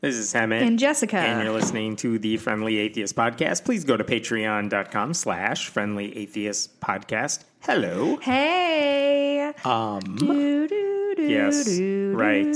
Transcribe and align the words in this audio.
This 0.00 0.14
is 0.14 0.32
Hemant. 0.32 0.62
And 0.62 0.78
Jessica. 0.78 1.16
And 1.18 1.42
you're 1.42 1.52
listening 1.52 1.96
to 1.96 2.18
the 2.20 2.36
Friendly 2.36 2.78
Atheist 2.78 3.16
Podcast. 3.16 3.64
Please 3.64 3.84
go 3.84 3.96
to 3.96 4.04
patreon.com 4.04 5.12
slash 5.14 5.68
friendly 5.68 6.16
atheist 6.16 6.80
podcast. 6.80 7.42
Hello. 7.62 8.16
Hey. 8.18 9.52
Um, 9.64 10.00
Do, 10.16 10.68
do, 10.68 11.14
do, 11.16 11.22
Yes, 11.28 11.66
right. 12.14 12.54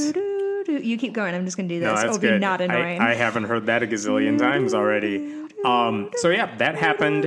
You 0.68 0.96
keep 0.96 1.12
going. 1.14 1.34
I'm 1.34 1.44
just 1.44 1.56
going 1.56 1.68
to 1.68 1.74
do 1.74 1.80
this. 1.80 1.86
no, 1.88 1.94
that's 1.96 2.04
It'll 2.04 2.18
good. 2.18 2.34
be 2.34 2.38
not 2.38 2.60
annoying. 2.60 3.00
I, 3.00 3.10
I 3.10 3.14
haven't 3.14 3.45
heard 3.45 3.66
that 3.66 3.82
a 3.82 3.86
gazillion 3.88 4.38
times 4.38 4.72
already. 4.72 5.16
Um, 5.64 6.11
so 6.18 6.29
yeah, 6.29 6.54
that 6.59 6.77
happened 6.77 7.24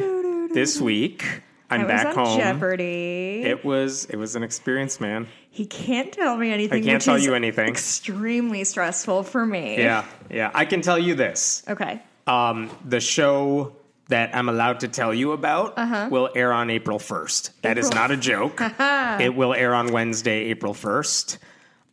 this 0.53 0.79
week. 0.79 1.41
I'm 1.69 1.81
I 1.81 1.83
was 1.83 1.91
back 1.91 2.17
on 2.17 2.25
home. 2.25 2.39
Jeopardy. 2.39 3.41
It 3.45 3.65
was 3.65 4.05
it 4.05 4.15
was 4.17 4.35
an 4.35 4.43
experience, 4.43 4.99
man. 4.99 5.27
he 5.49 5.65
can't 5.65 6.11
tell 6.11 6.37
me 6.37 6.51
anything. 6.51 6.83
I 6.83 6.85
can't 6.85 7.01
tell 7.01 7.15
is 7.15 7.25
you 7.25 7.33
anything. 7.33 7.67
Extremely 7.69 8.63
stressful 8.63 9.23
for 9.23 9.45
me. 9.45 9.77
Yeah, 9.77 10.05
yeah. 10.29 10.51
I 10.53 10.65
can 10.65 10.81
tell 10.81 10.99
you 10.99 11.15
this. 11.15 11.63
Okay. 11.67 12.01
Um, 12.27 12.69
the 12.83 12.99
show 12.99 13.75
that 14.09 14.35
I'm 14.35 14.49
allowed 14.49 14.81
to 14.81 14.87
tell 14.87 15.13
you 15.13 15.31
about 15.31 15.75
will 16.11 16.29
air 16.35 16.53
on 16.53 16.69
April 16.69 16.99
1st. 16.99 17.49
That 17.63 17.77
is 17.79 17.89
Uh-huh. 17.89 18.03
April- 18.03 18.09
not 18.09 18.11
a 18.11 18.17
joke. 18.17 18.61
it 19.21 19.35
will 19.35 19.53
air 19.53 19.73
on 19.73 19.91
Wednesday, 19.91 20.45
April 20.45 20.73
1st. 20.75 21.37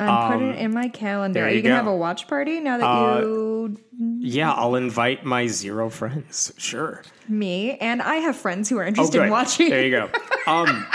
I'm 0.08 0.32
putting 0.32 0.48
it 0.50 0.58
in 0.58 0.72
my 0.74 0.88
calendar. 0.88 1.40
Um, 1.40 1.46
Are 1.46 1.50
you, 1.50 1.56
you 1.56 1.62
gonna 1.62 1.74
go. 1.74 1.84
have 1.84 1.86
a 1.86 1.96
watch 1.96 2.26
party 2.28 2.60
now 2.60 2.78
that 2.78 2.84
Uh, 2.86 3.20
you 3.20 3.76
Yeah, 4.20 4.52
I'll 4.52 4.74
invite 4.74 5.24
my 5.24 5.46
zero 5.46 5.88
friends. 5.90 6.52
Sure. 6.58 7.02
me 7.28 7.76
and 7.78 8.02
I 8.02 8.16
have 8.16 8.36
friends 8.36 8.68
who 8.68 8.78
are 8.78 8.84
Oh, 8.84 8.88
interested 8.88 9.18
good. 9.18 9.24
in 9.24 9.30
watching. 9.30 9.70
There 9.70 9.84
you 9.84 9.90
go. 9.90 10.10
Um, 10.46 10.86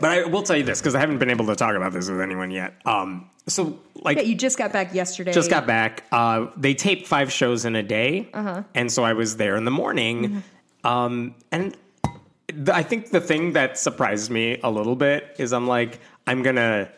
but 0.00 0.10
I 0.12 0.24
will 0.24 0.42
tell 0.42 0.56
you 0.56 0.62
this 0.64 0.80
because 0.80 0.94
I 0.94 1.00
haven't 1.00 1.16
been 1.18 1.30
able 1.30 1.46
to 1.46 1.56
talk 1.56 1.74
about 1.74 1.92
this 1.94 2.10
with 2.10 2.20
anyone 2.20 2.50
yet. 2.50 2.74
Um, 2.84 3.30
so, 3.46 3.78
like, 3.94 4.18
Yeah, 4.18 4.24
you 4.24 4.34
just 4.34 4.58
got 4.58 4.70
back 4.70 4.92
yesterday. 4.94 5.32
just 5.32 5.48
got 5.48 5.66
back. 5.66 6.04
Uh, 6.12 6.48
they 6.58 6.74
tape 6.74 7.06
five 7.06 7.32
shows 7.32 7.64
in 7.64 7.74
a 7.74 7.82
day, 7.82 8.28
Uh-huh. 8.34 8.62
and 8.74 8.92
so 8.92 9.02
I 9.04 9.14
was 9.14 9.38
there 9.38 9.56
in 9.56 9.64
the 9.64 9.70
morning. 9.70 10.42
Mm-hmm. 10.84 10.86
Um, 10.86 11.34
and 11.50 11.74
th- 12.48 12.68
I 12.68 12.82
think 12.82 13.10
the 13.12 13.20
thing 13.22 13.54
that 13.54 13.78
surprised 13.78 14.30
me 14.30 14.60
a 14.62 14.70
little 14.70 14.94
bit 14.96 15.34
is 15.38 15.52
I'm 15.54 15.66
like, 15.66 16.00
I'm 16.26 16.42
gonna. 16.42 16.90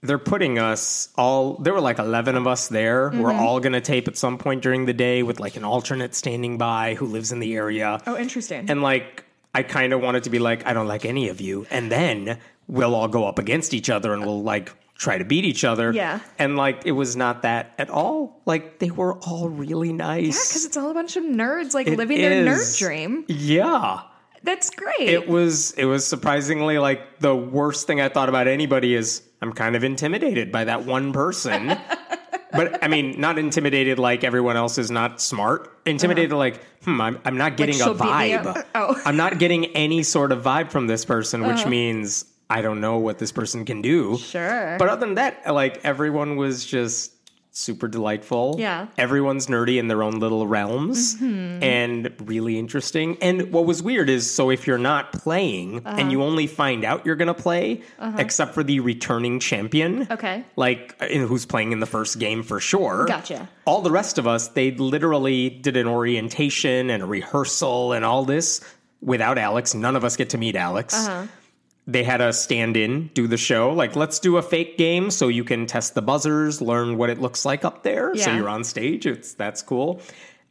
They're 0.00 0.18
putting 0.18 0.58
us 0.58 1.08
all. 1.16 1.54
There 1.54 1.72
were 1.72 1.80
like 1.80 1.98
eleven 1.98 2.36
of 2.36 2.46
us 2.46 2.68
there. 2.68 3.10
We're 3.10 3.30
Mm-hmm. 3.30 3.40
all 3.40 3.58
gonna 3.60 3.80
tape 3.80 4.06
at 4.08 4.16
some 4.16 4.38
point 4.38 4.62
during 4.62 4.84
the 4.86 4.92
day 4.92 5.22
with 5.24 5.40
like 5.40 5.56
an 5.56 5.64
alternate 5.64 6.14
standing 6.14 6.56
by 6.58 6.94
who 6.94 7.06
lives 7.06 7.32
in 7.32 7.40
the 7.40 7.54
area. 7.56 8.00
Oh, 8.06 8.16
interesting. 8.16 8.70
And 8.70 8.80
like, 8.80 9.24
I 9.54 9.62
kind 9.64 9.92
of 9.92 10.00
wanted 10.00 10.24
to 10.24 10.30
be 10.30 10.38
like, 10.38 10.64
I 10.66 10.72
don't 10.72 10.86
like 10.86 11.04
any 11.04 11.30
of 11.30 11.40
you. 11.40 11.66
And 11.70 11.90
then 11.90 12.38
we'll 12.68 12.94
all 12.94 13.08
go 13.08 13.26
up 13.26 13.38
against 13.40 13.74
each 13.74 13.90
other 13.90 14.12
and 14.12 14.24
we'll 14.24 14.42
like 14.42 14.72
try 14.94 15.18
to 15.18 15.24
beat 15.24 15.44
each 15.44 15.64
other. 15.64 15.92
Yeah. 15.92 16.20
And 16.38 16.56
like, 16.56 16.84
it 16.86 16.92
was 16.92 17.16
not 17.16 17.42
that 17.42 17.72
at 17.78 17.88
all. 17.90 18.40
Like, 18.46 18.78
they 18.78 18.90
were 18.90 19.14
all 19.18 19.48
really 19.48 19.92
nice. 19.92 20.24
Yeah, 20.36 20.48
because 20.48 20.64
it's 20.64 20.76
all 20.76 20.90
a 20.90 20.94
bunch 20.94 21.16
of 21.16 21.24
nerds 21.24 21.72
like 21.74 21.86
It 21.88 21.96
living 21.96 22.18
their 22.18 22.44
nerd 22.44 22.78
dream. 22.78 23.24
Yeah. 23.28 24.02
That's 24.48 24.70
great. 24.70 25.10
It 25.10 25.28
was, 25.28 25.72
it 25.72 25.84
was 25.84 26.06
surprisingly 26.06 26.78
like 26.78 27.18
the 27.18 27.36
worst 27.36 27.86
thing 27.86 28.00
I 28.00 28.08
thought 28.08 28.30
about 28.30 28.48
anybody 28.48 28.94
is 28.94 29.20
I'm 29.42 29.52
kind 29.52 29.76
of 29.76 29.84
intimidated 29.84 30.50
by 30.50 30.64
that 30.64 30.86
one 30.86 31.12
person. 31.12 31.68
but 32.52 32.82
I 32.82 32.88
mean, 32.88 33.20
not 33.20 33.38
intimidated 33.38 33.98
like 33.98 34.24
everyone 34.24 34.56
else 34.56 34.78
is 34.78 34.90
not 34.90 35.20
smart. 35.20 35.70
Intimidated 35.84 36.32
like, 36.32 36.64
hmm, 36.84 36.98
I'm, 36.98 37.18
I'm 37.26 37.36
not 37.36 37.58
getting 37.58 37.78
a 37.82 37.92
beat 37.92 38.00
me 38.00 38.06
vibe. 38.06 38.64
Oh. 38.74 38.98
I'm 39.04 39.18
not 39.18 39.38
getting 39.38 39.66
any 39.76 40.02
sort 40.02 40.32
of 40.32 40.42
vibe 40.44 40.70
from 40.70 40.86
this 40.86 41.04
person, 41.04 41.46
which 41.46 41.66
means 41.66 42.24
I 42.48 42.62
don't 42.62 42.80
know 42.80 42.96
what 42.96 43.18
this 43.18 43.32
person 43.32 43.66
can 43.66 43.82
do. 43.82 44.16
Sure. 44.16 44.76
But 44.78 44.88
other 44.88 45.04
than 45.04 45.16
that, 45.16 45.52
like 45.52 45.84
everyone 45.84 46.36
was 46.36 46.64
just 46.64 47.12
super 47.58 47.88
delightful. 47.88 48.56
Yeah. 48.58 48.86
Everyone's 48.96 49.48
nerdy 49.48 49.78
in 49.78 49.88
their 49.88 50.02
own 50.02 50.20
little 50.20 50.46
realms 50.46 51.16
Mm-hmm. 51.16 51.62
and 51.62 52.14
really 52.24 52.58
interesting. 52.58 53.16
And 53.20 53.52
what 53.52 53.66
was 53.66 53.82
weird 53.82 54.08
is 54.08 54.30
so 54.30 54.50
if 54.50 54.66
you're 54.66 54.78
not 54.78 55.12
playing 55.12 55.78
Uh-huh. 55.84 55.96
and 55.98 56.12
you 56.12 56.22
only 56.22 56.46
find 56.46 56.84
out 56.84 57.04
you're 57.04 57.16
going 57.16 57.28
to 57.34 57.34
play, 57.34 57.82
except 58.16 58.54
for 58.54 58.62
the 58.62 58.80
returning 58.80 59.40
champion. 59.40 60.06
Okay. 60.10 60.44
Like 60.56 61.00
who's 61.02 61.46
playing 61.46 61.72
in 61.72 61.80
the 61.80 61.86
first 61.86 62.18
game 62.18 62.42
for 62.42 62.60
sure. 62.60 63.06
Gotcha. 63.06 63.48
All 63.64 63.82
the 63.82 63.90
rest 63.90 64.18
of 64.18 64.26
us, 64.26 64.48
they 64.48 64.70
literally 64.70 65.50
did 65.50 65.76
an 65.76 65.86
orientation 65.86 66.90
and 66.90 67.02
a 67.02 67.06
rehearsal 67.06 67.92
and 67.92 68.04
all 68.04 68.24
this 68.24 68.60
without 69.02 69.38
Alex. 69.38 69.74
None 69.74 69.96
of 69.96 70.04
us 70.04 70.16
get 70.16 70.30
to 70.30 70.38
meet 70.38 70.56
Alex 70.56 70.94
Uh-huh. 70.94 71.26
They 71.90 72.04
had 72.04 72.20
a 72.20 72.32
stand 72.34 72.76
in 72.76 73.08
do 73.14 73.26
the 73.26 73.36
show 73.38 73.72
like 73.72 73.96
let's 73.96 74.18
do 74.20 74.36
a 74.36 74.42
fake 74.42 74.76
game 74.76 75.10
so 75.10 75.26
you 75.28 75.42
can 75.42 75.64
test 75.66 75.94
the 75.94 76.02
buzzers 76.02 76.60
learn 76.60 76.96
what 76.98 77.08
it 77.10 77.18
looks 77.18 77.44
like 77.46 77.64
up 77.64 77.82
there 77.82 78.14
so 78.14 78.30
you're 78.32 78.48
on 78.48 78.62
stage 78.62 79.06
it's 79.06 79.32
that's 79.34 79.62
cool 79.62 80.00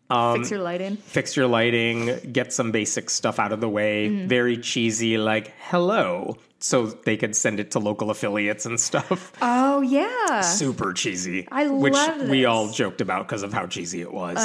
Fix 0.09 0.49
your 0.51 0.61
lighting. 0.61 0.95
fix 0.97 1.35
your 1.35 1.47
lighting 1.47 2.17
get 2.31 2.53
some 2.53 2.71
basic 2.71 3.09
stuff 3.09 3.39
out 3.39 3.51
of 3.51 3.59
the 3.61 3.69
way 3.69 4.09
Mm-hmm. 4.09 4.27
very 4.27 4.57
cheesy 4.57 5.17
like 5.17 5.53
hello 5.59 6.37
so 6.59 6.87
they 6.87 7.17
could 7.17 7.35
send 7.35 7.59
it 7.59 7.71
to 7.71 7.79
local 7.79 8.09
affiliates 8.09 8.65
and 8.65 8.79
stuff 8.79 9.31
Oh 9.41 9.81
yeah. 9.81 10.41
super 10.41 10.91
cheesy 10.93 11.47
I 11.51 11.67
which 11.67 11.93
love 11.93 12.21
we 12.29 12.37
this. 12.39 12.47
Uh-huh. 12.47 12.53
all 12.55 12.71
joked 12.71 13.01
about 13.01 13.27
because 13.27 13.43
of 13.43 13.53
how 13.53 13.67
cheesy 13.67 14.01
it 14.01 14.11
was 14.13 14.37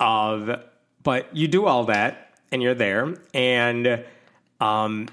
uh, 0.00 0.62
but 1.02 1.36
you 1.36 1.48
do 1.48 1.66
all 1.66 1.84
that 1.86 2.30
and 2.52 2.62
you're 2.62 2.74
there 2.74 3.16
and 3.34 4.04
um, 4.60 5.08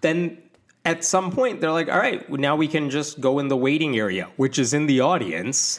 then 0.00 0.38
at 0.84 1.04
some 1.04 1.30
point 1.30 1.60
they're 1.60 1.72
like 1.72 1.88
all 1.88 1.98
right 1.98 2.28
now 2.30 2.56
we 2.56 2.66
can 2.68 2.88
just 2.90 3.20
go 3.20 3.38
in 3.38 3.48
the 3.48 3.56
waiting 3.56 3.98
area 3.98 4.28
which 4.36 4.58
is 4.58 4.72
in 4.72 4.86
the 4.86 5.00
audience 5.00 5.78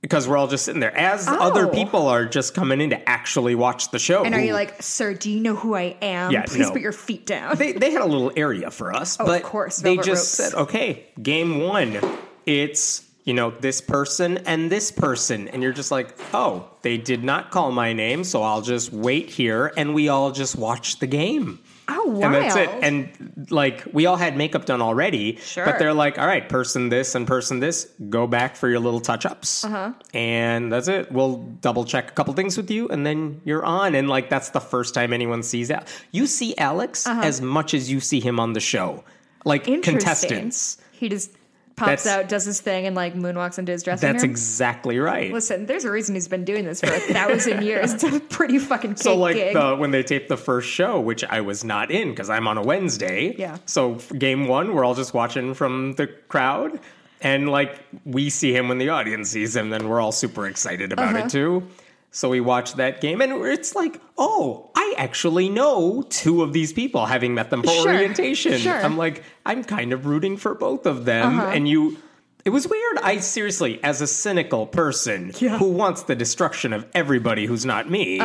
because 0.00 0.26
we're 0.26 0.36
all 0.36 0.48
just 0.48 0.64
sitting 0.64 0.80
there 0.80 0.96
as 0.96 1.28
oh. 1.28 1.38
other 1.38 1.66
Oh. 1.66 1.70
people 1.70 2.08
are 2.08 2.24
just 2.26 2.54
coming 2.54 2.80
in 2.80 2.90
to 2.90 3.08
actually 3.08 3.54
watch 3.54 3.92
the 3.92 4.00
show 4.00 4.24
And 4.24 4.34
are 4.34 4.40
you 4.40 4.52
like, 4.52 4.82
sir? 4.82 5.14
Do 5.14 5.30
you 5.30 5.38
know 5.38 5.54
who 5.54 5.74
I 5.76 5.96
am? 6.02 6.32
Yeah, 6.32 6.42
Please 6.42 6.66
no. 6.66 6.72
put 6.72 6.80
your 6.82 6.90
feet 6.90 7.24
down. 7.24 7.56
they, 7.56 7.70
they 7.70 7.92
had 7.92 8.02
a 8.02 8.06
little 8.06 8.32
area 8.34 8.72
for 8.72 8.92
us, 8.92 9.16
Oh, 9.20 9.22
of 9.22 9.28
but 9.28 9.42
course, 9.44 9.76
they 9.76 9.96
just 9.96 10.08
ropes. 10.08 10.28
said, 10.28 10.54
okay, 10.54 11.06
game 11.22 11.60
one, 11.60 12.00
it's 12.46 13.06
you 13.24 13.32
know 13.34 13.52
this 13.60 13.80
person 13.80 14.38
and 14.38 14.68
this 14.72 14.90
person, 14.90 15.46
and 15.46 15.62
you're 15.62 15.72
just 15.72 15.92
like, 15.92 16.16
oh, 16.34 16.68
they 16.82 16.98
did 16.98 17.22
not 17.22 17.52
call 17.52 17.70
my 17.70 17.92
name, 17.92 18.24
so 18.24 18.42
I'll 18.42 18.62
just 18.62 18.92
wait 18.92 19.30
here, 19.30 19.72
and 19.76 19.94
we 19.94 20.08
all 20.08 20.32
just 20.32 20.56
watch 20.56 20.98
the 20.98 21.06
game. 21.06 21.60
Oh 21.88 22.06
wow. 22.06 22.26
And 22.26 22.34
that's 22.34 22.56
it. 22.56 22.70
And 22.82 23.46
like 23.50 23.84
we 23.92 24.06
all 24.06 24.16
had 24.16 24.36
makeup 24.36 24.64
done 24.64 24.80
already, 24.82 25.36
Sure. 25.36 25.64
but 25.64 25.78
they're 25.78 25.94
like, 25.94 26.18
all 26.18 26.26
right, 26.26 26.48
person 26.48 26.88
this 26.88 27.14
and 27.14 27.26
person 27.26 27.60
this, 27.60 27.90
go 28.08 28.26
back 28.26 28.56
for 28.56 28.68
your 28.68 28.80
little 28.80 29.00
touch 29.00 29.26
ups. 29.26 29.64
Uh-huh. 29.64 29.92
And 30.14 30.72
that's 30.72 30.88
it. 30.88 31.10
We'll 31.10 31.38
double 31.60 31.84
check 31.84 32.10
a 32.10 32.12
couple 32.12 32.34
things 32.34 32.56
with 32.56 32.70
you 32.70 32.88
and 32.88 33.04
then 33.06 33.40
you're 33.44 33.64
on. 33.64 33.94
And 33.94 34.08
like 34.08 34.30
that's 34.30 34.50
the 34.50 34.60
first 34.60 34.94
time 34.94 35.12
anyone 35.12 35.42
sees 35.42 35.70
Al. 35.70 35.84
You 36.12 36.26
see 36.26 36.56
Alex 36.58 37.06
as 37.06 37.40
much 37.40 37.74
as 37.74 37.90
you 37.90 38.00
see 38.00 38.20
him 38.20 38.38
on 38.40 38.52
the 38.52 38.60
show. 38.60 39.04
Like 39.44 39.66
Uh-huh. 39.68 39.80
Contestants. 39.82 40.78
He 40.92 41.08
just 41.08 41.32
pops 41.76 42.04
That's- 42.04 42.06
out, 42.06 42.28
does 42.28 42.44
his 42.44 42.60
thing, 42.60 42.86
and 42.86 42.94
like 42.96 43.14
moonwalks 43.14 43.58
into 43.58 43.72
his 43.72 43.82
dressing 43.82 44.08
That's 44.12 44.22
room. 44.22 44.32
That's 44.32 44.40
exactly 44.42 44.98
right. 44.98 45.32
Listen, 45.32 45.66
there's 45.66 45.84
a 45.84 45.90
reason 45.90 46.14
he's 46.14 46.28
been 46.28 46.44
doing 46.44 46.64
this 46.64 46.80
for 46.80 46.86
a 46.92 46.98
thousand 47.00 47.62
years. 47.66 47.92
It's 47.94 48.04
a 48.04 48.20
pretty 48.20 48.58
fucking 48.58 48.96
So 48.96 49.16
like 49.16 49.36
the 49.36 49.76
when 49.78 49.90
they 49.90 50.02
taped 50.02 50.28
the 50.28 50.36
first 50.36 50.68
show, 50.68 51.00
which 51.00 51.24
I 51.24 51.40
was 51.40 51.64
not 51.64 51.90
in 51.90 52.10
because 52.10 52.30
I'm 52.30 52.46
on 52.48 52.58
a 52.58 52.62
Wednesday. 52.62 53.34
Yeah. 53.36 53.58
So 53.66 53.94
game 54.18 54.46
one, 54.48 54.74
we're 54.74 54.84
all 54.84 54.94
just 54.94 55.14
watching 55.14 55.54
from 55.54 55.92
the 55.94 56.06
crowd, 56.06 56.78
and 57.20 57.50
like 57.50 57.78
we 58.04 58.30
see 58.30 58.54
him 58.54 58.68
when 58.68 58.78
the 58.78 58.88
audience 58.90 59.30
sees 59.30 59.54
him, 59.56 59.70
then 59.70 59.88
we're 59.88 60.00
all 60.00 60.12
super 60.12 60.46
excited 60.46 60.92
about 60.92 61.14
Uh-huh. 61.14 61.24
it 61.26 61.30
too. 61.30 61.68
So 62.14 62.28
we 62.28 62.40
watched 62.40 62.76
that 62.76 63.00
game, 63.00 63.22
and 63.22 63.32
it's 63.46 63.74
like, 63.74 63.98
oh, 64.18 64.70
I 64.76 64.94
actually 64.98 65.48
know 65.48 66.02
two 66.10 66.42
of 66.42 66.52
these 66.52 66.70
people, 66.72 67.06
having 67.06 67.34
met 67.34 67.48
them 67.48 67.62
for 67.62 67.70
Sure. 67.70 67.94
orientation. 67.94 68.58
Sure. 68.58 68.74
I'm 68.84 68.98
like, 68.98 69.22
I'm 69.46 69.64
kind 69.64 69.94
of 69.94 70.04
rooting 70.04 70.36
for 70.36 70.54
both 70.54 70.84
of 70.84 71.06
them, 71.06 71.38
Uh-huh. 71.40 71.50
and 71.54 71.66
you. 71.66 71.96
It 72.44 72.50
was 72.50 72.66
weird. 72.68 72.98
I 73.04 73.18
seriously, 73.18 73.78
as 73.84 74.00
a 74.02 74.06
cynical 74.08 74.66
person 74.66 75.30
Yeah. 75.38 75.56
who 75.58 75.70
wants 75.70 76.02
the 76.02 76.16
destruction 76.16 76.72
of 76.72 76.84
everybody 76.92 77.46
who's 77.46 77.64
not 77.64 77.88
me, 77.88 78.20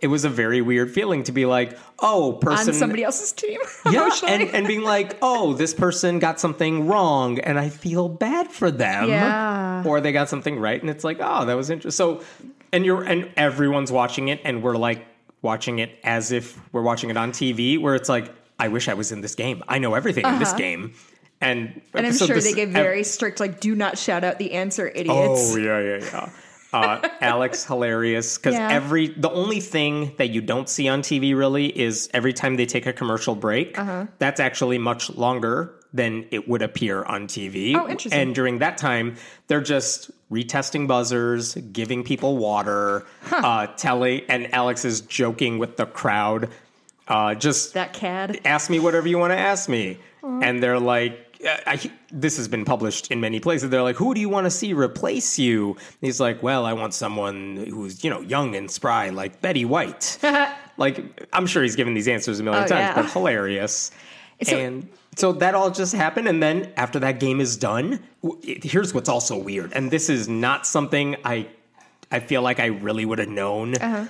it 0.00 0.08
was 0.08 0.24
a 0.24 0.28
very 0.28 0.60
weird 0.60 0.90
feeling 0.90 1.22
to 1.22 1.30
be 1.32 1.46
like, 1.46 1.78
oh, 2.00 2.34
on 2.34 2.40
person. 2.40 2.74
somebody 2.74 3.04
else's 3.04 3.30
team. 3.32 3.60
yeah, 3.90 4.10
and, 4.26 4.42
and 4.50 4.66
being 4.66 4.82
like, 4.82 5.16
oh, 5.22 5.52
this 5.54 5.72
person 5.72 6.18
got 6.18 6.40
something 6.40 6.88
wrong, 6.88 7.38
and 7.38 7.58
I 7.60 7.68
feel 7.68 8.08
bad 8.08 8.48
for 8.48 8.72
them. 8.72 9.08
Yeah. 9.08 9.84
Or 9.86 10.00
they 10.00 10.10
got 10.10 10.28
something 10.28 10.58
right, 10.58 10.80
and 10.80 10.90
it's 10.90 11.04
like, 11.04 11.18
oh, 11.20 11.44
that 11.46 11.54
was 11.54 11.70
interesting. 11.70 11.96
So, 11.96 12.22
and 12.72 12.84
you're 12.84 13.02
and 13.02 13.30
everyone's 13.36 13.92
watching 13.92 14.28
it, 14.28 14.40
and 14.44 14.62
we're 14.62 14.76
like 14.76 15.06
watching 15.42 15.78
it 15.78 15.98
as 16.04 16.32
if 16.32 16.58
we're 16.72 16.82
watching 16.82 17.10
it 17.10 17.16
on 17.16 17.32
TV, 17.32 17.78
where 17.80 17.94
it's 17.94 18.08
like, 18.08 18.32
I 18.58 18.68
wish 18.68 18.88
I 18.88 18.94
was 18.94 19.10
in 19.12 19.20
this 19.22 19.34
game. 19.34 19.62
I 19.68 19.78
know 19.78 19.94
everything 19.94 20.24
in 20.26 20.38
this 20.38 20.52
game, 20.52 20.92
and 21.40 21.68
Uh-huh. 21.68 21.80
and 21.94 22.06
I'm 22.06 22.12
so 22.12 22.26
sure 22.26 22.36
this- 22.36 22.44
they 22.44 22.52
give 22.52 22.70
very 22.70 23.02
strict, 23.04 23.40
like, 23.40 23.60
do 23.60 23.74
not 23.74 23.96
shout 23.98 24.22
out 24.24 24.38
the 24.38 24.52
answer, 24.52 24.88
idiots. 24.94 25.54
Oh 25.54 25.56
yeah, 25.56 25.80
yeah, 25.80 25.98
yeah. 26.12 26.28
Uh, 26.72 27.00
Alex 27.20 27.64
hilarious 27.64 28.36
because 28.38 28.54
Yeah. 28.54 28.70
every 28.70 29.08
the 29.08 29.30
only 29.30 29.58
thing 29.58 30.12
that 30.18 30.28
you 30.30 30.40
don't 30.40 30.68
see 30.68 30.86
on 30.88 31.02
TV 31.02 31.34
really 31.34 31.66
is 31.76 32.08
every 32.14 32.32
time 32.32 32.54
they 32.56 32.66
take 32.66 32.86
a 32.86 32.92
commercial 32.92 33.34
break. 33.34 33.76
Uh-huh. 33.76 34.06
That's 34.20 34.38
actually 34.38 34.78
much 34.78 35.10
longer 35.10 35.72
than 35.92 36.26
it 36.30 36.46
would 36.48 36.62
appear 36.62 37.02
on 37.02 37.26
TV. 37.26 37.74
Oh, 37.74 37.88
interesting. 37.88 38.12
And 38.20 38.34
during 38.36 38.58
that 38.60 38.78
time, 38.78 39.16
they're 39.48 39.60
just 39.60 40.12
retesting 40.30 40.86
buzzers, 40.86 41.54
giving 41.54 42.04
people 42.04 42.36
water, 42.36 43.04
uh, 43.32 43.66
telling, 43.76 44.22
and 44.28 44.52
Alex 44.54 44.84
is 44.84 45.00
joking 45.02 45.58
with 45.58 45.76
the 45.76 45.86
crowd. 45.86 46.48
Uh, 47.08 47.34
just 47.34 47.74
That 47.74 47.92
cad. 47.92 48.40
ask 48.44 48.70
me 48.70 48.78
whatever 48.78 49.08
you 49.08 49.18
want 49.18 49.32
to 49.32 49.38
ask 49.38 49.68
me. 49.68 49.98
And 50.22 50.62
they're 50.62 50.78
like, 50.78 51.26
I, 51.44 51.60
I- 51.66 51.90
this 52.12 52.36
has 52.36 52.46
been 52.46 52.64
published 52.64 53.10
in 53.10 53.20
many 53.20 53.40
places. 53.40 53.70
They're 53.70 53.82
like, 53.82 53.96
who 53.96 54.14
do 54.14 54.20
you 54.20 54.28
want 54.28 54.44
to 54.44 54.50
see 54.50 54.72
replace 54.74 55.38
you? 55.38 55.70
And 55.70 55.78
he's 56.02 56.20
like, 56.20 56.42
well, 56.42 56.64
I 56.66 56.72
want 56.74 56.92
someone 56.94 57.56
who's, 57.68 58.04
you 58.04 58.10
know, 58.10 58.20
young 58.20 58.54
and 58.54 58.70
spry, 58.70 59.08
like 59.08 59.40
Betty 59.40 59.64
White. 59.64 60.18
like, 60.76 61.26
I'm 61.32 61.46
sure 61.46 61.62
he's 61.62 61.74
given 61.76 61.94
these 61.94 62.06
answers 62.08 62.38
a 62.38 62.42
million 62.44 62.64
Oh, 62.64 62.66
times, 62.68 62.80
yeah. 62.80 62.94
but 62.94 63.10
hilarious. 63.10 63.90
So- 64.42 64.56
and 64.56 64.88
so 65.20 65.32
that 65.32 65.54
all 65.54 65.70
just 65.70 65.94
happened. 65.94 66.26
And 66.28 66.42
then 66.42 66.72
after 66.76 66.98
that 67.00 67.20
game 67.20 67.40
is 67.40 67.56
done, 67.56 68.00
here's 68.42 68.92
what's 68.94 69.08
also 69.08 69.36
weird. 69.38 69.72
And 69.74 69.90
this 69.90 70.08
is 70.08 70.28
not 70.28 70.66
something 70.66 71.16
I, 71.24 71.46
I 72.10 72.20
feel 72.20 72.42
like 72.42 72.58
I 72.60 72.66
really 72.66 73.04
would 73.04 73.18
have 73.18 73.28
known 73.28 73.74
Uh-huh. 73.76 74.06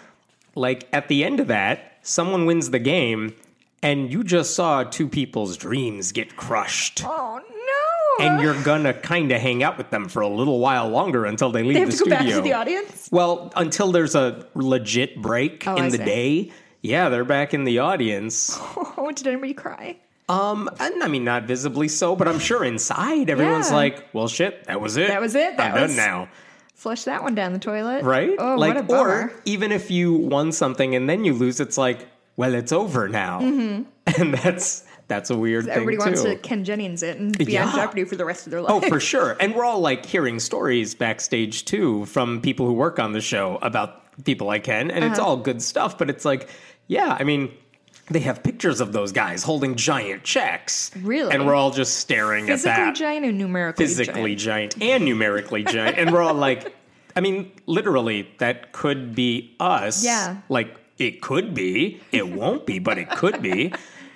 like 0.54 0.88
at 0.92 1.08
the 1.08 1.24
end 1.24 1.40
of 1.40 1.48
that, 1.48 1.98
someone 2.02 2.46
wins 2.46 2.70
the 2.70 2.78
game, 2.78 3.34
and 3.82 4.12
you 4.12 4.22
just 4.24 4.54
saw 4.54 4.84
two 4.84 5.08
people's 5.08 5.56
dreams 5.56 6.12
get 6.12 6.36
crushed. 6.36 7.02
Oh 7.04 7.40
no! 7.40 8.24
And 8.26 8.42
you're 8.42 8.60
gonna 8.62 8.92
kind 8.94 9.30
of 9.32 9.40
hang 9.40 9.62
out 9.62 9.78
with 9.78 9.90
them 9.90 10.08
for 10.08 10.20
a 10.22 10.28
little 10.28 10.58
while 10.60 10.88
longer 10.88 11.24
until 11.26 11.50
they 11.50 11.62
leave 11.62 11.74
they 11.74 11.80
have 11.80 11.90
the 11.90 11.96
to 11.96 12.10
go 12.10 12.16
studio. 12.16 12.18
back 12.28 12.36
to 12.36 12.42
the 12.42 12.52
audience. 12.52 13.08
Well, 13.12 13.52
until 13.56 13.92
there's 13.92 14.14
a 14.14 14.46
legit 14.54 15.20
break 15.22 15.66
Oh, 15.66 15.76
in 15.76 15.84
I 15.84 15.90
the 15.90 15.96
see. 15.98 16.04
day. 16.04 16.52
Yeah, 16.82 17.08
they're 17.10 17.24
back 17.24 17.52
in 17.54 17.64
the 17.64 17.78
audience. 17.80 18.56
Oh, 18.58 19.10
did 19.14 19.26
anybody 19.26 19.54
cry? 19.54 19.96
Um, 20.30 20.68
and 20.78 21.02
I 21.02 21.08
mean, 21.08 21.24
not 21.24 21.44
visibly 21.44 21.88
so, 21.88 22.14
but 22.16 22.28
I'm 22.28 22.38
sure 22.38 22.64
inside 22.64 23.28
everyone's 23.30 23.70
Yeah. 23.70 23.76
like, 23.76 24.04
"Well, 24.12 24.28
shit, 24.28 24.64
that 24.66 24.80
was 24.80 24.96
it. 24.96 25.08
That 25.08 25.20
was 25.20 25.34
it. 25.34 25.56
That 25.56 25.74
I'm 25.74 25.82
was- 25.82 25.90
done 25.90 25.96
now." 25.96 26.28
Flush 26.74 27.04
that 27.04 27.22
one 27.22 27.34
down 27.34 27.52
the 27.52 27.58
toilet. 27.58 28.04
right? 28.04 28.30
Oh, 28.38 28.54
like, 28.56 28.74
what 28.74 28.76
a 28.82 28.82
bummer. 28.84 29.08
or 29.08 29.32
even 29.44 29.70
if 29.70 29.90
you 29.90 30.14
won 30.14 30.50
something 30.52 30.94
and 30.94 31.10
then 31.10 31.26
you 31.26 31.34
lose, 31.34 31.60
it's 31.60 31.76
like, 31.76 32.06
well, 32.36 32.54
it's 32.54 32.72
over 32.72 33.06
now, 33.06 33.40
and 33.40 33.86
that's 34.34 34.84
that's 35.08 35.28
a 35.28 35.36
weird 35.36 35.64
Mm-hmm. 35.64 35.72
Everybody 35.72 35.96
thing 35.96 36.06
wants 36.06 36.22
too. 36.22 36.28
to 36.30 36.36
Ken 36.36 36.64
Jennings 36.64 37.02
it 37.02 37.18
and 37.18 37.36
be 37.36 37.58
on 37.58 37.74
Jeopardy 37.74 38.04
for 38.04 38.14
the 38.16 38.24
rest 38.24 38.46
of 38.46 38.52
their 38.52 38.62
life. 38.62 38.72
Oh, 38.72 38.88
for 38.88 39.00
sure. 39.00 39.36
And 39.40 39.54
we're 39.54 39.64
all 39.64 39.80
like 39.80 40.06
hearing 40.06 40.38
stories 40.40 40.94
backstage 40.94 41.64
too 41.64 42.06
from 42.06 42.40
people 42.40 42.64
who 42.66 42.72
work 42.72 42.98
on 43.00 43.12
the 43.12 43.20
show 43.20 43.58
about 43.60 43.96
people 44.24 44.46
like 44.46 44.62
Ken, 44.64 44.90
and 44.90 45.04
it's 45.04 45.18
Uh-huh. 45.18 45.30
all 45.30 45.36
good 45.36 45.60
stuff. 45.60 45.98
But 45.98 46.08
it's 46.08 46.24
like, 46.24 46.48
yeah, 46.86 47.14
I 47.18 47.24
mean, 47.24 47.50
they 48.10 48.20
have 48.20 48.42
pictures 48.42 48.80
of 48.80 48.92
those 48.92 49.12
guys 49.12 49.42
holding 49.42 49.76
giant 49.76 50.24
checks, 50.24 50.90
Really? 51.00 51.32
and 51.34 51.46
we're 51.46 51.54
all 51.54 51.70
just 51.70 51.94
staring 51.96 52.50
at 52.50 52.60
that. 52.62 52.76
Physically 52.76 52.92
giant 52.94 53.26
and 53.26 53.38
numerically 53.38 53.84
giant. 53.86 53.96
physically 53.98 54.34
giant. 54.34 54.76
giant 54.76 54.92
and 54.94 55.04
numerically 55.04 55.64
giant. 55.64 55.96
And 55.98 56.12
we're 56.12 56.22
all 56.22 56.34
like, 56.34 56.74
I 57.16 57.20
mean, 57.20 57.52
literally, 57.66 58.28
that 58.38 58.72
could 58.72 59.14
be 59.14 59.54
us. 59.60 60.04
Yeah. 60.04 60.38
Like, 60.48 60.76
it 60.98 61.22
could 61.22 61.54
be. 61.54 62.00
It 62.12 62.28
won't 62.28 62.66
be, 62.66 62.78
but 62.78 62.98
it 62.98 63.08
could 63.10 63.40
be. 63.40 63.72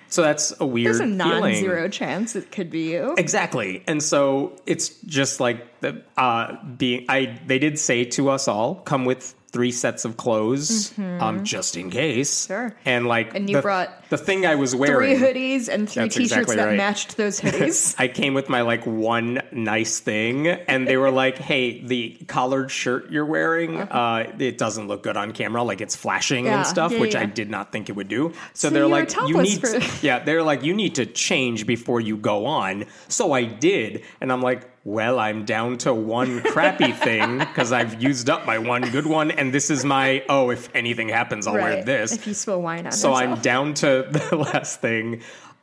So 0.08 0.23
that's 0.23 0.52
a 0.61 0.67
weird 0.67 0.87
There's 0.87 1.00
a 1.00 1.05
feeling. 1.05 1.17
non-zero 1.17 1.88
chance 1.88 2.37
it 2.37 2.52
could 2.52 2.70
be 2.70 2.93
you. 2.93 3.14
Exactly. 3.19 3.82
And 3.88 4.00
so 4.02 4.56
it's 4.67 4.91
just 5.06 5.41
like 5.41 5.81
the 5.81 6.02
uh 6.17 6.62
being 6.76 7.06
I 7.08 7.41
they 7.46 7.58
did 7.58 7.79
say 7.81 8.05
to 8.05 8.29
us 8.29 8.46
all, 8.46 8.76
come 8.76 9.05
with 9.06 9.35
three 9.55 9.71
sets 9.71 10.05
of 10.05 10.17
clothes, 10.17 10.93
um, 10.99 11.45
just 11.45 11.77
in 11.77 11.89
case. 11.89 12.43
Mm-hmm. 12.43 12.53
Sure. 12.53 12.77
And 12.85 13.06
like 13.06 13.35
And 13.37 13.49
you 13.49 13.56
the, 13.56 13.62
brought 13.62 14.11
the 14.11 14.19
thing 14.19 14.45
I 14.45 14.56
was 14.56 14.75
wearing 14.75 15.17
Three 15.17 15.27
hoodies 15.29 15.69
and 15.69 15.89
three 15.89 16.09
t-shirts 16.09 16.33
exactly 16.33 16.56
that 16.56 16.67
right. 16.67 16.77
matched 16.77 17.17
those 17.17 17.41
hoodies. 17.45 17.95
I 17.97 18.09
came 18.09 18.35
with 18.35 18.49
my 18.49 18.62
like 18.62 18.85
one 18.85 19.41
nice 19.53 20.01
thing, 20.01 20.49
and 20.49 20.87
they 20.89 20.97
were 20.97 21.12
like, 21.12 21.39
"Hey, 21.39 21.81
the 21.83 22.17
collared 22.27 22.71
shirt 22.73 23.11
you're 23.12 23.25
wearing, 23.25 23.81
uh, 23.81 24.33
it 24.39 24.59
doesn't 24.59 24.89
look 24.89 25.05
good 25.05 25.17
on 25.17 25.33
camera. 25.33 25.62
Like 25.62 25.81
it's 25.81 25.95
flashing 25.97 26.47
Yeah, 26.47 26.59
and 26.59 26.67
stuff, 26.67 26.91
yeah, 26.93 27.01
which 27.01 27.15
yeah. 27.15 27.21
I 27.21 27.27
did 27.27 27.49
not 27.49 27.71
think 27.71 27.89
it 27.89 27.93
would 27.93 28.09
do." 28.09 28.33
So, 28.55 28.69
So 28.69 28.71
they're 28.75 28.89
like, 28.89 29.15
"You 29.29 29.41
need, 29.41 29.61
for- 29.61 29.79
to, 29.79 29.85
yeah." 30.06 30.19
They're 30.19 30.43
like, 30.43 30.65
"You 30.65 30.75
need 30.75 30.97
to 30.97 31.06
change 31.06 31.65
before 31.65 32.01
you 32.01 32.17
go 32.17 32.47
on." 32.47 32.87
So 33.09 33.31
I 33.33 33.45
did, 33.45 34.03
and 34.21 34.33
I'm 34.33 34.43
like, 34.43 34.69
"Well, 34.85 35.19
I'm 35.19 35.45
down 35.45 35.79
to 35.79 35.93
one 35.95 36.41
crappy 36.43 36.93
thing 36.93 37.39
because 37.39 37.73
I've 37.73 38.03
used 38.03 38.29
up 38.31 38.47
my 38.47 38.59
one 38.59 38.83
good 38.91 39.07
one, 39.07 39.31
and 39.31 39.53
this 39.53 39.71
is 39.71 39.85
my 39.85 40.23
oh, 40.29 40.51
if 40.51 40.69
anything 40.75 41.09
happens, 41.09 41.47
I'll 41.47 41.55
wear 41.55 41.83
this." 41.83 42.13
If 42.13 42.27
you 42.27 42.35
spill 42.35 42.61
wine 42.63 42.87
on 42.87 42.93
So 42.93 43.13
I'm 43.15 43.41
down 43.41 43.75
to 43.75 44.07
the 44.11 44.37
last 44.37 44.81
thing. 44.81 45.23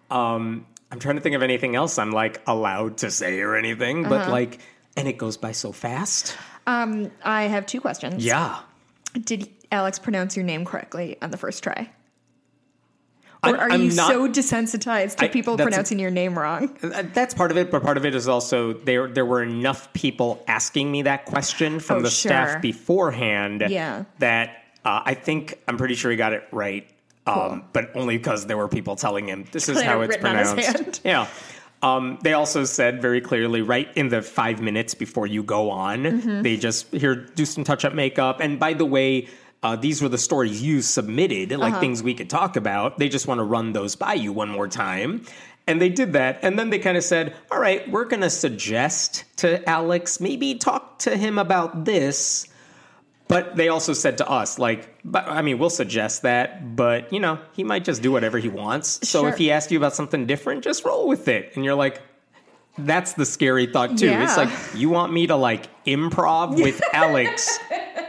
Um, 0.09 0.65
I'm 0.91 0.99
trying 0.99 1.15
to 1.15 1.21
think 1.21 1.35
of 1.35 1.43
anything 1.43 1.75
else 1.75 1.97
I'm 1.97 2.11
like 2.11 2.41
allowed 2.47 2.97
to 2.97 3.11
say 3.11 3.39
or 3.39 3.55
anything, 3.55 4.03
but 4.03 4.21
Uh-huh. 4.21 4.31
like, 4.31 4.59
and 4.97 5.07
it 5.07 5.17
goes 5.17 5.37
by 5.37 5.53
so 5.53 5.71
fast. 5.71 6.35
Um, 6.67 7.11
I 7.23 7.43
have 7.43 7.65
two 7.65 7.79
questions. 7.79 8.25
Yeah. 8.25 8.59
Did 9.13 9.49
Alex 9.71 9.99
pronounce 9.99 10.35
your 10.35 10.43
name 10.45 10.65
correctly 10.65 11.17
on 11.21 11.31
the 11.31 11.37
first 11.37 11.63
try? 11.63 11.89
Or 13.43 13.57
are 13.57 13.71
I'm 13.71 13.81
you 13.81 13.91
not- 13.93 14.11
so 14.11 14.27
desensitized 14.27 15.15
to 15.15 15.25
I- 15.25 15.27
people 15.27 15.57
that's 15.57 15.65
a- 15.67 15.69
pronouncing 15.71 15.97
your 15.99 16.11
name 16.11 16.37
wrong? 16.37 16.77
Uh, 16.83 17.03
That's 17.13 17.33
part 17.33 17.49
of 17.49 17.57
it, 17.57 17.71
but 17.71 17.81
part 17.81 17.97
of 17.97 18.05
it 18.05 18.13
is 18.13 18.27
also 18.27 18.73
there. 18.73 19.07
There 19.07 19.25
were 19.25 19.41
enough 19.41 19.91
people 19.93 20.43
asking 20.47 20.91
me 20.91 21.01
that 21.03 21.25
question 21.25 21.79
from 21.79 21.97
Oh, 21.97 22.01
the 22.03 22.09
sure. 22.11 22.29
staff 22.31 22.61
beforehand. 22.61 23.63
Yeah. 23.67 24.03
that 24.19 24.57
uh, 24.85 25.01
I 25.05 25.13
think 25.15 25.59
I'm 25.67 25.77
pretty 25.77 25.95
sure 25.95 26.11
he 26.11 26.17
got 26.17 26.33
it 26.33 26.43
right, 26.51 26.87
um, 27.27 27.63
but 27.73 27.91
only 27.95 28.17
because 28.17 28.45
there 28.47 28.57
were 28.57 28.67
people 28.67 28.95
telling 28.95 29.27
him 29.29 29.45
this 29.51 29.69
is 29.69 29.81
how 29.81 30.01
it's 30.01 30.09
written 30.15 30.25
on 30.27 30.35
his 30.37 30.53
pronounced. 30.53 31.01
Yeah. 31.05 31.27
Um, 31.83 32.19
they 32.21 32.33
also 32.33 32.63
said 32.63 33.01
very 33.01 33.21
clearly, 33.21 33.63
right 33.63 33.87
in 33.95 34.09
the 34.09 34.21
five 34.21 34.61
minutes 34.61 34.93
before 34.93 35.25
you 35.25 35.41
go 35.41 35.71
on, 35.71 36.03
Mm-hmm. 36.03 36.41
they 36.43 36.57
just 36.57 36.91
here 36.93 37.15
do 37.15 37.43
some 37.45 37.63
touch 37.63 37.85
up 37.85 37.93
makeup. 37.95 38.39
And 38.39 38.59
by 38.59 38.73
the 38.73 38.85
way, 38.85 39.27
uh, 39.63 39.75
these 39.75 40.01
were 40.01 40.09
the 40.09 40.17
stories 40.17 40.61
you 40.61 40.81
submitted, 40.81 41.51
Uh-huh. 41.53 41.61
like 41.61 41.79
things 41.79 42.01
we 42.01 42.13
could 42.13 42.29
talk 42.29 42.55
about. 42.55 42.97
They 42.97 43.09
just 43.09 43.27
want 43.27 43.39
to 43.39 43.43
run 43.43 43.73
those 43.73 43.95
by 43.95 44.13
you 44.15 44.33
one 44.33 44.49
more 44.49 44.67
time. 44.67 45.23
And 45.67 45.79
they 45.79 45.89
did 45.89 46.13
that. 46.13 46.39
And 46.41 46.57
then 46.57 46.71
they 46.71 46.79
kind 46.79 46.97
of 46.97 47.03
said, 47.03 47.35
all 47.51 47.59
right, 47.59 47.89
we're 47.89 48.05
going 48.05 48.21
to 48.21 48.29
suggest 48.31 49.23
to 49.37 49.67
Alex, 49.69 50.19
maybe 50.19 50.55
talk 50.55 50.97
to 50.99 51.15
him 51.15 51.37
about 51.37 51.85
this. 51.85 52.47
But 53.27 53.55
they 53.55 53.69
also 53.69 53.93
said 53.93 54.17
to 54.17 54.27
us, 54.27 54.57
like, 54.59 54.89
but, 55.05 55.25
I 55.27 55.41
mean, 55.43 55.57
we'll 55.59 55.69
suggest 55.69 56.23
that, 56.23 56.75
but 56.75 57.13
you 57.13 57.19
know, 57.19 57.37
he 57.53 57.63
might 57.63 57.85
just 57.85 58.01
do 58.01 58.11
whatever 58.11 58.39
he 58.39 58.49
wants. 58.49 59.07
So 59.07 59.21
Sure. 59.21 59.29
if 59.29 59.37
he 59.37 59.51
asked 59.51 59.71
you 59.71 59.77
about 59.77 59.93
something 59.95 60.25
different, 60.25 60.63
just 60.63 60.83
roll 60.83 61.07
with 61.07 61.27
it. 61.29 61.51
And 61.55 61.63
you're 61.63 61.75
like, 61.75 62.01
that's 62.77 63.13
the 63.13 63.25
scary 63.25 63.67
thought 63.67 63.97
too. 63.97 64.09
It's 64.09 64.35
like 64.35 64.49
you 64.75 64.89
want 64.89 65.13
me 65.13 65.27
to 65.27 65.35
like 65.35 65.67
improv 65.85 66.55
with 66.61 66.81
Alex, 66.93 67.57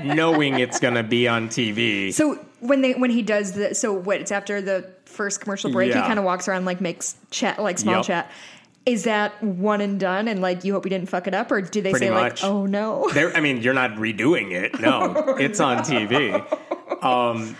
knowing 0.04 0.58
it's 0.58 0.78
gonna 0.80 1.02
be 1.02 1.26
on 1.28 1.48
TV. 1.48 2.12
So 2.12 2.34
when 2.60 2.80
they 2.82 2.92
when 2.94 3.10
he 3.10 3.22
does 3.22 3.52
the 3.52 3.74
so 3.74 3.92
what 3.92 4.20
it's 4.20 4.32
after 4.32 4.60
the 4.62 4.88
first 5.04 5.40
commercial 5.40 5.70
break, 5.70 5.92
he 5.92 6.00
kind 6.00 6.18
of 6.18 6.24
walks 6.24 6.48
around 6.48 6.64
like 6.64 6.80
makes 6.80 7.16
chat 7.30 7.58
like 7.62 7.78
small 7.78 7.96
Yep. 7.96 8.04
chat. 8.04 8.30
Is 8.84 9.04
that 9.04 9.40
one 9.44 9.80
and 9.80 10.00
done, 10.00 10.26
and 10.26 10.40
like 10.40 10.64
you 10.64 10.72
hope 10.72 10.82
he 10.84 10.90
didn't 10.90 11.08
fuck 11.08 11.28
it 11.28 11.34
up, 11.34 11.52
or 11.52 11.60
do 11.60 11.80
they 11.80 11.90
Pretty 11.92 12.06
say 12.06 12.10
much. 12.10 12.42
like, 12.42 12.50
oh 12.50 12.66
no? 12.66 13.08
There, 13.14 13.32
I 13.36 13.40
mean, 13.40 13.62
you're 13.62 13.74
not 13.74 13.92
redoing 13.92 14.50
it. 14.50 14.80
No, 14.80 15.36
it's 15.38 15.60
on 15.60 15.78
TV. 15.78 16.44
Um, 17.02 17.56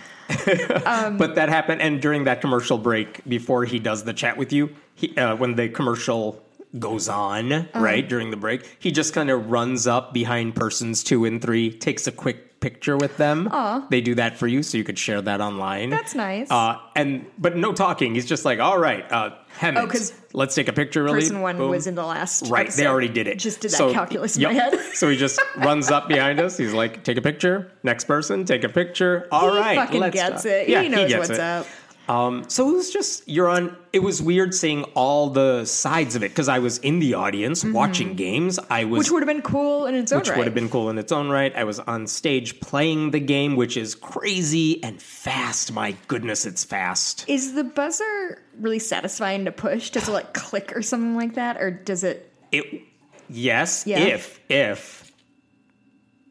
but 1.17 1.35
that 1.35 1.49
happened, 1.49 1.81
and 1.81 2.01
during 2.01 2.23
that 2.25 2.39
commercial 2.41 2.77
break, 2.77 3.23
before 3.27 3.65
he 3.65 3.77
does 3.79 4.03
the 4.05 4.13
chat 4.13 4.37
with 4.37 4.53
you, 4.53 4.69
he, 4.95 5.15
uh, 5.17 5.35
when 5.35 5.55
the 5.55 5.67
commercial 5.69 6.41
goes 6.77 7.07
on, 7.09 7.51
Uh-huh. 7.51 7.79
right 7.79 8.07
during 8.07 8.31
the 8.31 8.37
break, 8.37 8.77
he 8.79 8.91
just 8.91 9.13
kind 9.13 9.29
of 9.29 9.51
runs 9.51 9.87
up 9.87 10.13
behind 10.13 10.55
persons 10.55 11.03
two 11.03 11.25
and 11.25 11.41
three, 11.41 11.71
takes 11.71 12.07
a 12.07 12.11
quick 12.11 12.59
picture 12.59 12.95
with 12.95 13.17
them. 13.17 13.49
They 13.89 13.99
do 13.99 14.15
that 14.15 14.37
for 14.37 14.47
you, 14.47 14.63
so 14.63 14.77
you 14.77 14.85
could 14.85 14.97
share 14.97 15.21
that 15.21 15.41
online. 15.41 15.89
That's 15.89 16.15
nice. 16.15 16.49
Uh, 16.49 16.77
and 16.95 17.25
but 17.37 17.57
no 17.57 17.73
talking. 17.73 18.15
He's 18.15 18.25
just 18.25 18.45
like, 18.45 18.59
all 18.59 18.77
right, 18.79 19.09
uh, 19.11 19.31
Oh, 19.61 19.87
let's 20.33 20.55
take 20.55 20.67
a 20.67 20.73
picture. 20.73 21.03
Really, 21.03 21.19
Person 21.19 21.41
one 21.41 21.57
Boom. 21.57 21.69
was 21.69 21.85
in 21.85 21.93
the 21.93 22.03
last. 22.05 22.47
Right, 22.49 22.71
they 22.71 22.87
already 22.87 23.09
did 23.09 23.27
it. 23.27 23.37
Just 23.37 23.59
did 23.61 23.69
that 23.71 23.77
So- 23.77 23.93
calculus 23.93 24.35
yep. 24.35 24.49
in 24.51 24.57
my 24.57 24.63
head. 24.63 24.79
so 24.95 25.09
he 25.09 25.15
just 25.15 25.39
runs 25.57 25.91
up 25.91 26.07
behind 26.07 26.39
us. 26.39 26.57
He's 26.57 26.73
like, 26.73 27.03
"Take 27.03 27.17
a 27.17 27.21
picture." 27.21 27.71
Next 27.83 28.05
person, 28.05 28.43
take 28.45 28.63
a 28.63 28.69
picture. 28.69 29.27
All 29.31 29.53
he 29.53 29.59
right, 29.59 29.75
fucking 29.77 29.99
let's 30.01 30.15
gets 30.15 30.43
talk. 30.43 30.51
it. 30.51 30.69
Yeah, 30.69 30.81
he 30.81 30.89
knows 30.89 31.07
gets 31.09 31.19
what's 31.19 31.31
it. 31.31 31.39
up. 31.39 31.67
Um, 32.09 32.43
so 32.49 32.69
it 32.69 32.73
was 32.73 32.91
just 32.91 33.27
you're 33.29 33.47
on. 33.49 33.77
It 33.93 33.99
was 33.99 34.21
weird 34.21 34.53
seeing 34.53 34.83
all 34.95 35.29
the 35.29 35.63
sides 35.65 36.15
of 36.15 36.23
it 36.23 36.29
because 36.31 36.49
I 36.49 36.59
was 36.59 36.79
in 36.79 36.99
the 36.99 37.13
audience 37.13 37.63
watching 37.63 38.15
games. 38.15 38.59
I 38.69 38.83
was 38.83 38.93
Mm-hmm. 38.93 38.97
Which 38.97 39.11
would 39.11 39.23
have 39.23 39.27
been 39.27 39.41
cool 39.41 39.85
in 39.85 39.95
its 39.95 40.11
own 40.11 40.19
which 40.19 40.29
right. 40.29 40.37
would 40.37 40.47
have 40.47 40.53
been 40.53 40.69
cool 40.69 40.89
in 40.89 40.97
its 40.97 41.11
own 41.13 41.29
right. 41.29 41.55
I 41.55 41.63
was 41.63 41.79
on 41.79 42.07
stage 42.07 42.59
playing 42.59 43.11
the 43.11 43.19
game, 43.21 43.55
which 43.55 43.77
is 43.77 43.95
crazy 43.95 44.83
and 44.83 45.01
fast. 45.01 45.71
My 45.71 45.95
goodness, 46.07 46.45
it's 46.45 46.63
fast. 46.65 47.23
Is 47.29 47.53
the 47.53 47.63
buzzer 47.63 48.41
really 48.59 48.79
satisfying 48.79 49.45
to 49.45 49.51
push? 49.51 49.89
Does 49.91 50.09
it 50.09 50.11
like 50.11 50.33
click 50.33 50.75
or 50.75 50.81
something 50.81 51.15
like 51.15 51.35
that, 51.35 51.57
or 51.57 51.71
does 51.71 52.03
it? 52.03 52.29
It 52.51 52.81
yes, 53.29 53.85
Yeah. 53.87 53.99
if 53.99 54.39
if 54.49 55.02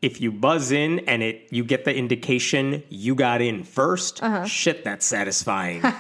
if 0.03 0.21
you 0.21 0.33
buzz 0.33 0.73
in 0.73 0.99
and 1.09 1.23
it 1.23 1.47
you 1.51 1.65
get 1.65 1.85
the 1.85 1.95
indication 1.95 2.83
you 2.91 3.15
got 3.15 3.41
in 3.41 3.63
1st 3.65 4.23
Uh-huh. 4.23 4.45
shit, 4.45 4.85
that's 4.85 5.07
satisfying. 5.07 5.83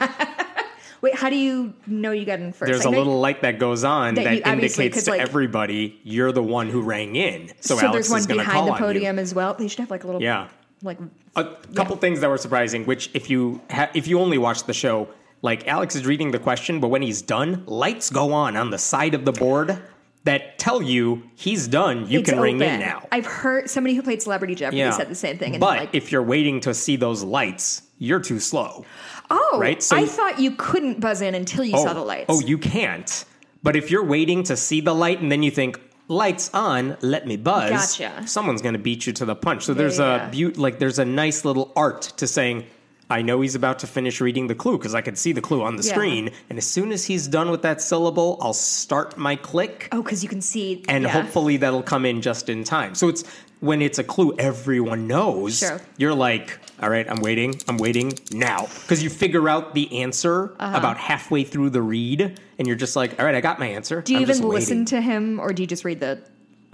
Wait, 1.01 1.17
how 1.17 1.29
do 1.31 1.37
you 1.37 1.75
know 1.89 2.13
you 2.13 2.25
got 2.25 2.39
in 2.39 2.53
first? 2.53 2.71
There's 2.71 2.85
a 2.85 2.91
little 2.91 3.19
light 3.21 3.43
that 3.43 3.59
goes 3.59 3.83
on 3.83 4.15
That 4.15 4.25
that, 4.25 4.35
you- 4.37 4.43
indicates 4.53 5.03
to 5.05 5.11
like- 5.13 5.21
everybody 5.21 5.99
you're 6.05 6.31
the 6.33 6.43
one 6.43 6.69
who 6.69 6.81
rang 6.83 7.17
in. 7.17 7.49
So, 7.61 7.77
So, 7.77 7.87
Alex 7.87 7.93
there's 7.93 8.11
one 8.11 8.19
is 8.21 8.27
going 8.27 8.39
to 8.39 8.45
behind 8.45 8.57
call 8.57 8.67
the 8.67 8.73
you. 8.73 8.79
podium 8.79 9.19
as 9.19 9.35
well. 9.35 9.55
They 9.55 9.67
should 9.69 9.81
have 9.81 9.91
like 9.91 10.05
a 10.05 10.07
little 10.07 10.23
Yeah. 10.23 10.49
like 10.83 10.99
A 11.37 11.45
couple 11.75 11.97
things 11.97 12.21
that 12.21 12.29
were 12.29 12.39
surprising, 12.39 12.85
which 12.87 13.11
if 13.15 13.31
you 13.31 13.61
ha- 13.71 13.91
if 13.95 14.07
you 14.07 14.21
only 14.21 14.39
watch 14.39 14.65
the 14.65 14.73
show, 14.75 15.09
like 15.41 15.67
Alex 15.67 15.97
is 15.97 16.07
reading 16.07 16.31
the 16.31 16.39
question, 16.39 16.79
but 16.79 16.89
when 16.89 17.03
he's 17.03 17.21
done, 17.23 17.65
lights 17.67 18.11
go 18.11 18.33
on 18.33 18.57
on 18.57 18.71
the 18.71 18.79
side 18.79 19.15
of 19.15 19.25
the 19.25 19.33
board 19.33 19.79
that 20.25 20.59
tell 20.59 20.83
you 20.83 21.23
he's 21.35 21.67
done. 21.67 22.09
You 22.09 22.21
it's 22.21 22.31
can 22.31 22.41
ring 22.41 22.61
in 22.61 22.81
now. 22.81 23.07
I've 23.11 23.27
heard 23.27 23.69
somebody 23.69 23.95
who 23.95 24.03
played 24.03 24.23
Celebrity 24.23 24.55
Jeopardy 24.55 24.91
said 24.93 25.09
the 25.09 25.15
same 25.15 25.39
thing. 25.39 25.55
And 25.55 25.61
but 25.61 25.79
like, 25.79 25.95
if 25.95 26.13
you're 26.13 26.23
waiting 26.23 26.61
to 26.61 26.75
see 26.75 26.97
those 26.97 27.23
lights, 27.23 27.83
you're 27.99 28.21
too 28.21 28.39
slow. 28.39 28.85
oh, 29.31 29.59
right, 29.61 29.83
so- 29.83 29.97
I 29.97 30.07
thought 30.07 30.39
you 30.39 30.53
couldn't 30.53 31.01
buzz 31.01 31.23
in 31.23 31.35
until 31.35 31.65
you 31.65 31.73
saw 31.73 31.91
oh, 31.91 31.95
the 31.95 32.05
lights. 32.05 32.27
Oh, 32.29 32.41
you 32.41 32.59
can't. 32.59 33.25
But 33.63 33.77
if 33.77 33.91
you're 33.91 34.05
waiting 34.05 34.43
to 34.45 34.57
see 34.57 34.81
the 34.81 34.95
light 34.95 35.21
and 35.21 35.31
then 35.31 35.43
you 35.43 35.51
think 35.51 35.81
lights 36.09 36.51
on, 36.53 36.97
let 37.01 37.27
me 37.27 37.37
buzz. 37.37 37.71
Gotcha. 37.99 38.27
Someone's 38.27 38.63
going 38.63 38.75
to 38.75 38.81
beat 38.81 39.07
you 39.07 39.13
to 39.15 39.25
the 39.25 39.37
punch. 39.37 39.65
So 39.65 39.75
there's 39.75 39.99
yeah. 39.99 40.29
a 40.29 40.31
beaut 40.31 40.57
like 40.57 40.79
there's 40.79 40.99
a 40.99 41.05
nice 41.05 41.45
little 41.45 41.73
art 41.77 42.03
to 42.17 42.27
saying 42.27 42.67
I 43.13 43.23
know 43.23 43.41
he's 43.43 43.55
about 43.55 43.79
to 43.81 43.87
finish 43.87 44.21
reading 44.21 44.47
the 44.47 44.55
clue 44.55 44.79
because 44.79 44.95
I 44.95 45.03
can 45.03 45.17
see 45.17 45.33
the 45.33 45.41
clue 45.43 45.63
on 45.63 45.77
the 45.77 45.83
Yeah. 45.83 45.93
screen. 45.93 46.31
And 46.49 46.59
as 46.59 46.67
soon 46.67 46.93
as 46.93 47.05
he's 47.05 47.29
done 47.29 47.51
with 47.51 47.63
that 47.63 47.81
syllable, 47.83 48.39
I'll 48.41 48.55
start 48.55 49.17
my 49.19 49.37
click. 49.37 49.89
Oh, 49.93 50.03
because 50.03 50.23
you 50.23 50.29
can 50.29 50.41
see. 50.41 50.83
And 50.89 51.05
yeah. 51.05 51.11
hopefully 51.11 51.59
that'll 51.59 51.83
come 51.83 52.07
in 52.07 52.23
just 52.23 52.49
in 52.49 52.65
time. 52.65 52.95
So 52.95 53.09
it's 53.09 53.23
when 53.61 53.81
it's 53.83 53.99
a 53.99 54.05
clue 54.05 54.35
everyone 54.39 55.07
knows, 55.07 55.59
Sure. 55.59 55.81
you're 55.97 56.15
like, 56.15 56.59
all 56.83 56.91
right, 56.91 57.07
I'm 57.09 57.21
waiting, 57.21 57.61
I'm 57.69 57.77
waiting 57.77 58.19
now. 58.33 58.67
Because 58.83 59.05
you 59.05 59.11
figure 59.11 59.49
out 59.49 59.75
the 59.75 60.01
answer 60.03 60.55
Uh-huh. 60.59 60.77
about 60.77 60.97
halfway 60.97 61.45
through 61.45 61.71
the 61.71 61.83
read, 61.83 62.41
and 62.59 62.67
you're 62.67 62.77
just 62.77 62.97
like, 62.97 63.21
all 63.21 63.25
right, 63.27 63.37
I 63.37 63.41
got 63.41 63.61
my 63.61 63.67
answer. 63.67 64.01
Do 64.03 64.13
you 64.15 64.19
I'm 64.19 64.23
even 64.31 64.49
listen 64.49 64.85
to 64.87 65.01
him, 65.01 65.39
or 65.39 65.53
do 65.53 65.63
you 65.63 65.67
just 65.69 65.85
read 65.85 66.01
the? 66.01 66.19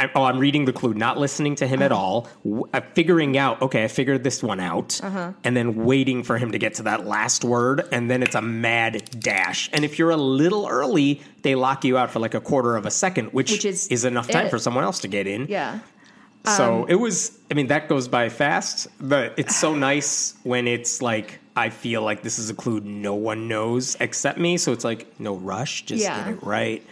I'm, 0.00 0.10
oh, 0.14 0.22
I'm 0.22 0.38
reading 0.38 0.64
the 0.64 0.72
clue, 0.72 0.94
not 0.94 1.18
listening 1.18 1.56
to 1.56 1.66
him 1.66 1.82
at 1.82 1.90
Uh-huh. 1.90 2.00
all. 2.00 2.28
W- 2.44 2.68
uh, 2.72 2.80
figuring 2.94 3.36
out, 3.36 3.60
okay, 3.62 3.82
I 3.82 3.88
figured 3.88 4.22
this 4.22 4.42
one 4.44 4.60
out, 4.60 5.00
Uh-huh. 5.02 5.32
and 5.42 5.56
then 5.56 5.74
waiting 5.84 6.22
for 6.22 6.38
him 6.38 6.52
to 6.52 6.58
get 6.58 6.74
to 6.74 6.84
that 6.84 7.04
last 7.06 7.44
word, 7.44 7.82
and 7.90 8.08
then 8.08 8.22
it's 8.22 8.36
a 8.36 8.42
mad 8.42 9.02
dash. 9.18 9.68
And 9.72 9.84
if 9.84 9.98
you're 9.98 10.10
a 10.10 10.16
little 10.16 10.68
early, 10.68 11.20
they 11.42 11.56
lock 11.56 11.84
you 11.84 11.98
out 11.98 12.12
for 12.12 12.20
like 12.20 12.34
a 12.34 12.40
quarter 12.40 12.76
of 12.76 12.86
a 12.86 12.90
second, 12.92 13.32
which, 13.32 13.50
Which 13.50 13.64
is 13.64 13.88
is 13.88 14.04
enough 14.04 14.28
time 14.28 14.46
it. 14.46 14.50
for 14.50 14.58
someone 14.60 14.84
else 14.84 15.00
to 15.00 15.08
get 15.08 15.26
in. 15.26 15.46
Yeah. 15.48 15.80
So 16.46 16.82
Um, 16.84 16.86
it 16.88 16.94
was, 16.94 17.32
I 17.50 17.54
mean, 17.54 17.66
that 17.66 17.88
goes 17.88 18.06
by 18.06 18.28
fast, 18.28 18.86
but 19.00 19.34
it's 19.36 19.56
so 19.56 19.74
nice 19.90 20.34
when 20.44 20.68
it's 20.68 21.02
like, 21.02 21.40
I 21.56 21.70
feel 21.70 22.02
like 22.02 22.22
this 22.22 22.38
is 22.38 22.48
a 22.50 22.54
clue 22.54 22.78
no 22.78 23.14
one 23.16 23.48
knows 23.48 23.96
except 23.98 24.38
me. 24.38 24.58
So 24.58 24.70
it's 24.70 24.84
like, 24.84 25.18
no 25.18 25.34
rush, 25.34 25.84
just 25.86 26.04
Yeah. 26.04 26.24
get 26.24 26.34
it 26.34 26.42
right. 26.44 26.84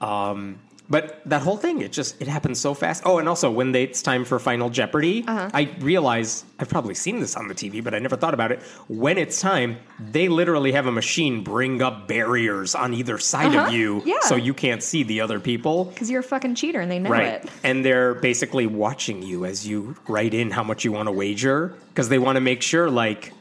Um, 0.00 0.56
but 0.90 1.22
that 1.26 1.40
whole 1.42 1.56
thing, 1.56 1.80
it 1.80 1.92
just, 1.92 2.20
it 2.20 2.28
happens 2.28 2.60
so 2.60 2.74
fast. 2.74 3.02
Oh, 3.06 3.18
and 3.18 3.28
also 3.28 3.50
when 3.50 3.72
they, 3.72 3.84
it's 3.84 4.02
time 4.02 4.24
for 4.24 4.38
Final 4.38 4.68
Jeopardy, 4.68 5.24
Uh-huh. 5.26 5.48
I 5.54 5.70
realize, 5.80 6.44
I've 6.58 6.68
probably 6.68 6.94
seen 6.94 7.20
this 7.20 7.36
on 7.36 7.48
the 7.48 7.54
TV, 7.54 7.82
but 7.82 7.94
I 7.94 7.98
never 7.98 8.16
thought 8.16 8.34
about 8.34 8.52
it. 8.52 8.60
When 8.88 9.16
it's 9.16 9.40
time, 9.40 9.78
they 9.98 10.28
literally 10.28 10.72
have 10.72 10.86
a 10.86 10.92
machine 10.92 11.42
bring 11.42 11.80
up 11.80 12.08
barriers 12.08 12.74
on 12.74 12.92
either 12.94 13.16
side 13.18 13.54
Uh-huh. 13.54 13.66
of 13.68 13.72
you 13.72 14.02
Yeah. 14.04 14.20
so 14.22 14.36
you 14.36 14.52
can't 14.54 14.82
see 14.82 15.02
the 15.02 15.20
other 15.22 15.40
people. 15.40 15.84
Because 15.86 16.10
you're 16.10 16.20
a 16.20 16.24
fucking 16.24 16.56
cheater 16.56 16.80
and 16.80 16.90
they 16.90 16.98
know 16.98 17.10
Right. 17.10 17.24
it. 17.44 17.48
And 17.64 17.84
they're 17.84 18.14
basically 18.14 18.66
watching 18.66 19.22
you 19.22 19.44
as 19.46 19.66
you 19.66 19.96
write 20.08 20.34
in 20.34 20.50
how 20.50 20.62
much 20.64 20.84
you 20.84 20.92
want 20.92 21.06
to 21.06 21.12
wager 21.12 21.74
because 21.88 22.08
they 22.10 22.18
want 22.18 22.36
to 22.36 22.40
make 22.40 22.60
sure, 22.62 22.90
like, 22.90 23.32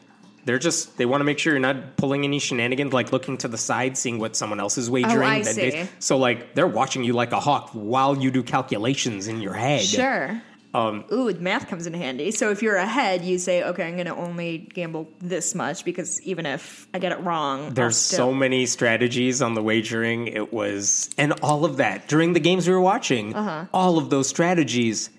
they're 0.46 0.60
just, 0.60 0.98
they 0.98 1.06
want 1.06 1.22
to 1.22 1.26
make 1.26 1.40
sure 1.40 1.54
you're 1.54 1.60
not 1.60 1.98
pulling 1.98 2.24
any 2.24 2.40
shenanigans, 2.40 2.94
like 2.94 3.12
looking 3.12 3.38
to 3.40 3.48
the 3.48 3.58
side, 3.58 3.98
seeing 3.98 4.20
what 4.20 4.36
someone 4.36 4.60
else 4.60 4.78
is 4.78 4.90
wagering. 4.90 5.18
Oh, 5.18 5.22
I 5.26 5.42
see. 5.44 5.88
so, 6.00 6.18
like, 6.18 6.56
they're 6.56 6.68
watching 6.68 7.04
you 7.04 7.14
like 7.14 7.32
a 7.32 7.40
hawk 7.40 7.70
while 7.74 8.18
you 8.18 8.32
do 8.32 8.42
calculations 8.44 9.28
in 9.28 9.42
your 9.42 9.54
head. 9.54 9.82
Sure. 9.82 10.42
Um, 10.74 11.04
Ooh, 11.12 11.34
math 11.34 11.68
comes 11.68 11.86
in 11.86 11.94
handy. 11.94 12.32
So 12.32 12.50
if 12.50 12.62
you're 12.64 12.78
ahead, 12.78 13.26
you 13.26 13.38
say, 13.40 13.62
okay, 13.62 13.84
I'm 13.90 13.96
going 13.96 14.06
to 14.06 14.16
only 14.16 14.58
gamble 14.60 15.10
this 15.20 15.54
much 15.54 15.84
because 15.84 16.22
even 16.22 16.46
if 16.46 16.88
I 16.94 17.00
get 17.00 17.12
it 17.12 17.20
wrong, 17.20 17.74
There's 17.74 17.98
still- 17.98 18.30
so 18.30 18.34
many 18.34 18.66
strategies 18.66 19.42
on 19.42 19.54
the 19.54 19.62
wagering. 19.62 20.28
It 20.28 20.54
was, 20.54 21.10
and 21.18 21.34
all 21.44 21.66
of 21.66 21.76
that 21.78 22.08
during 22.08 22.32
the 22.32 22.40
games 22.40 22.70
we 22.70 22.74
were 22.74 22.80
watching, 22.80 23.36
Uh-huh. 23.36 23.66
all 23.74 23.98
of 23.98 24.10
those 24.10 24.30
strategies 24.30 25.10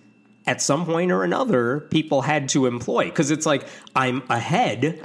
at 0.46 0.60
some 0.60 0.84
point 0.84 1.12
or 1.12 1.22
another, 1.22 1.80
people 1.90 2.22
had 2.22 2.48
to 2.48 2.66
employ 2.66 3.04
because 3.04 3.30
it's 3.30 3.46
like 3.46 3.66
I'm 3.94 4.22
ahead, 4.28 5.00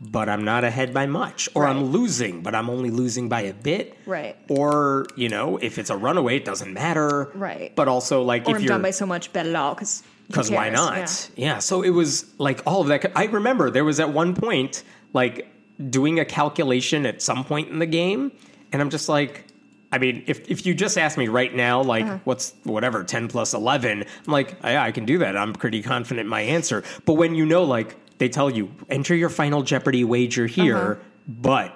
but 0.00 0.28
I'm 0.28 0.44
not 0.44 0.64
ahead 0.64 0.94
by 0.94 1.06
much, 1.06 1.48
or 1.54 1.66
I'm 1.66 1.78
Uh-huh. 1.78 1.86
Losing, 1.86 2.42
but 2.42 2.54
I'm 2.54 2.70
only 2.70 2.90
losing 2.90 3.28
by 3.28 3.42
a 3.42 3.52
bit, 3.54 3.96
Right. 4.06 4.36
Or 4.48 5.06
you 5.16 5.28
know, 5.28 5.58
if 5.58 5.78
it's 5.78 5.90
a 5.90 5.96
runaway, 5.96 6.36
it 6.36 6.44
doesn't 6.44 6.72
matter, 6.72 7.30
Right. 7.34 7.72
But 7.76 7.88
also, 7.88 8.22
like 8.22 8.46
Or 8.46 8.52
if 8.52 8.56
I'm 8.56 8.62
you're 8.62 8.68
done 8.68 8.82
by 8.82 8.90
so 8.92 9.04
much, 9.06 9.32
bet 9.32 9.46
it 9.46 9.54
all 9.54 9.74
because 9.74 10.02
because 10.28 10.50
why 10.50 10.68
not? 10.70 11.30
Yeah. 11.36 11.58
So 11.58 11.82
it 11.82 11.90
was 11.90 12.24
like 12.38 12.60
all 12.66 12.80
of 12.82 12.88
that. 12.88 13.12
I 13.16 13.24
remember 13.26 13.70
there 13.70 13.84
was 13.84 13.98
at 14.00 14.12
one 14.12 14.34
point 14.34 14.82
like 15.12 15.48
doing 15.90 16.18
a 16.20 16.24
calculation 16.24 17.06
at 17.06 17.22
some 17.22 17.44
point 17.44 17.68
in 17.68 17.78
the 17.78 17.86
game, 17.86 18.32
and 18.72 18.80
I'm 18.82 18.90
just 18.90 19.08
like, 19.08 19.44
I 19.90 19.98
mean, 19.98 20.22
if 20.26 20.48
if 20.50 20.66
you 20.66 20.74
just 20.74 20.98
ask 20.98 21.16
me 21.16 21.28
right 21.28 21.54
now, 21.54 21.82
like 21.82 22.04
Uh-huh. 22.04 22.18
what's 22.24 22.54
whatever 22.64 23.04
ten 23.04 23.26
plus 23.28 23.54
eleven, 23.54 24.02
I'm 24.26 24.32
like, 24.32 24.56
yeah, 24.62 24.82
I 24.82 24.92
can 24.92 25.04
do 25.06 25.18
that. 25.18 25.36
I'm 25.36 25.52
pretty 25.54 25.82
confident 25.82 26.26
in 26.26 26.28
my 26.28 26.42
answer. 26.42 26.82
But 27.06 27.14
when 27.14 27.34
you 27.34 27.46
know, 27.46 27.64
like 27.64 27.96
they 28.18 28.28
tell 28.28 28.50
you, 28.50 28.70
enter 28.90 29.14
your 29.14 29.30
final 29.30 29.62
Jeopardy 29.62 30.04
wager 30.04 30.46
here, 30.46 30.76
Uh-huh. 30.76 30.94
but 31.26 31.74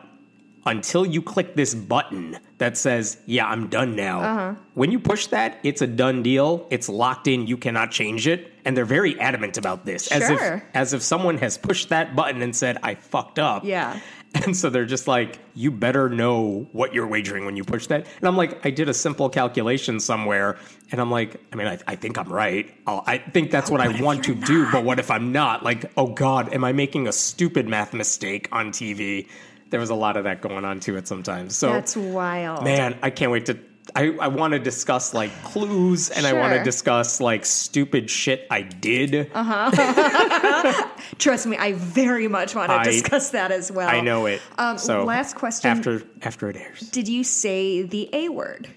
until 0.65 1.05
you 1.05 1.21
click 1.23 1.57
this 1.57 1.75
button 1.75 2.39
that 2.59 2.77
says, 2.77 3.17
Yeah, 3.27 3.47
I'm 3.49 3.67
done 3.69 3.97
now. 3.97 4.21
Uh-huh. 4.21 4.55
When 4.75 4.93
you 4.93 5.01
push 5.01 5.27
that, 5.29 5.59
it's 5.65 5.83
a 5.83 5.87
done 5.89 6.23
deal. 6.23 6.67
It's 6.71 6.89
locked 6.89 7.27
in. 7.27 7.47
You 7.49 7.57
cannot 7.57 7.91
change 7.91 8.29
it. 8.29 8.53
And 8.65 8.77
they're 8.77 8.85
very 8.85 9.19
adamant 9.19 9.59
about 9.59 9.85
this. 9.87 10.07
As 10.13 10.31
if 10.31 10.63
as 10.75 10.93
if 10.93 11.03
someone 11.03 11.39
has 11.39 11.59
pushed 11.59 11.89
that 11.89 12.15
button 12.15 12.43
and 12.43 12.55
said, 12.55 12.79
I 12.85 12.95
fucked 12.95 13.39
up. 13.41 13.65
Yeah. 13.65 13.99
And 14.45 14.57
so 14.57 14.71
they're 14.71 14.87
just 14.87 15.07
like, 15.07 15.39
you 15.55 15.71
better 15.71 16.09
know 16.09 16.67
what 16.73 16.95
you're 16.95 17.07
wagering 17.07 17.45
when 17.45 17.55
you 17.55 17.65
push 17.65 17.87
that. 17.89 18.07
And 18.17 18.27
I'm 18.27 18.37
like, 18.37 18.65
I 18.65 18.71
did 18.71 18.89
a 18.89 18.95
simple 18.95 19.29
calculation 19.29 20.01
somewhere. 20.01 20.57
And 20.91 21.01
I'm 21.01 21.11
like, 21.11 21.41
I 21.53 21.57
mean, 21.57 21.67
I, 21.67 21.79
I 21.87 21.97
think 21.97 22.19
I'm 22.19 22.33
right. 22.33 22.75
I'll, 22.87 23.05
I 23.07 23.19
think 23.19 23.51
that's 23.51 23.71
what 23.71 23.81
I 23.81 24.01
want 24.01 24.25
to 24.25 24.35
do. 24.35 24.71
But 24.73 24.85
what 24.85 24.99
if 24.99 25.11
I'm 25.11 25.33
not? 25.33 25.63
Like, 25.63 25.93
oh 25.97 26.07
God, 26.07 26.53
am 26.55 26.65
I 26.65 26.73
making 26.73 27.09
a 27.09 27.13
stupid 27.13 27.69
math 27.69 27.93
mistake 27.93 28.49
on 28.53 28.71
TV? 28.71 29.29
There 29.71 29.81
was 29.81 29.91
a 29.91 29.95
lot 29.95 30.17
of 30.17 30.25
that 30.25 30.41
going 30.41 30.65
on 30.65 30.81
to 30.81 30.97
it 30.97 31.07
sometimes. 31.07 31.55
So 31.55 31.71
That's 31.73 31.97
wild. 31.97 32.65
Man, 32.65 32.99
I 33.03 33.11
can't 33.11 33.31
wait 33.31 33.47
to. 33.47 33.59
I, 33.97 34.11
I 34.13 34.29
want 34.29 34.53
to 34.53 34.59
discuss 34.59 35.13
like 35.13 35.31
clues 35.43 36.09
and 36.09 36.25
I 36.27 36.33
want 36.35 36.55
to 36.55 36.63
discuss 36.63 37.21
like 37.21 37.45
stupid 37.45 38.09
shit 38.09 38.47
I 38.51 38.63
did. 38.63 39.31
Trust 41.19 41.47
me, 41.47 41.57
I 41.57 41.73
very 41.77 42.29
much 42.29 42.55
want 42.55 42.71
to 42.71 42.77
I- 42.77 42.85
discuss 42.85 43.31
that 43.31 43.51
as 43.51 43.71
well. 43.73 43.89
I 43.89 44.01
know 44.01 44.27
it. 44.27 44.41
Um, 44.59 44.79
so 44.79 45.05
last 45.05 45.35
question. 45.37 45.71
after 45.71 46.03
after 46.23 46.49
it 46.49 46.57
airs. 46.57 46.81
Did 46.91 47.09
you 47.09 47.25
say 47.25 47.83
the 47.83 48.09
A 48.13 48.29
word? 48.29 48.69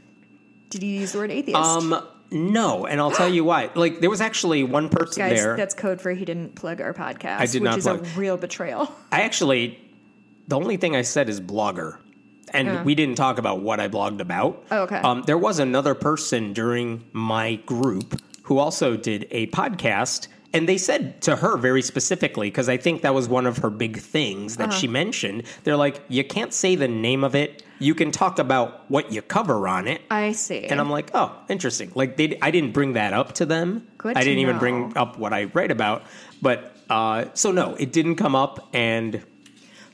Did 0.69 0.83
you 0.83 0.89
use 0.99 1.11
the 1.13 1.19
word 1.19 1.31
atheist? 1.31 1.57
Um, 1.57 2.03
no, 2.31 2.85
and 2.85 2.99
I'll 2.99 3.11
tell 3.11 3.29
you 3.29 3.43
why. 3.43 3.69
Like 3.75 3.99
there 4.01 4.09
was 4.09 4.21
actually 4.21 4.63
one 4.63 4.89
person 4.89 5.21
Guys, 5.27 5.37
there. 5.37 5.55
that's 5.55 5.73
code 5.75 6.01
for 6.01 6.11
he 6.11 6.25
didn't 6.25 6.55
plug 6.55 6.81
our 6.81 6.93
podcast, 6.93 7.37
I 7.39 7.45
did 7.45 7.61
which 7.61 7.69
not 7.69 7.77
is 7.77 7.83
plug. 7.85 8.05
a 8.05 8.19
real 8.19 8.37
betrayal. 8.37 8.91
I 9.11 9.21
actually, 9.21 9.79
the 10.47 10.55
only 10.57 10.77
thing 10.77 10.95
I 10.95 11.03
said 11.03 11.29
is 11.29 11.39
blogger. 11.39 11.97
And 12.53 12.85
we 12.85 12.95
didn't 12.95 13.15
talk 13.15 13.37
about 13.37 13.61
what 13.61 13.79
I 13.79 13.87
blogged 13.87 14.21
about. 14.21 14.63
Oh, 14.71 14.83
okay. 14.83 14.97
Um, 14.97 15.23
there 15.25 15.37
was 15.37 15.59
another 15.59 15.93
person 15.95 16.53
during 16.53 17.03
my 17.11 17.55
group 17.65 18.21
who 18.43 18.59
also 18.59 18.95
did 18.95 19.27
a 19.31 19.47
podcast, 19.47 20.27
and 20.53 20.69
they 20.69 20.77
said 20.77 21.19
to 21.23 21.35
her 21.37 21.57
very 21.57 21.81
specifically, 21.81 22.47
because 22.49 22.69
I 22.69 22.77
think 22.77 23.01
that 23.01 23.13
was 23.13 23.27
one 23.27 23.45
of 23.47 23.57
her 23.57 23.69
big 23.69 23.97
things 23.97 24.55
Uh-huh. 24.57 24.67
that 24.67 24.73
she 24.73 24.87
mentioned. 24.87 25.43
They're 25.63 25.75
like, 25.75 25.99
you 26.07 26.23
can't 26.23 26.53
say 26.53 26.75
the 26.75 26.87
name 26.87 27.23
of 27.23 27.35
it. 27.35 27.63
You 27.79 27.93
can 27.93 28.11
talk 28.11 28.39
about 28.39 28.89
what 28.89 29.11
you 29.11 29.21
cover 29.21 29.67
on 29.67 29.87
it. 29.87 30.01
I 30.09 30.31
see. 30.31 30.63
And 30.65 30.79
I'm 30.79 30.89
like, 30.89 31.09
oh, 31.13 31.35
interesting. 31.49 31.91
Like 31.93 32.15
they, 32.15 32.37
I 32.41 32.51
didn't 32.51 32.71
bring 32.71 32.93
that 32.93 33.11
up 33.11 33.33
to 33.33 33.45
them. 33.45 33.85
Good 33.97 34.15
I 34.15 34.23
didn't 34.23 34.39
even 34.39 34.55
know. 34.55 34.59
bring 34.59 34.95
up 34.95 35.17
what 35.19 35.33
I 35.33 35.45
write 35.45 35.71
about. 35.71 36.03
But 36.41 36.77
uh, 36.89 37.25
so 37.33 37.51
no, 37.51 37.75
it 37.75 37.91
didn't 37.91 38.15
come 38.15 38.35
up, 38.35 38.69
and 38.73 39.21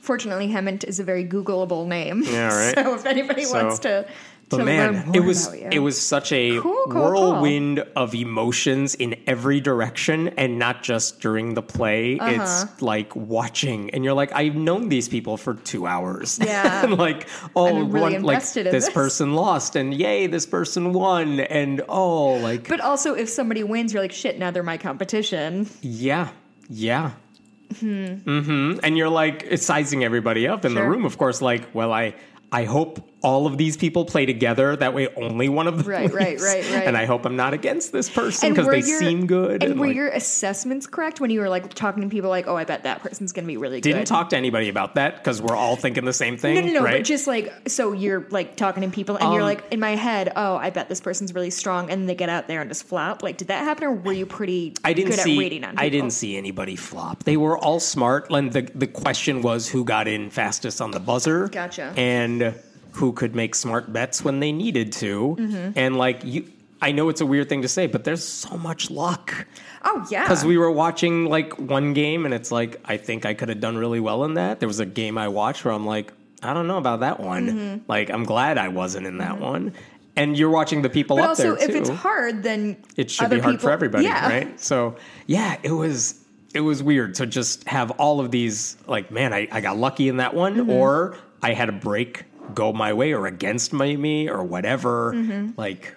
Fortunately, 0.02 0.48
Hemant 0.48 0.82
is 0.84 0.98
a 0.98 1.04
very 1.04 1.24
Googleable 1.24 1.86
name. 1.86 2.22
Yeah, 2.26 2.48
right. 2.66 2.74
So 2.74 2.94
if 2.96 3.06
anybody 3.06 3.44
So- 3.44 3.62
wants 3.62 3.78
to, 3.80 4.04
but 4.48 4.58
to 4.58 4.64
learn 4.64 4.92
man, 4.94 5.06
more 5.06 5.16
it 5.16 5.20
was 5.20 5.46
about 5.46 5.58
you. 5.60 5.68
it 5.72 5.78
was 5.78 5.98
such 5.98 6.30
a 6.32 6.58
Cool, 6.60 6.74
cool, 6.84 6.86
cool. 6.92 7.02
whirlwind 7.32 7.78
of 7.96 8.14
emotions 8.14 8.94
in 8.96 9.14
every 9.26 9.60
direction, 9.60 10.28
and 10.36 10.58
not 10.58 10.82
just 10.82 11.20
during 11.20 11.54
the 11.54 11.62
play. 11.62 12.18
Uh-huh. 12.18 12.42
It's 12.42 12.82
like 12.82 13.14
watching, 13.16 13.88
and 13.94 14.04
you're 14.04 14.12
like, 14.12 14.30
I've 14.34 14.54
known 14.56 14.90
these 14.90 15.08
people 15.08 15.36
for 15.38 15.54
two 15.54 15.86
hours. 15.86 16.38
Yeah. 16.42 16.82
and 16.84 16.98
like, 16.98 17.28
oh, 17.56 17.68
I'm 17.68 17.90
really 17.92 18.14
one, 18.14 18.22
like 18.24 18.42
in 18.56 18.64
this 18.64 18.86
this. 18.86 18.90
person 18.90 19.32
lost, 19.34 19.74
and 19.76 19.94
yay, 19.94 20.26
this 20.26 20.44
person 20.44 20.92
won, 20.92 21.40
and 21.40 21.80
oh, 21.88 22.34
like 22.34 22.68
But 22.68 22.80
also, 22.80 23.14
if 23.14 23.28
somebody 23.30 23.62
wins, 23.62 23.94
you're 23.94 24.02
like, 24.02 24.12
shit, 24.12 24.38
now 24.38 24.50
they're 24.50 24.62
my 24.64 24.76
competition. 24.76 25.66
Yeah, 25.80 26.28
yeah. 26.68 27.12
Mm-hmm. 27.74 28.80
And 28.82 28.98
you're 28.98 29.08
like 29.08 29.58
sizing 29.58 30.04
everybody 30.04 30.48
up 30.48 30.64
in 30.64 30.74
the 30.74 30.82
room, 30.82 31.04
of 31.04 31.18
course, 31.18 31.42
like, 31.42 31.74
well, 31.74 31.92
I 31.92 32.14
I 32.50 32.64
hope 32.64 33.11
all 33.22 33.46
of 33.46 33.56
these 33.58 33.76
people 33.76 34.04
play 34.04 34.26
together. 34.26 34.76
That 34.76 34.94
way 34.94 35.08
only 35.16 35.48
one 35.48 35.66
of 35.68 35.78
them 35.78 35.86
Right, 35.86 36.12
right, 36.12 36.40
right, 36.40 36.70
right. 36.72 36.86
And 36.86 36.96
I 36.96 37.04
hope 37.06 37.24
I'm 37.24 37.36
not 37.36 37.54
against 37.54 37.92
this 37.92 38.10
person 38.10 38.50
because 38.50 38.66
they 38.68 38.80
your- 38.80 38.98
seem 38.98 39.26
good. 39.26 39.62
And, 39.62 39.78
were 39.78 39.86
like- 39.88 39.96
your 39.96 40.08
assessments 40.08 40.86
correct 40.86 41.20
when 41.20 41.30
you 41.30 41.40
were 41.40 41.48
like 41.48 41.72
talking 41.74 42.02
to 42.02 42.08
people 42.08 42.30
like, 42.30 42.46
oh, 42.46 42.56
I 42.56 42.64
bet 42.64 42.82
that 42.84 43.00
person's 43.02 43.32
going 43.32 43.44
to 43.44 43.48
be 43.48 43.56
really 43.56 43.80
good? 43.80 43.92
didn't 43.92 44.06
talk 44.06 44.30
to 44.30 44.36
anybody 44.36 44.68
about 44.68 44.94
that 44.96 45.16
because 45.18 45.40
we're 45.40 45.56
all 45.56 45.76
thinking 45.76 46.04
the 46.04 46.12
same 46.12 46.36
thing. 46.36 46.54
no, 46.54 46.60
no, 46.62 46.72
no, 46.72 46.82
right? 46.82 46.98
but 46.98 47.04
just 47.04 47.26
like, 47.26 47.52
so 47.68 47.92
you're 47.92 48.26
like 48.30 48.56
talking 48.56 48.82
to 48.82 48.88
people 48.88 49.16
and 49.16 49.32
you're 49.32 49.42
Um, 49.42 49.46
like, 49.48 49.64
in 49.70 49.80
my 49.80 49.96
head, 49.96 50.32
oh, 50.36 50.56
I 50.56 50.70
bet 50.70 50.88
this 50.88 51.00
person's 51.00 51.34
really 51.34 51.50
strong. 51.50 51.90
And 51.90 52.08
they 52.08 52.14
get 52.14 52.28
out 52.28 52.48
there 52.48 52.60
and 52.60 52.70
just 52.70 52.84
flop. 52.84 53.22
Like, 53.22 53.36
did 53.36 53.48
that 53.48 53.64
happen 53.64 53.84
or 53.84 53.92
were 53.92 54.12
you 54.12 54.26
pretty 54.26 54.74
I 54.84 54.92
didn't 54.92 55.10
good 55.12 55.20
see. 55.20 55.36
at 55.36 55.38
reading 55.38 55.64
on 55.64 55.70
people? 55.70 55.84
I 55.84 55.88
didn't 55.88 56.10
see 56.12 56.36
anybody 56.36 56.76
flop. 56.76 57.24
They 57.24 57.36
were 57.36 57.56
all 57.56 57.80
smart. 57.80 58.30
And 58.30 58.52
the 58.52 58.62
the 58.74 58.86
question 58.86 59.42
was 59.42 59.68
who 59.68 59.84
got 59.84 60.08
in 60.08 60.30
fastest 60.30 60.80
on 60.80 60.90
the 60.90 61.00
buzzer. 61.00 61.48
Gotcha. 61.48 61.92
And 61.96 62.54
who 62.92 63.12
could 63.12 63.34
make 63.34 63.54
smart 63.54 63.92
bets 63.92 64.24
when 64.24 64.40
they 64.40 64.52
needed 64.52 64.92
to. 64.92 65.36
Mm-hmm. 65.38 65.70
And 65.76 65.96
like 65.96 66.24
you, 66.24 66.46
I 66.80 66.92
know 66.92 67.08
it's 67.08 67.20
a 67.20 67.26
weird 67.26 67.48
thing 67.48 67.62
to 67.62 67.68
say, 67.68 67.86
but 67.86 68.04
there's 68.04 68.26
so 68.26 68.56
much 68.58 68.90
luck. 68.90 69.46
Oh, 69.84 70.06
yeah. 70.10 70.22
Because 70.22 70.44
we 70.44 70.58
were 70.58 70.70
watching 70.70 71.26
like 71.26 71.58
one 71.58 71.92
game, 71.94 72.24
and 72.24 72.34
it's 72.34 72.50
like 72.50 72.80
I 72.84 72.96
think 72.96 73.24
I 73.24 73.34
could 73.34 73.48
have 73.48 73.60
done 73.60 73.76
really 73.76 74.00
well 74.00 74.24
in 74.24 74.34
that. 74.34 74.60
There 74.60 74.68
was 74.68 74.80
a 74.80 74.86
game 74.86 75.16
I 75.18 75.28
watched 75.28 75.64
where 75.64 75.74
I'm 75.74 75.86
like, 75.86 76.12
I 76.42 76.54
don't 76.54 76.66
know 76.66 76.78
about 76.78 77.00
that 77.00 77.20
one. 77.20 77.46
Mm-hmm. 77.48 77.84
Like 77.88 78.10
I'm 78.10 78.24
glad 78.24 78.58
I 78.58 78.68
wasn't 78.68 79.06
in 79.06 79.18
that 79.18 79.38
one. 79.40 79.74
And 80.14 80.36
you're 80.36 80.50
watching 80.50 80.82
the 80.82 80.90
people 80.90 81.16
but 81.16 81.22
up 81.22 81.28
also, 81.30 81.54
there 81.54 81.56
too 81.56 81.72
if 81.72 81.74
it's 81.74 81.88
hard, 81.88 82.42
then 82.42 82.76
it 82.96 83.10
should 83.10 83.26
other 83.26 83.36
be 83.36 83.40
hard 83.40 83.54
people, 83.54 83.68
for 83.68 83.72
everybody, 83.72 84.04
yeah. 84.04 84.28
right? 84.28 84.60
So 84.60 84.96
yeah, 85.26 85.56
it 85.62 85.70
was 85.70 86.20
it 86.52 86.60
was 86.60 86.82
weird 86.82 87.14
to 87.14 87.26
just 87.26 87.66
have 87.66 87.92
all 87.92 88.20
of 88.20 88.30
these 88.30 88.76
like, 88.86 89.10
man, 89.10 89.32
I, 89.32 89.48
I 89.50 89.60
got 89.62 89.78
lucky 89.78 90.08
in 90.08 90.18
that 90.18 90.34
one, 90.34 90.56
Mm-hmm. 90.56 90.70
or 90.70 91.16
I 91.42 91.54
had 91.54 91.68
a 91.70 91.72
break 91.72 92.24
go 92.54 92.72
my 92.72 92.92
way 92.92 93.12
or 93.12 93.26
against 93.26 93.72
my 93.72 93.96
me 93.96 94.28
or 94.28 94.42
whatever. 94.42 95.12
Mm-hmm. 95.14 95.50
Like 95.56 95.94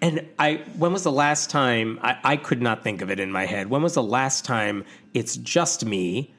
and 0.00 0.26
I 0.38 0.62
when 0.76 0.92
was 0.92 1.02
the 1.02 1.12
last 1.12 1.50
time 1.50 1.98
I, 2.02 2.18
I 2.24 2.36
could 2.36 2.62
not 2.62 2.82
think 2.82 3.02
of 3.02 3.10
it 3.10 3.20
in 3.20 3.32
my 3.32 3.46
head. 3.46 3.68
When 3.68 3.82
was 3.82 3.94
the 3.94 4.02
last 4.02 4.44
time 4.44 4.84
it's 5.14 5.36
just 5.36 5.84
me 5.84 6.34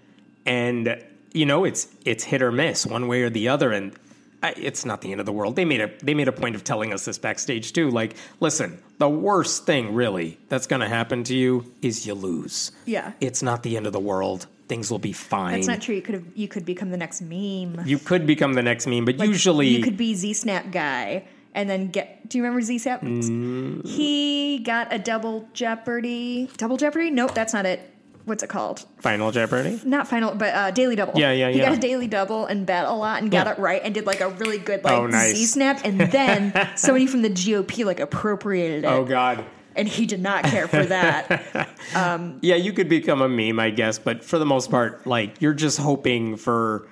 and 0.45 1.01
you 1.33 1.45
know 1.45 1.65
it's 1.65 1.87
it's 2.05 2.23
hit 2.23 2.41
or 2.41 2.51
miss 2.51 2.85
one 2.85 3.07
way 3.07 3.21
or 3.21 3.29
the 3.29 3.49
other 3.49 3.71
and 3.71 3.93
I, 4.41 4.53
it's 4.55 4.85
not 4.85 5.01
the 5.01 5.11
end 5.11 5.19
of 5.19 5.25
the 5.25 5.33
world. 5.33 5.55
They 5.55 5.65
made 5.65 5.81
a 5.81 5.91
they 6.01 6.13
made 6.13 6.27
a 6.27 6.31
point 6.31 6.55
of 6.55 6.63
telling 6.63 6.93
us 6.93 7.05
this 7.05 7.17
backstage 7.17 7.73
too. 7.73 7.89
Like, 7.89 8.15
listen, 8.39 8.81
the 8.97 9.09
worst 9.09 9.65
thing 9.65 9.93
really 9.93 10.39
that's 10.47 10.65
going 10.65 10.79
to 10.79 10.87
happen 10.87 11.23
to 11.25 11.35
you 11.35 11.73
is 11.81 12.07
you 12.07 12.13
lose. 12.13 12.71
Yeah. 12.85 13.11
it's 13.19 13.43
not 13.43 13.63
the 13.63 13.75
end 13.75 13.85
of 13.85 13.93
the 13.93 13.99
world. 13.99 14.47
Things 14.69 14.89
will 14.91 14.99
be 14.99 15.11
fine. 15.11 15.53
That's 15.55 15.67
not 15.67 15.81
true. 15.81 15.95
You 15.95 16.01
could 16.03 16.13
have. 16.15 16.25
You 16.35 16.47
could 16.47 16.63
become 16.63 16.91
the 16.91 16.97
next 16.97 17.21
meme. 17.21 17.81
You 17.85 17.97
could 17.97 18.25
become 18.27 18.53
the 18.53 18.61
next 18.61 18.85
meme, 18.87 19.03
but 19.03 19.17
Like, 19.17 19.27
usually 19.27 19.67
you 19.67 19.83
could 19.83 19.97
be 19.97 20.13
Z 20.13 20.33
Snap 20.33 20.71
guy 20.71 21.25
and 21.55 21.67
then 21.67 21.89
get. 21.89 22.29
Do 22.29 22.37
you 22.37 22.43
remember 22.43 22.61
Z 22.61 22.77
Snap? 22.77 23.01
Mm. 23.01 23.85
He 23.85 24.59
got 24.59 24.93
a 24.93 24.99
double 24.99 25.49
Jeopardy. 25.53 26.49
Double 26.57 26.77
Jeopardy? 26.77 27.09
Nope, 27.09 27.33
that's 27.33 27.51
not 27.51 27.65
it. 27.65 27.81
What's 28.25 28.43
it 28.43 28.49
called? 28.49 28.85
Final 28.99 29.31
Jeopardy. 29.31 29.81
Not 29.83 30.07
final, 30.07 30.35
but 30.35 30.53
uh, 30.53 30.69
daily 30.69 30.95
double. 30.95 31.19
Yeah, 31.19 31.31
yeah, 31.31 31.49
He 31.49 31.57
yeah. 31.57 31.63
He 31.65 31.69
got 31.71 31.77
a 31.79 31.81
daily 31.81 32.07
double 32.07 32.45
and 32.45 32.67
bet 32.67 32.85
a 32.85 32.91
lot 32.93 33.23
and 33.23 33.31
got 33.31 33.47
it 33.47 33.57
right 33.57 33.81
and 33.83 33.91
did 33.91 34.05
like 34.05 34.21
a 34.21 34.29
really 34.29 34.59
good 34.59 34.83
like 34.83 34.93
Oh, 34.93 35.07
nice. 35.07 35.35
Z 35.35 35.45
Snap, 35.47 35.81
and 35.83 35.99
then 35.99 36.53
somebody 36.75 37.07
from 37.07 37.23
the 37.23 37.31
GOP 37.31 37.85
like 37.85 37.99
appropriated 37.99 38.83
it, 38.83 38.87
Oh 38.87 39.03
God. 39.03 39.43
And 39.79 39.87
he 39.87 40.05
did 40.05 40.19
not 40.19 40.43
care 40.43 40.67
for 40.67 40.85
that. 40.85 41.69
Um, 41.95 42.37
yeah, 42.43 42.55
you 42.55 42.71
could 42.71 42.87
become 42.87 43.19
a 43.23 43.27
meme, 43.27 43.59
I 43.59 43.71
guess, 43.71 43.97
but 43.97 44.23
for 44.23 44.37
the 44.37 44.45
most 44.45 44.69
part, 44.69 45.07
like 45.07 45.41
you're 45.41 45.55
just 45.55 45.79
hoping 45.79 46.37
for. 46.37 46.87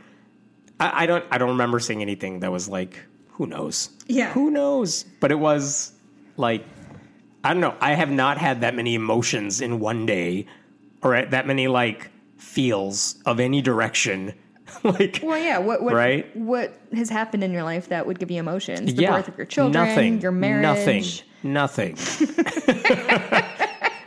I, 0.79 1.03
I 1.03 1.05
don't. 1.05 1.23
I 1.29 1.37
don't 1.37 1.49
remember 1.49 1.79
seeing 1.79 2.01
anything 2.01 2.39
that 2.39 2.51
was 2.51 2.67
like, 2.67 2.97
who 3.27 3.45
knows? 3.45 3.89
Yeah. 4.07 4.31
who 4.31 4.49
knows? 4.49 5.03
But 5.19 5.31
it 5.31 5.37
was 5.37 5.91
like, 6.35 6.65
I 7.43 7.53
don't 7.53 7.61
know. 7.61 7.75
I 7.79 7.93
have 7.93 8.09
not 8.09 8.39
had 8.39 8.61
that 8.61 8.73
many 8.73 8.95
emotions 8.95 9.61
in 9.61 9.79
one 9.79 10.07
day, 10.07 10.47
or 11.03 11.23
that 11.23 11.45
many 11.45 11.67
like 11.67 12.09
feels 12.37 13.21
of 13.27 13.39
any 13.39 13.61
direction. 13.61 14.33
like, 14.83 15.19
well, 15.23 15.37
yeah. 15.37 15.57
What 15.57 15.81
what 15.81 15.93
Right? 15.93 16.35
what 16.35 16.79
has 16.93 17.09
happened 17.09 17.43
in 17.43 17.51
your 17.51 17.63
life 17.63 17.89
that 17.89 18.05
would 18.05 18.19
give 18.19 18.31
you 18.31 18.39
emotions? 18.39 18.93
The 18.93 19.03
yeah, 19.03 19.11
birth 19.11 19.27
of 19.27 19.37
your 19.37 19.45
children, 19.45 19.87
nothing, 19.87 20.21
your 20.21 20.31
marriage. 20.31 21.23
nothing, 21.43 21.45
nothing. 21.95 21.95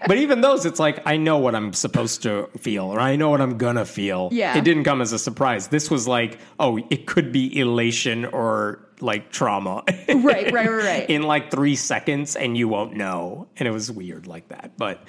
but 0.06 0.16
even 0.18 0.40
those, 0.40 0.66
it's 0.66 0.80
like 0.80 1.00
I 1.06 1.16
know 1.16 1.38
what 1.38 1.54
I'm 1.54 1.72
supposed 1.72 2.22
to 2.24 2.48
feel, 2.58 2.84
or 2.84 3.00
I 3.00 3.16
know 3.16 3.30
what 3.30 3.40
I'm 3.40 3.58
gonna 3.58 3.84
feel. 3.84 4.28
Yeah. 4.32 4.56
it 4.56 4.64
didn't 4.64 4.84
come 4.84 5.00
as 5.00 5.12
a 5.12 5.18
surprise. 5.18 5.68
This 5.68 5.90
was 5.90 6.08
like, 6.08 6.38
oh, 6.58 6.78
it 6.90 7.06
could 7.06 7.32
be 7.32 7.58
elation 7.58 8.24
or 8.24 8.80
like 9.00 9.30
trauma. 9.30 9.82
Right, 10.08 10.52
right, 10.52 10.52
right, 10.52 10.68
right. 10.84 11.10
in 11.10 11.22
like 11.22 11.50
three 11.50 11.76
seconds, 11.76 12.36
and 12.36 12.56
you 12.56 12.68
won't 12.68 12.96
know. 12.96 13.48
And 13.56 13.66
it 13.66 13.70
was 13.70 13.90
weird 13.90 14.26
like 14.26 14.48
that, 14.48 14.72
but 14.76 15.02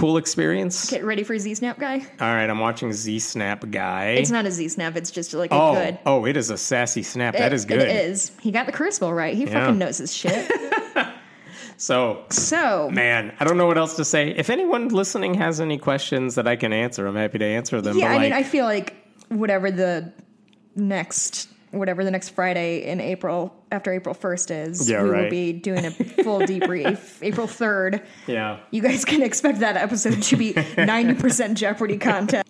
cool 0.00 0.16
experience. 0.16 0.90
Get 0.90 1.04
ready 1.04 1.22
for 1.22 1.38
Z 1.38 1.54
Snap 1.56 1.78
guy. 1.78 1.98
All 1.98 2.34
right, 2.34 2.48
I'm 2.48 2.58
watching 2.58 2.92
Z 2.92 3.18
Snap 3.18 3.64
guy. 3.70 4.12
It's 4.12 4.30
not 4.30 4.46
a 4.46 4.50
Z 4.50 4.68
Snap. 4.70 4.96
It's 4.96 5.10
just 5.10 5.34
like 5.34 5.50
a 5.50 5.54
oh, 5.54 5.74
good. 5.74 5.98
oh, 6.06 6.24
it 6.24 6.36
is 6.36 6.48
a 6.50 6.56
sassy 6.56 7.02
snap. 7.02 7.34
that 7.34 7.52
It- 7.52 7.56
is 7.56 7.64
good. 7.66 7.82
It 7.82 7.88
is. 7.94 8.32
He 8.40 8.50
got 8.50 8.64
the 8.66 8.72
charisma 8.72 9.14
right. 9.14 9.34
He 9.34 9.44
Yeah. 9.44 9.60
fucking 9.66 9.78
knows 9.78 9.98
his 9.98 10.14
shit. 10.14 10.50
So 11.76 12.26
So 12.28 12.90
Man, 12.90 13.32
I 13.40 13.44
don't 13.44 13.56
know 13.56 13.66
what 13.66 13.78
else 13.78 13.96
to 13.96 14.04
say. 14.04 14.28
If 14.36 14.50
anyone 14.50 14.88
listening 14.88 15.32
has 15.34 15.62
any 15.62 15.78
questions 15.78 16.34
that 16.34 16.46
I 16.46 16.54
can 16.54 16.74
answer, 16.74 17.06
I'm 17.06 17.16
happy 17.16 17.38
to 17.38 17.44
answer 17.46 17.80
them. 17.80 17.96
yeah, 17.96 18.12
I 18.12 18.18
mean, 18.18 18.34
I 18.34 18.42
feel 18.42 18.66
like 18.66 18.94
whatever 19.28 19.70
the 19.70 20.12
next 20.76 21.48
whatever 21.70 22.04
the 22.04 22.10
next 22.10 22.30
Friday 22.30 22.84
in 22.86 23.00
April 23.00 23.54
after 23.70 23.92
April 23.92 24.14
first 24.14 24.50
is, 24.50 24.88
Yeah, 24.88 25.02
we 25.02 25.10
will 25.10 25.30
be 25.30 25.52
doing 25.52 25.86
a 25.86 25.90
full 25.90 26.40
debrief. 26.40 27.18
April 27.22 27.46
third. 27.46 28.02
yeah. 28.26 28.58
You 28.70 28.82
guys 28.82 29.04
can 29.04 29.22
expect 29.22 29.60
that 29.60 29.76
episode 29.76 30.22
to 30.22 30.36
be 30.36 30.54
ninety 30.76 31.14
percent 31.14 31.56
Jeopardy 31.58 31.98
content. 31.98 32.46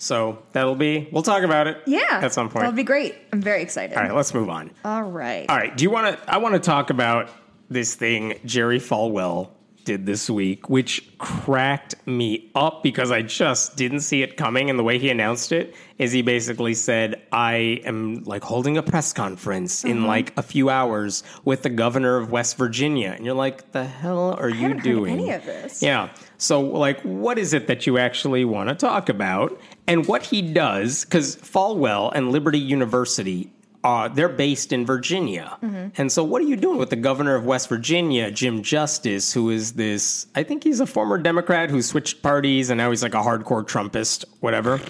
So 0.00 0.42
that'll 0.52 0.76
be. 0.76 1.08
We'll 1.10 1.24
talk 1.24 1.42
about 1.42 1.66
it. 1.66 1.82
Yeah, 1.86 2.20
At 2.22 2.32
some 2.32 2.48
point. 2.48 2.60
That'll 2.60 2.76
be 2.76 2.84
great. 2.84 3.16
I'm 3.32 3.42
very 3.42 3.62
excited. 3.62 3.96
All 3.96 4.02
right, 4.04 4.14
let's 4.14 4.32
move 4.32 4.48
on. 4.48 4.70
All 4.84 5.02
right. 5.02 5.44
All 5.48 5.56
right. 5.56 5.76
Do 5.76 5.82
you 5.82 5.90
want 5.90 6.16
to? 6.16 6.32
I 6.32 6.38
want 6.38 6.54
to 6.54 6.60
talk 6.60 6.90
about 6.90 7.28
this 7.68 7.94
thing 7.96 8.38
Jerry 8.44 8.78
Falwell 8.78 9.50
did 9.84 10.06
this 10.06 10.30
week, 10.30 10.68
which 10.70 11.16
cracked 11.18 11.94
me 12.06 12.50
up 12.54 12.82
because 12.82 13.10
I 13.10 13.22
just 13.22 13.76
didn't 13.76 14.00
see 14.00 14.22
it 14.22 14.36
coming. 14.36 14.70
And 14.70 14.78
the 14.78 14.82
way 14.84 14.98
he 14.98 15.10
announced 15.10 15.50
it 15.50 15.74
is 15.98 16.12
he 16.12 16.22
basically 16.22 16.74
said, 16.74 17.20
I 17.32 17.80
am 17.84 18.22
like 18.24 18.44
holding 18.44 18.76
a 18.76 18.82
press 18.82 19.12
conference 19.12 19.84
in 19.84 20.06
like 20.06 20.36
a 20.38 20.42
few 20.42 20.70
hours 20.70 21.24
with 21.44 21.62
the 21.62 21.70
governor 21.70 22.16
of 22.16 22.30
West 22.30 22.56
Virginia. 22.56 23.14
And 23.16 23.26
you're 23.26 23.34
like, 23.34 23.72
the 23.72 23.84
hell 23.84 24.34
are 24.38 24.48
you 24.48 24.62
haven't 24.62 24.78
heard 24.78 24.84
doing? 24.84 25.18
any 25.18 25.30
of 25.32 25.44
this. 25.44 25.82
Yeah. 25.82 26.10
So, 26.36 26.60
like, 26.60 27.00
what 27.00 27.36
is 27.36 27.52
it 27.52 27.66
that 27.66 27.86
you 27.86 27.98
actually 27.98 28.44
want 28.44 28.68
to 28.68 28.74
talk 28.76 29.08
about? 29.08 29.60
And 29.88 30.06
what 30.06 30.22
he 30.22 30.40
does, 30.40 31.04
because 31.04 31.36
Falwell 31.36 32.12
and 32.14 32.30
Liberty 32.30 32.60
University, 32.60 33.52
uh, 33.82 34.08
they're 34.08 34.28
based 34.28 34.72
in 34.72 34.86
Virginia. 34.86 35.56
And 35.96 36.12
so, 36.12 36.22
what 36.22 36.42
are 36.42 36.44
you 36.44 36.56
doing 36.56 36.78
with 36.78 36.90
the 36.90 36.96
governor 36.96 37.34
of 37.34 37.44
West 37.44 37.68
Virginia, 37.68 38.30
Jim 38.30 38.62
Justice, 38.62 39.32
who 39.32 39.50
is 39.50 39.72
this, 39.72 40.26
I 40.36 40.44
think 40.44 40.62
he's 40.62 40.78
a 40.78 40.86
former 40.86 41.18
Democrat 41.18 41.70
who 41.70 41.82
switched 41.82 42.22
parties 42.22 42.70
and 42.70 42.78
now 42.78 42.90
he's 42.90 43.02
like 43.02 43.14
a 43.14 43.22
hardcore 43.22 43.66
Trumpist, 43.66 44.24
whatever. 44.40 44.80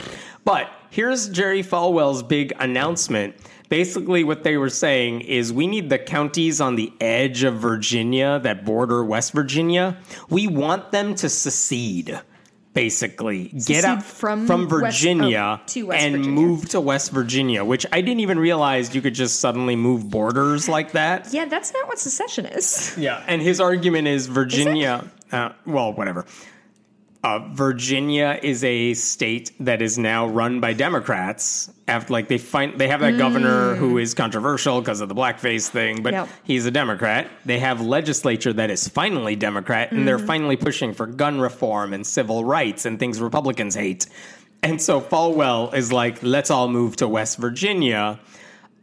But 0.44 0.70
here's 0.90 1.28
Jerry 1.28 1.62
Falwell's 1.62 2.22
big 2.22 2.52
announcement. 2.58 3.34
Basically, 3.68 4.24
what 4.24 4.44
they 4.44 4.56
were 4.56 4.70
saying 4.70 5.20
is 5.22 5.52
we 5.52 5.66
need 5.66 5.90
the 5.90 5.98
counties 5.98 6.60
on 6.60 6.76
the 6.76 6.92
edge 7.00 7.42
of 7.42 7.56
Virginia 7.56 8.40
that 8.42 8.64
border 8.64 9.04
West 9.04 9.32
Virginia. 9.32 9.98
We 10.30 10.46
want 10.46 10.90
them 10.90 11.14
to 11.16 11.28
secede. 11.28 12.18
Basically, 12.74 13.44
get 13.48 13.62
Secede 13.62 13.84
out 13.84 14.02
from 14.04 14.46
from 14.46 14.68
West- 14.68 14.98
Virginia 14.98 15.58
oh, 15.60 15.66
to 15.66 15.82
West 15.86 16.04
and 16.04 16.16
Virginia. 16.16 16.40
move 16.40 16.68
to 16.68 16.80
West 16.80 17.10
Virginia, 17.10 17.64
which 17.64 17.84
I 17.90 18.00
didn't 18.00 18.20
even 18.20 18.38
realize 18.38 18.94
you 18.94 19.02
could 19.02 19.14
just 19.14 19.40
suddenly 19.40 19.74
move 19.74 20.08
borders 20.08 20.68
like 20.68 20.92
that. 20.92 21.32
Yeah, 21.32 21.46
that's 21.46 21.72
not 21.72 21.88
what 21.88 21.98
secession 21.98 22.46
is. 22.46 22.94
Yeah, 22.96 23.24
and 23.26 23.42
his 23.42 23.60
argument 23.60 24.06
is 24.06 24.26
Virginia. 24.28 25.10
Uh, 25.32 25.50
well, 25.66 25.92
whatever. 25.92 26.24
Uh, 27.24 27.40
Virginia 27.52 28.38
is 28.42 28.62
a 28.62 28.94
state 28.94 29.50
that 29.58 29.82
is 29.82 29.98
now 29.98 30.26
run 30.28 30.60
by 30.60 30.72
Democrats. 30.72 31.68
After 31.88 32.12
like 32.12 32.28
they 32.28 32.38
find 32.38 32.78
they 32.78 32.86
have 32.86 33.00
that 33.00 33.18
governor 33.18 33.74
who 33.74 33.98
is 33.98 34.14
controversial 34.14 34.80
because 34.80 35.00
of 35.00 35.08
the 35.08 35.16
blackface 35.16 35.68
thing, 35.68 36.02
but 36.02 36.12
Yep. 36.12 36.28
he's 36.44 36.64
a 36.64 36.70
Democrat. 36.70 37.28
They 37.44 37.58
have 37.58 37.80
legislature 37.80 38.52
that 38.52 38.70
is 38.70 38.86
finally 38.86 39.34
Democrat, 39.34 39.90
and 39.90 40.06
they're 40.06 40.18
finally 40.20 40.56
pushing 40.56 40.94
for 40.94 41.06
gun 41.06 41.40
reform 41.40 41.92
and 41.92 42.06
civil 42.06 42.44
rights 42.44 42.86
and 42.86 43.00
things 43.00 43.20
Republicans 43.20 43.74
hate. 43.74 44.06
And 44.62 44.80
so 44.80 45.00
Falwell 45.00 45.74
is 45.74 45.92
like, 45.92 46.22
let's 46.22 46.50
all 46.50 46.68
move 46.68 46.96
to 46.96 47.08
West 47.08 47.38
Virginia. 47.38 48.20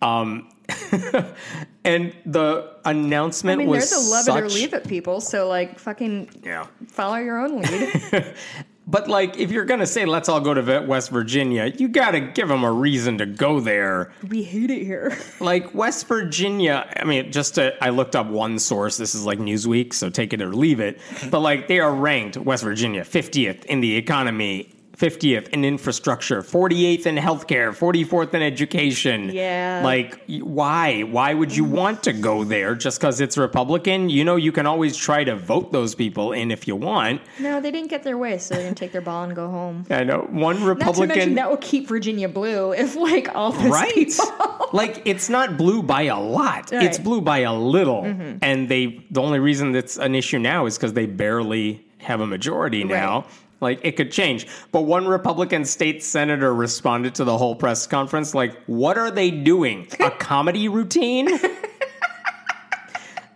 Um, 0.01 0.49
and 1.83 2.13
the 2.25 2.71
announcement 2.85 2.85
I 2.85 2.91
announcement 2.91 3.57
mean, 3.59 3.67
was 3.69 3.89
there's 3.89 4.07
a 4.07 4.09
love 4.09 4.27
it 4.27 4.43
or 4.43 4.49
leave 4.49 4.73
it, 4.73 4.87
people. 4.87 5.21
So 5.21 5.47
like, 5.47 5.79
fucking 5.79 6.41
Yeah. 6.43 6.67
follow 6.87 7.17
your 7.17 7.39
own 7.39 7.61
lead. 7.61 8.33
But 8.87 9.07
like, 9.07 9.37
if 9.37 9.51
you're 9.51 9.65
gonna 9.65 9.87
say 9.87 10.05
let's 10.05 10.29
all 10.29 10.39
go 10.39 10.53
to 10.53 10.79
West 10.81 11.09
Virginia, 11.09 11.65
you 11.75 11.87
gotta 11.87 12.19
give 12.19 12.47
them 12.47 12.63
a 12.63 12.71
reason 12.71 13.17
to 13.17 13.25
go 13.25 13.59
there. 13.59 14.11
We 14.27 14.43
hate 14.43 14.69
it 14.69 14.83
here. 14.83 15.17
Like 15.39 15.73
West 15.75 16.07
Virginia, 16.07 16.87
I 16.95 17.03
mean, 17.03 17.31
just 17.31 17.55
to, 17.55 17.73
I 17.83 17.89
looked 17.89 18.15
up 18.15 18.27
one 18.27 18.57
source. 18.59 18.97
This 18.97 19.13
is 19.15 19.25
like 19.25 19.37
Newsweek, 19.39 19.93
so 19.93 20.09
take 20.09 20.33
it 20.33 20.41
or 20.41 20.53
leave 20.55 20.79
it. 20.79 20.99
But 21.29 21.39
like, 21.39 21.67
they 21.67 21.79
are 21.79 21.93
ranked 21.93 22.37
West 22.37 22.63
Virginia 22.63 23.01
50th 23.01 23.65
in 23.65 23.81
the 23.81 23.95
economy 23.95 24.74
50th 24.97 25.49
in 25.49 25.65
infrastructure, 25.65 26.41
48th 26.41 27.05
in 27.05 27.15
healthcare, 27.15 27.69
44th 27.75 28.33
in 28.33 28.41
education. 28.41 29.29
Yeah. 29.29 29.81
Like, 29.83 30.21
why? 30.27 31.01
Why 31.01 31.33
would 31.33 31.55
you 31.55 31.63
want 31.65 32.03
to 32.03 32.13
go 32.13 32.43
there 32.43 32.75
just 32.75 32.99
because 32.99 33.19
it's 33.19 33.37
Republican? 33.37 34.09
You 34.09 34.23
know, 34.23 34.35
you 34.37 34.51
can 34.51 34.65
always 34.65 34.95
try 34.95 35.23
to 35.23 35.35
vote 35.35 35.71
those 35.71 35.95
people 35.95 36.31
in 36.31 36.51
if 36.51 36.67
you 36.67 36.75
want. 36.75 37.21
No, 37.39 37.59
they 37.59 37.71
didn't 37.71 37.89
get 37.89 38.03
their 38.03 38.17
way, 38.17 38.37
so 38.37 38.53
they're 38.55 38.63
gonna 38.63 38.75
take 38.75 38.91
their 38.93 39.01
ball 39.01 39.23
and 39.25 39.35
go 39.35 39.49
home. 39.49 39.85
I 39.89 40.03
know 40.03 40.19
one 40.29 40.55
to 40.57 40.61
mention 40.61 40.67
Republican. 40.67 41.35
that 41.35 41.49
will 41.49 41.57
keep 41.57 41.87
Virginia 41.87 42.29
blue 42.29 42.71
if 42.73 42.95
like 42.95 43.33
all 43.35 43.51
those 43.51 43.69
Right. 43.71 43.93
people. 43.93 44.25
like 44.73 45.01
it's 45.05 45.29
not 45.29 45.57
blue 45.57 45.83
by 45.83 46.03
a 46.03 46.19
lot. 46.19 46.71
It's 46.71 46.71
Right. 46.71 46.91
Mm-hmm. 46.91 47.03
blue 47.03 47.21
by 47.21 47.39
a 47.39 47.53
little. 47.53 48.03
And 48.41 48.69
they 48.69 49.03
the 49.11 49.21
only 49.21 49.39
reason 49.39 49.71
that's 49.73 49.97
an 49.97 50.15
issue 50.15 50.39
now 50.39 50.65
is 50.65 50.77
because 50.77 50.93
they 50.93 51.05
barely 51.05 51.85
have 51.99 52.21
a 52.21 52.27
majority 52.27 52.83
now. 52.83 53.21
Right. 53.21 53.29
Like 53.65 53.79
it 53.83 53.97
could 53.97 54.11
change. 54.11 54.45
But 54.71 54.81
one 54.83 55.07
Republican 55.07 55.65
state 55.65 56.03
senator 56.03 56.53
responded 56.53 57.15
to 57.15 57.23
the 57.23 57.35
whole 57.37 57.55
press 57.55 57.87
conference 57.87 58.33
like, 58.35 58.55
"What 58.67 58.97
are 58.97 59.09
they 59.11 59.31
doing? 59.31 59.87
A 59.99 60.11
comedy 60.31 60.67
routine?" 60.69 61.27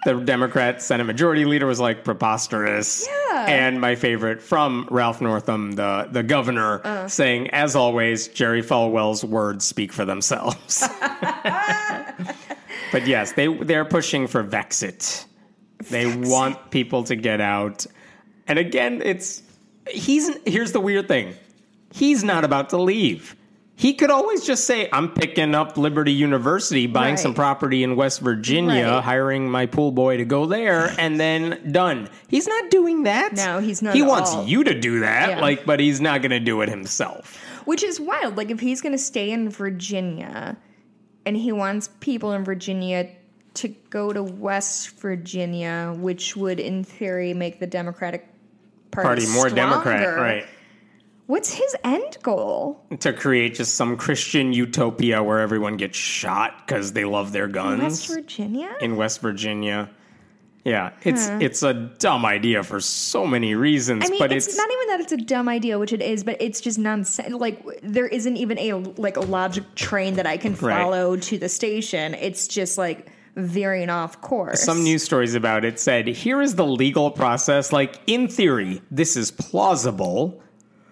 the 0.05 0.13
Democrat 0.13 0.81
Senate 0.81 1.03
Majority 1.05 1.43
Leader 1.45 1.65
was 1.65 1.79
like 1.79 2.03
preposterous. 2.03 3.05
Yeah. 3.31 3.45
And 3.47 3.81
my 3.81 3.95
favorite 3.95 4.41
from 4.41 4.87
Ralph 4.91 5.19
Northam, 5.19 5.71
the 5.73 6.07
the 6.11 6.23
governor, 6.23 6.79
Uh. 6.85 7.07
saying, 7.07 7.49
as 7.49 7.75
always, 7.75 8.27
Jerry 8.27 8.61
Falwell's 8.61 9.23
words 9.25 9.65
speak 9.65 9.91
for 9.91 10.05
themselves. 10.05 10.87
but 12.91 13.05
yes, 13.07 13.33
they 13.33 13.47
they're 13.47 13.85
pushing 13.85 14.27
for 14.27 14.43
Vexit. 14.43 15.25
They 15.89 16.05
want 16.15 16.71
people 16.71 17.03
to 17.05 17.15
get 17.15 17.41
out. 17.41 17.85
And 18.47 18.57
again, 18.59 19.01
it's 19.03 19.41
he's 19.91 20.29
here's 20.45 20.71
the 20.71 20.79
weird 20.79 21.07
thing. 21.07 21.33
He's 21.91 22.23
not 22.23 22.43
about 22.45 22.69
to 22.69 22.77
leave. 22.77 23.35
He 23.75 23.93
could 23.93 24.11
always 24.11 24.45
just 24.45 24.65
say, 24.65 24.89
I'm 24.91 25.09
picking 25.09 25.55
up 25.55 25.77
Liberty 25.77 26.11
University, 26.11 26.85
buying 26.85 27.13
Right. 27.13 27.19
some 27.19 27.33
property 27.33 27.81
in 27.81 27.95
West 27.95 28.19
Virginia, 28.19 28.85
Right. 28.95 29.03
hiring 29.03 29.49
my 29.49 29.67
pool 29.67 29.91
boy 29.93 30.17
to 30.17 30.25
go 30.25 30.45
there, 30.45 30.93
and 30.99 31.17
then 31.17 31.71
done. 31.71 32.09
He's 32.27 32.45
not 32.45 32.69
doing 32.71 33.03
that. 33.03 33.35
No, 33.37 33.59
he's 33.59 33.81
not 33.81 33.95
He 33.95 34.01
wants 34.01 34.31
all. 34.31 34.45
you 34.45 34.65
to 34.65 34.77
do 34.77 34.99
that, 34.99 35.29
Yeah. 35.29 35.39
like, 35.39 35.65
but 35.65 35.79
he's 35.79 36.01
not 36.01 36.21
going 36.21 36.31
to 36.31 36.41
do 36.41 36.59
it 36.61 36.67
himself. 36.67 37.37
Which 37.63 37.81
is 37.81 38.01
wild. 38.01 38.35
Like 38.35 38.51
if 38.51 38.59
he's 38.59 38.81
gonna 38.81 38.97
stay 38.97 39.29
in 39.31 39.49
Virginia 39.49 40.57
and 41.25 41.37
he 41.37 41.51
wants 41.51 41.89
people 42.01 42.33
in 42.33 42.43
Virginia 42.43 43.07
to 43.55 43.67
go 43.89 44.11
to 44.11 44.21
West 44.23 44.99
Virginia, 44.99 45.93
which 45.97 46.35
would 46.35 46.59
in 46.59 46.83
theory 46.83 47.33
make 47.33 47.59
the 47.59 47.67
Democratic 47.67 48.27
Party, 49.01 49.25
Party 49.25 49.33
more 49.33 49.49
Democrat, 49.49 50.17
right? 50.17 50.45
What's 51.27 51.53
his 51.53 51.75
end 51.83 52.17
goal? 52.23 52.83
To 53.01 53.13
create 53.13 53.53
just 53.53 53.75
some 53.75 53.97
Christian 53.97 54.51
utopia 54.51 55.21
where 55.21 55.39
everyone 55.39 55.77
gets 55.77 55.95
shot 55.97 56.65
because 56.65 56.93
they 56.93 57.05
love 57.05 57.31
their 57.31 57.47
guns. 57.47 57.81
West 57.83 58.07
Virginia? 58.07 58.75
in 58.81 58.95
West 58.95 59.21
Virginia. 59.21 59.91
Yeah, 60.65 60.91
it's 61.03 61.27
it's 61.39 61.63
a 61.63 61.73
dumb 61.73 62.25
idea 62.25 62.63
for 62.63 62.79
so 62.79 63.25
many 63.25 63.55
reasons, 63.55 64.05
I 64.05 64.09
mean, 64.09 64.19
but 64.19 64.31
it's, 64.31 64.47
it's, 64.47 64.57
not 64.57 64.69
even 64.71 64.87
that 64.87 64.99
it's 64.99 65.11
a 65.13 65.17
dumb 65.17 65.47
idea, 65.47 65.79
which 65.79 65.93
it 65.93 66.01
is, 66.01 66.23
but 66.23 66.37
it's 66.41 66.59
just 66.61 66.77
nonsense. 66.77 67.33
Like 67.33 67.63
there 67.81 68.07
isn't 68.07 68.35
even 68.35 68.59
a 68.59 68.73
like 68.73 69.15
a 69.15 69.21
logic 69.21 69.63
train 69.75 70.15
that 70.15 70.27
I 70.27 70.37
can 70.37 70.55
Right. 70.55 70.77
follow 70.77 71.15
to 71.15 71.37
the 71.37 71.47
station. 71.47 72.13
It's 72.13 72.47
just 72.47 72.77
like 72.77 73.11
veering 73.39 73.89
off 73.89 74.21
course. 74.21 74.61
some 74.61 74.83
news 74.83 75.03
stories 75.03 75.35
about 75.35 75.65
it 75.65 75.79
said 75.79 76.07
here 76.07 76.41
is 76.41 76.55
the 76.55 76.65
legal 76.65 77.11
process. 77.11 77.71
Like 77.73 77.99
in 78.07 78.27
theory, 78.27 78.81
this 78.91 79.15
is 79.15 79.31
plausible, 79.31 80.41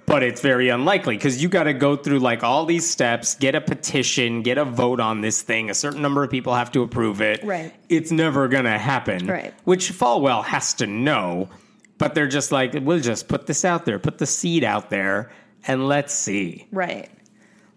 but 0.05 0.23
it's 0.23 0.41
very 0.41 0.69
unlikely 0.69 1.17
because 1.17 1.41
you 1.43 1.49
got 1.49 1.63
to 1.63 1.73
go 1.73 1.95
through 1.95 2.19
like 2.19 2.43
all 2.43 2.65
these 2.65 2.89
steps, 2.89 3.36
get 3.36 3.55
a 3.55 3.62
petition, 3.62 4.41
get 4.41 4.57
a 4.57 4.65
vote 4.65 4.99
on 4.99 5.21
this 5.21 5.41
thing. 5.41 5.69
A 5.69 5.73
certain 5.73 6.01
number 6.01 6.23
of 6.23 6.29
people 6.31 6.53
have 6.55 6.71
to 6.71 6.81
approve 6.81 7.21
it. 7.21 7.43
Right. 7.43 7.73
It's 7.89 8.12
never 8.12 8.47
gonna 8.47 8.79
happen. 8.79 9.27
Right. 9.27 9.53
Which 9.65 9.91
Falwell 9.91 10.43
has 10.45 10.73
to 10.75 10.88
know, 10.88 11.49
but 11.97 12.15
they're 12.15 12.27
just 12.27 12.51
like, 12.51 12.73
we'll 12.73 12.99
just 13.01 13.27
put 13.27 13.47
this 13.47 13.65
out 13.65 13.86
there, 13.86 13.99
put 13.99 14.17
the 14.17 14.25
seed 14.25 14.63
out 14.63 14.89
there, 14.89 15.31
and 15.67 15.88
let's 15.88 16.13
see. 16.13 16.67
right? 16.71 17.10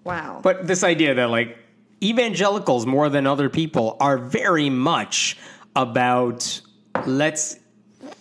Wow. 0.04 0.40
But 0.42 0.66
this 0.66 0.82
idea 0.82 1.14
that 1.14 1.28
like 1.30 1.58
evangelicals 2.02 2.86
more 2.86 3.08
than 3.08 3.26
other 3.26 3.48
people 3.48 3.96
are 4.00 4.18
very 4.18 4.70
much 4.70 5.36
about 5.76 6.60
let's 7.06 7.56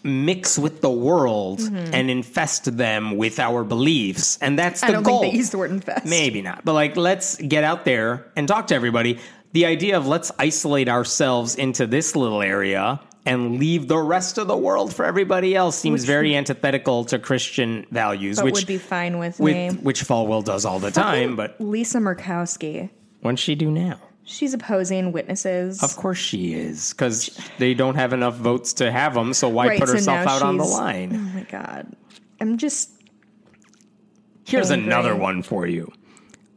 mix 0.04 0.58
with 0.60 0.82
the 0.82 0.90
world 0.90 1.62
and 1.62 2.10
infest 2.10 2.78
them 2.78 3.18
with 3.18 3.40
our 3.40 3.64
beliefs 3.64 4.38
and 4.42 4.58
that's 4.60 4.82
the 4.82 4.88
Mm-hmm. 4.88 4.92
I 4.92 4.94
don't 4.96 5.04
goal 5.04 5.22
think 5.22 5.34
they 5.34 5.38
use 5.38 5.50
the 5.50 5.58
word 5.58 5.72
infest. 5.72 6.06
maybe 6.06 6.42
not 6.42 6.64
but 6.64 6.74
like 6.74 6.96
let's 6.98 7.38
get 7.38 7.64
out 7.64 7.86
there 7.86 8.26
and 8.36 8.48
talk 8.48 8.68
to 8.68 8.76
everybody 8.76 9.20
the 9.54 9.66
idea 9.66 9.98
of 9.98 10.06
let's 10.08 10.32
isolate 10.38 10.88
ourselves 10.90 11.56
into 11.56 11.88
this 11.88 12.16
little 12.16 12.42
area 12.42 13.00
and 13.26 13.60
leave 13.60 13.88
the 13.88 13.98
rest 13.98 14.38
of 14.38 14.48
the 14.48 14.56
world 14.58 14.94
for 14.94 15.06
everybody 15.06 15.56
else 15.56 15.78
seems 15.78 16.02
Which- 16.02 16.08
very 16.08 16.36
antithetical 16.36 17.06
to 17.06 17.18
christian 17.20 17.86
values 17.92 18.38
but 18.38 18.46
which 18.46 18.56
would 18.56 18.68
be 18.68 18.78
fine 18.78 19.18
with, 19.18 19.40
me. 19.40 19.70
which 19.70 20.04
falwell 20.04 20.44
does 20.44 20.66
all 20.66 20.80
the 20.80 20.92
time 20.92 21.36
but 21.36 21.60
Lisa 21.60 21.98
Murkowski, 22.00 22.90
what's 23.22 23.42
she 23.42 23.56
do 23.56 23.70
now 23.72 24.00
she's 24.30 24.54
opposing 24.54 25.12
witnesses. 25.12 25.84
Of 25.84 25.96
course 25.96 26.18
she 26.18 26.54
is, 26.54 26.94
because 26.94 27.38
they 27.58 27.74
don't 27.74 27.96
have 27.96 28.14
enough 28.14 28.36
votes 28.36 28.74
to 28.74 28.92
have 28.92 29.14
them. 29.14 29.34
So 29.34 29.50
why 29.50 29.68
Right, 29.70 29.80
put 29.80 29.90
so 29.90 29.96
herself 29.96 30.28
out 30.28 30.42
on 30.42 30.58
the 30.58 30.64
line? 30.64 31.12
Oh 31.14 31.38
my 31.38 31.44
god, 31.44 31.92
I'm 32.40 32.58
just 32.58 32.92
Here's 34.46 34.72
angry. 34.72 34.88
another 34.88 35.16
one 35.16 35.44
for 35.44 35.68
you. 35.68 35.92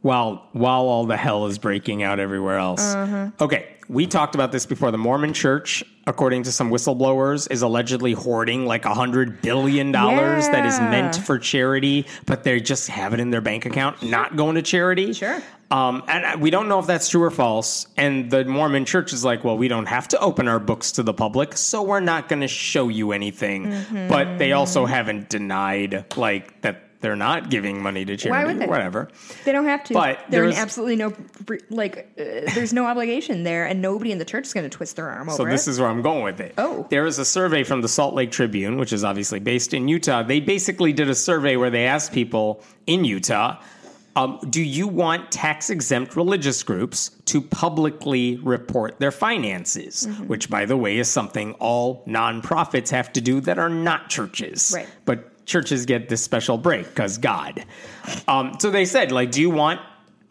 While 0.01 0.47
while 0.51 0.83
all 0.83 1.05
the 1.05 1.17
hell 1.17 1.47
is 1.47 1.57
breaking 1.57 2.03
out 2.03 2.19
everywhere 2.19 2.57
else. 2.57 2.81
Uh-huh. 2.81 3.31
Okay, 3.41 3.67
we 3.87 4.07
talked 4.07 4.35
about 4.35 4.51
this 4.51 4.65
before. 4.65 4.91
The 4.91 4.97
Mormon 4.97 5.33
Church, 5.33 5.83
according 6.07 6.43
to 6.43 6.51
some 6.51 6.69
whistleblowers, 6.69 7.49
is 7.51 7.61
allegedly 7.61 8.13
hoarding 8.13 8.65
like 8.65 8.85
a 8.85 8.93
hundred 8.93 9.41
billion 9.41 9.91
dollars 9.91 10.47
that 10.49 10.65
is 10.65 10.79
meant 10.79 11.15
for 11.15 11.39
charity, 11.39 12.05
but 12.25 12.43
they 12.43 12.59
just 12.59 12.87
have 12.87 13.13
it 13.13 13.19
in 13.19 13.29
their 13.29 13.41
bank 13.41 13.65
account, 13.65 14.01
not 14.03 14.35
going 14.35 14.55
to 14.55 14.61
charity. 14.61 15.13
Sure. 15.13 15.41
Um, 15.71 16.03
and 16.07 16.39
we 16.39 16.51
don't 16.51 16.67
know 16.67 16.77
if 16.79 16.85
that's 16.85 17.09
true 17.09 17.23
or 17.23 17.31
false. 17.31 17.87
And 17.97 18.29
the 18.29 18.45
Mormon 18.45 18.85
church 18.85 19.11
is 19.11 19.25
like, 19.25 19.43
well, 19.43 19.57
we 19.57 19.67
don't 19.67 19.87
have 19.87 20.07
to 20.09 20.19
open 20.19 20.47
our 20.47 20.59
books 20.59 20.91
to 20.93 21.03
the 21.03 21.13
public, 21.13 21.57
so 21.57 21.81
we're 21.81 21.99
not 21.99 22.29
going 22.29 22.41
to 22.41 22.47
show 22.47 22.89
you 22.89 23.11
anything. 23.11 23.65
Mm-hmm. 23.65 24.07
But 24.07 24.37
they 24.37 24.51
also 24.51 24.85
haven't 24.85 25.29
denied 25.29 26.15
like 26.15 26.61
that 26.61 26.92
they're 27.03 27.15
not 27.15 27.51
giving 27.51 27.83
money 27.83 28.03
to 28.05 28.17
charity. 28.17 28.47
would 28.47 28.59
they? 28.59 28.65
Whatever. 28.65 29.09
they 29.45 29.51
don't 29.51 29.65
have 29.65 29.83
to. 29.83 29.93
But 29.93 30.19
there's- 30.29 30.57
absolutely 30.57 30.95
no 30.95 31.13
like. 31.69 32.09
Uh, 32.17 32.51
there's 32.55 32.73
no 32.73 32.85
obligation 32.87 33.43
there, 33.43 33.65
and 33.67 33.79
nobody 33.81 34.11
in 34.11 34.17
the 34.17 34.25
church 34.25 34.47
is 34.47 34.53
going 34.53 34.67
to 34.67 34.75
twist 34.75 34.95
their 34.95 35.09
arm 35.09 35.29
So 35.29 35.43
over 35.43 35.51
this 35.51 35.67
it. 35.67 35.71
is 35.71 35.79
where 35.79 35.89
I'm 35.89 36.01
going 36.01 36.23
with 36.23 36.39
it. 36.39 36.55
Oh. 36.57 36.87
There 36.89 37.05
is 37.05 37.19
a 37.19 37.25
survey 37.25 37.63
from 37.63 37.81
the 37.81 37.87
Salt 37.87 38.15
Lake 38.15 38.31
Tribune, 38.31 38.77
which 38.77 38.91
is 38.93 39.03
obviously 39.03 39.39
based 39.39 39.73
in 39.75 39.87
Utah. 39.87 40.23
They 40.23 40.39
basically 40.39 40.93
did 40.93 41.09
a 41.09 41.15
survey 41.15 41.55
where 41.57 41.69
they 41.69 41.85
asked 41.85 42.11
people 42.13 42.63
in 42.87 43.03
Utah, 43.05 43.61
um, 44.15 44.39
do 44.49 44.61
you 44.61 44.87
want 44.87 45.31
tax 45.31 45.69
exempt 45.71 46.15
religious 46.15 46.61
groups 46.61 47.09
to 47.25 47.41
publicly 47.41 48.37
report 48.37 48.99
their 48.99 49.09
finances? 49.11 50.05
Mm-hmm. 50.07 50.27
Which, 50.27 50.49
by 50.51 50.65
the 50.65 50.77
way, 50.77 50.99
is 50.99 51.09
something 51.09 51.53
all 51.55 52.03
nonprofits 52.05 52.89
have 52.91 53.11
to 53.13 53.21
do 53.21 53.41
that 53.41 53.57
are 53.57 53.69
not 53.69 54.09
churches. 54.09 54.71
Right. 54.75 54.87
But 55.05 55.31
churches 55.45 55.85
get 55.85 56.09
this 56.09 56.23
special 56.23 56.57
break 56.57 56.87
because 56.87 57.17
God. 57.17 57.65
Um, 58.27 58.57
so 58.59 58.71
they 58.71 58.85
said, 58.85 59.11
like, 59.11 59.31
do 59.31 59.41
you 59.41 59.49
want 59.49 59.79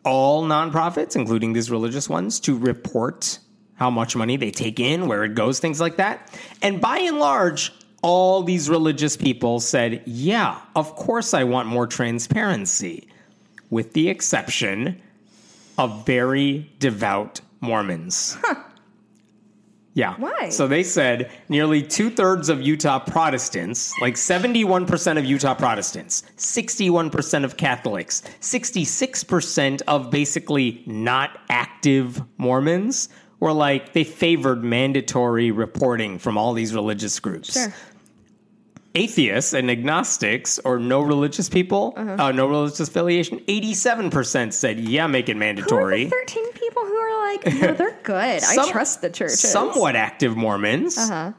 all 0.04 0.44
nonprofits, 0.44 1.16
including 1.16 1.52
these 1.52 1.70
religious 1.70 2.08
ones, 2.08 2.40
to 2.40 2.58
report 2.58 3.38
how 3.74 3.90
much 3.90 4.14
money 4.16 4.36
they 4.36 4.50
take 4.50 4.80
in, 4.80 5.06
where 5.08 5.24
it 5.24 5.34
goes, 5.34 5.58
things 5.58 5.80
like 5.80 5.96
that? 5.96 6.32
And 6.60 6.80
by 6.80 6.98
and 6.98 7.18
large, 7.18 7.72
all 8.02 8.42
these 8.42 8.68
religious 8.68 9.16
people 9.16 9.60
said, 9.60 10.02
yeah, 10.06 10.60
of 10.74 10.94
course 10.96 11.34
I 11.34 11.44
want 11.44 11.68
more 11.68 11.86
transparency, 11.86 13.08
with 13.70 13.92
the 13.92 14.08
exception 14.08 15.00
of 15.78 16.04
very 16.04 16.70
devout 16.78 17.40
Mormons. 17.60 18.36
Yeah. 19.94 20.14
Why? 20.16 20.48
So 20.48 20.66
they 20.66 20.82
said 20.82 21.30
nearly 21.48 21.82
two 21.82 22.08
thirds 22.10 22.48
of 22.48 22.62
Utah 22.62 22.98
Protestants, 22.98 23.92
like 24.00 24.14
71% 24.14 25.18
of 25.18 25.24
Utah 25.24 25.54
Protestants, 25.54 26.22
61% 26.38 27.44
of 27.44 27.56
Catholics, 27.56 28.22
66% 28.40 29.82
of 29.86 30.10
basically 30.10 30.82
not 30.86 31.38
active 31.50 32.22
Mormons 32.38 33.10
were 33.40 33.52
like, 33.52 33.92
they 33.92 34.04
favored 34.04 34.62
mandatory 34.62 35.50
reporting 35.50 36.18
from 36.18 36.38
all 36.38 36.52
these 36.52 36.74
religious 36.74 37.18
groups. 37.18 37.52
Sure. 37.52 37.74
Atheists 38.94 39.52
and 39.54 39.70
agnostics 39.70 40.58
or 40.64 40.78
no 40.78 41.00
religious 41.00 41.48
people, 41.48 41.94
Uh-huh. 41.96 42.16
uh 42.24 42.32
no 42.32 42.46
religious 42.46 42.80
affiliation, 42.80 43.38
87% 43.48 44.52
said, 44.52 44.78
yeah, 44.80 45.06
make 45.06 45.28
it 45.28 45.32
Who 45.32 45.38
are 45.38 45.40
the 45.40 45.54
mandatory. 45.54 46.08
13 46.08 46.52
people 46.52 46.82
who 46.84 46.94
are 46.96 47.26
like, 47.32 47.46
no, 47.46 47.72
they're 47.74 47.98
good. 48.02 48.42
Some- 48.42 48.68
I 48.68 48.70
trust 48.70 49.00
the 49.00 49.10
church. 49.10 49.30
Somewhat 49.30 49.96
active 49.96 50.36
Mormons. 50.36 50.98
Uh-huh. 50.98 51.32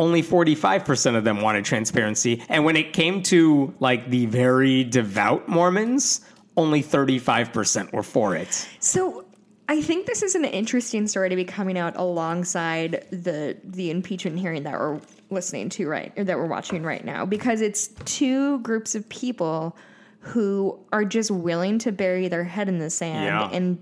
Only 0.00 0.22
45% 0.22 1.16
of 1.16 1.24
them 1.24 1.40
wanted 1.40 1.64
transparency. 1.64 2.42
And 2.48 2.64
when 2.64 2.76
it 2.76 2.92
came 2.92 3.22
to 3.24 3.74
like 3.80 4.08
the 4.10 4.26
very 4.26 4.84
devout 4.84 5.48
Mormons, 5.48 6.20
only 6.56 6.82
35% 6.82 7.92
were 7.92 8.02
for 8.04 8.36
it. 8.36 8.68
So 8.78 9.24
I 9.70 9.82
think 9.82 10.06
this 10.06 10.22
is 10.22 10.34
an 10.34 10.46
interesting 10.46 11.06
story 11.06 11.28
to 11.28 11.36
be 11.36 11.44
coming 11.44 11.76
out 11.78 11.96
alongside 11.96 13.06
the 13.10 13.56
the 13.62 13.90
impeachment 13.90 14.38
hearing 14.38 14.62
that 14.62 14.72
we're 14.78 15.00
listening 15.30 15.68
to 15.70 15.86
right 15.86 16.12
or 16.16 16.24
that 16.24 16.38
we're 16.38 16.46
watching 16.46 16.82
right 16.82 17.04
now 17.04 17.26
because 17.26 17.60
it's 17.60 17.88
two 18.06 18.60
groups 18.60 18.94
of 18.94 19.06
people 19.10 19.76
who 20.20 20.78
are 20.92 21.04
just 21.04 21.30
willing 21.30 21.78
to 21.80 21.92
bury 21.92 22.28
their 22.28 22.44
head 22.44 22.68
in 22.68 22.78
the 22.78 22.88
sand 22.90 23.24
Yeah. 23.26 23.50
and 23.52 23.78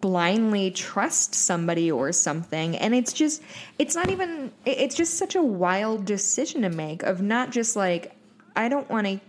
blindly 0.00 0.70
trust 0.70 1.34
somebody 1.34 1.90
or 1.90 2.12
something 2.12 2.76
and 2.76 2.94
it's 2.94 3.12
just 3.12 3.42
it's 3.78 3.94
not 3.94 4.10
even 4.10 4.50
it's 4.64 4.94
just 4.94 5.14
such 5.18 5.34
a 5.34 5.42
wild 5.42 6.04
decision 6.04 6.62
to 6.62 6.70
make 6.70 7.02
of 7.02 7.20
not 7.22 7.50
just 7.50 7.76
like 7.76 8.14
i 8.54 8.68
don't 8.68 8.88
want 8.90 9.06
to 9.06 9.20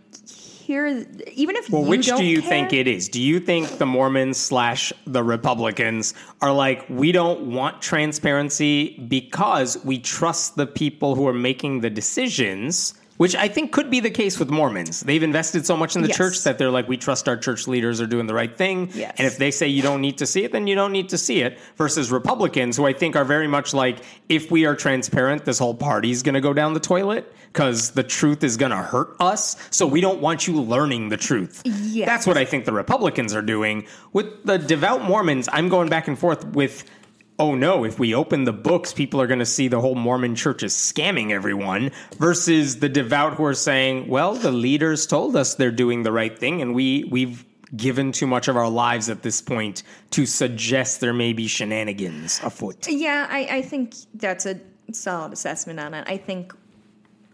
even 0.70 1.56
if 1.56 1.70
Well, 1.70 1.84
which 1.84 2.08
do 2.08 2.24
you 2.26 2.42
care- 2.42 2.50
think 2.50 2.74
it 2.74 2.88
is? 2.88 3.08
Do 3.10 3.22
you 3.22 3.40
think 3.40 3.78
the 3.78 3.86
Mormons 3.86 4.38
slash 4.38 4.92
the 5.06 5.24
Republicans 5.24 6.14
are 6.42 6.52
like, 6.54 6.86
we 6.90 7.12
don't 7.12 7.52
want 7.52 7.82
transparency 7.82 8.98
because 9.08 9.84
we 9.86 10.00
trust 10.00 10.56
the 10.56 10.68
people 10.68 11.16
who 11.16 11.28
are 11.28 11.34
making 11.34 11.82
the 11.82 11.90
decisions? 11.90 12.94
Which 13.18 13.36
I 13.36 13.48
think 13.48 13.72
could 13.72 13.90
be 13.90 14.00
the 14.00 14.12
case 14.12 14.38
with 14.38 14.50
Mormons. 14.52 15.02
They've 15.02 15.24
invested 15.24 15.66
so 15.66 15.76
much 15.76 15.96
in 15.96 16.04
the 16.04 16.08
Yes. 16.08 16.18
church 16.18 16.44
that 16.44 16.58
they're 16.60 16.70
like, 16.70 16.88
we 16.88 16.98
trust 16.98 17.28
our 17.28 17.36
church 17.36 17.68
leaders 17.68 18.00
are 18.00 18.06
doing 18.06 18.28
the 18.28 18.34
right 18.34 18.56
thing. 18.56 18.92
Yes. 18.94 19.16
And 19.18 19.26
if 19.26 19.38
they 19.38 19.50
say 19.50 19.68
you 19.68 19.82
don't 19.82 20.02
need 20.02 20.20
to 20.20 20.28
see 20.28 20.44
it, 20.44 20.52
then 20.52 20.68
you 20.68 20.76
don't 20.76 20.92
need 20.92 21.10
to 21.10 21.18
see 21.18 21.42
it. 21.42 21.58
Versus 21.78 22.12
Republicans, 22.12 22.78
who 22.78 22.86
I 22.86 22.94
think 22.94 23.16
are 23.16 23.26
very 23.26 23.48
much 23.48 23.74
like, 23.74 23.98
if 24.30 24.52
we 24.52 24.66
are 24.66 24.76
transparent, 24.76 25.46
this 25.46 25.58
whole 25.58 25.74
party's 25.74 26.22
going 26.22 26.36
to 26.36 26.42
go 26.42 26.54
down 26.54 26.74
the 26.76 26.80
toilet 26.80 27.34
because 27.52 27.92
the 27.92 28.04
truth 28.04 28.44
is 28.44 28.56
going 28.56 28.72
to 28.72 28.78
hurt 28.78 29.16
us. 29.20 29.56
So 29.72 29.88
we 29.88 30.00
don't 30.00 30.22
want 30.22 30.48
you 30.48 30.62
learning 30.62 31.10
the 31.10 31.18
truth. 31.18 31.64
Yes. 31.66 32.06
That's 32.06 32.28
what 32.28 32.38
I 32.38 32.46
think 32.46 32.66
the 32.66 32.74
Republicans 32.74 33.34
are 33.34 33.42
doing. 33.42 33.88
With 34.14 34.44
the 34.44 34.60
devout 34.60 35.04
Mormons, 35.04 35.50
I'm 35.52 35.70
going 35.70 35.90
back 35.90 36.08
and 36.08 36.18
forth 36.18 36.46
with. 36.50 36.84
Oh 37.40 37.54
no, 37.54 37.84
if 37.84 38.00
we 38.00 38.16
open 38.16 38.46
the 38.46 38.54
books, 38.54 38.94
people 38.94 39.22
are 39.22 39.28
going 39.28 39.40
to 39.40 39.46
see 39.46 39.68
the 39.68 39.80
whole 39.80 39.96
Mormon 39.96 40.36
church 40.36 40.64
is 40.64 40.74
scamming 40.74 41.32
everyone 41.32 41.92
versus 42.18 42.80
the 42.80 42.90
devout 42.90 43.36
who 43.36 43.46
are 43.46 43.54
saying, 43.54 44.08
well, 44.08 44.34
the 44.34 44.52
leaders 44.52 45.06
told 45.06 45.36
us 45.36 45.56
they're 45.56 45.70
doing 45.70 46.04
the 46.04 46.12
right 46.12 46.38
thing 46.38 46.62
and 46.62 46.74
we 46.74 47.04
we've 47.12 47.46
given 47.76 48.12
too 48.12 48.28
much 48.28 48.48
of 48.48 48.56
our 48.56 48.70
lives 48.70 49.10
at 49.10 49.24
this 49.24 49.42
point 49.42 49.84
to 50.12 50.26
suggest 50.26 51.02
there 51.02 51.14
may 51.14 51.34
be 51.34 51.48
shenanigans 51.48 52.40
afoot. 52.44 52.88
Yeah, 52.88 53.28
I, 53.30 53.58
I 53.58 53.62
think 53.62 53.94
that's 54.14 54.46
a 54.46 54.60
solid 54.94 55.34
assessment 55.34 55.80
on 55.80 55.94
it. 55.94 56.06
I 56.08 56.18
think 56.18 56.54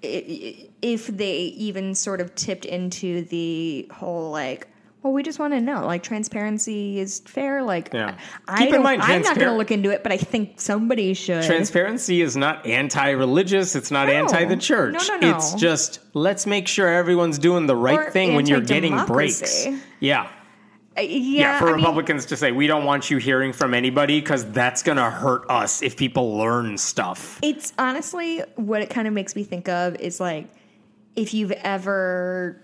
if 0.01 1.07
they 1.07 1.37
even 1.37 1.95
sort 1.95 2.19
of 2.19 2.33
tipped 2.35 2.65
into 2.65 3.23
the 3.25 3.87
whole 3.91 4.31
like, 4.31 4.67
well, 5.03 5.11
we 5.11 5.21
just 5.21 5.37
want 5.37 5.53
to 5.53 5.59
know, 5.59 5.85
like 5.85 6.01
transparency 6.01 6.97
is 6.99 7.19
fair. 7.25 7.61
Like, 7.61 7.89
Yeah. 7.93 8.17
I, 8.47 8.59
Keep 8.65 8.73
I 8.73 8.77
in 8.77 8.83
mind, 8.83 9.01
I'm 9.01 9.21
not 9.21 9.35
going 9.35 9.49
to 9.49 9.57
look 9.57 9.69
into 9.69 9.89
it, 9.89 10.01
but 10.01 10.11
I 10.13 10.17
think 10.17 10.61
somebody 10.61 11.13
should. 11.13 11.43
Transparency 11.43 12.21
is 12.21 12.37
not 12.37 12.65
anti-religious. 12.65 13.75
It's 13.75 13.91
not 13.91 14.07
No. 14.07 14.13
anti 14.13 14.45
the 14.45 14.55
church. 14.57 14.93
no, 14.93 15.17
no. 15.17 15.31
no. 15.31 15.35
It's 15.35 15.53
just 15.55 15.99
let's 16.13 16.45
make 16.45 16.67
sure 16.69 16.87
everyone's 16.87 17.37
doing 17.37 17.67
the 17.67 17.75
right 17.75 17.99
Or 17.99 18.11
thing 18.11 18.35
when 18.35 18.45
you're 18.45 18.61
getting 18.61 18.97
breaks. 19.05 19.67
Yeah. 19.99 20.29
Uh, 20.95 21.01
yeah, 21.01 21.39
Yeah, 21.41 21.59
for 21.59 21.65
I 21.65 21.71
mean, 21.71 21.77
Republicans 21.77 22.25
to 22.27 22.37
say 22.37 22.51
we 22.51 22.67
don't 22.67 22.85
want 22.85 23.09
you 23.09 23.17
hearing 23.17 23.51
from 23.51 23.73
anybody 23.73 24.21
because 24.21 24.45
that's 24.51 24.83
going 24.83 24.97
to 24.99 25.09
hurt 25.09 25.43
us 25.49 25.81
if 25.81 25.97
people 25.97 26.37
learn 26.37 26.77
stuff. 26.77 27.39
It's 27.41 27.73
honestly 27.77 28.43
what 28.55 28.81
it 28.83 28.89
kind 28.89 29.07
of 29.07 29.13
makes 29.13 29.35
me 29.35 29.43
think 29.43 29.67
of 29.67 29.95
is 29.95 30.19
like 30.19 30.47
if 31.15 31.33
you've 31.33 31.51
ever 31.51 32.61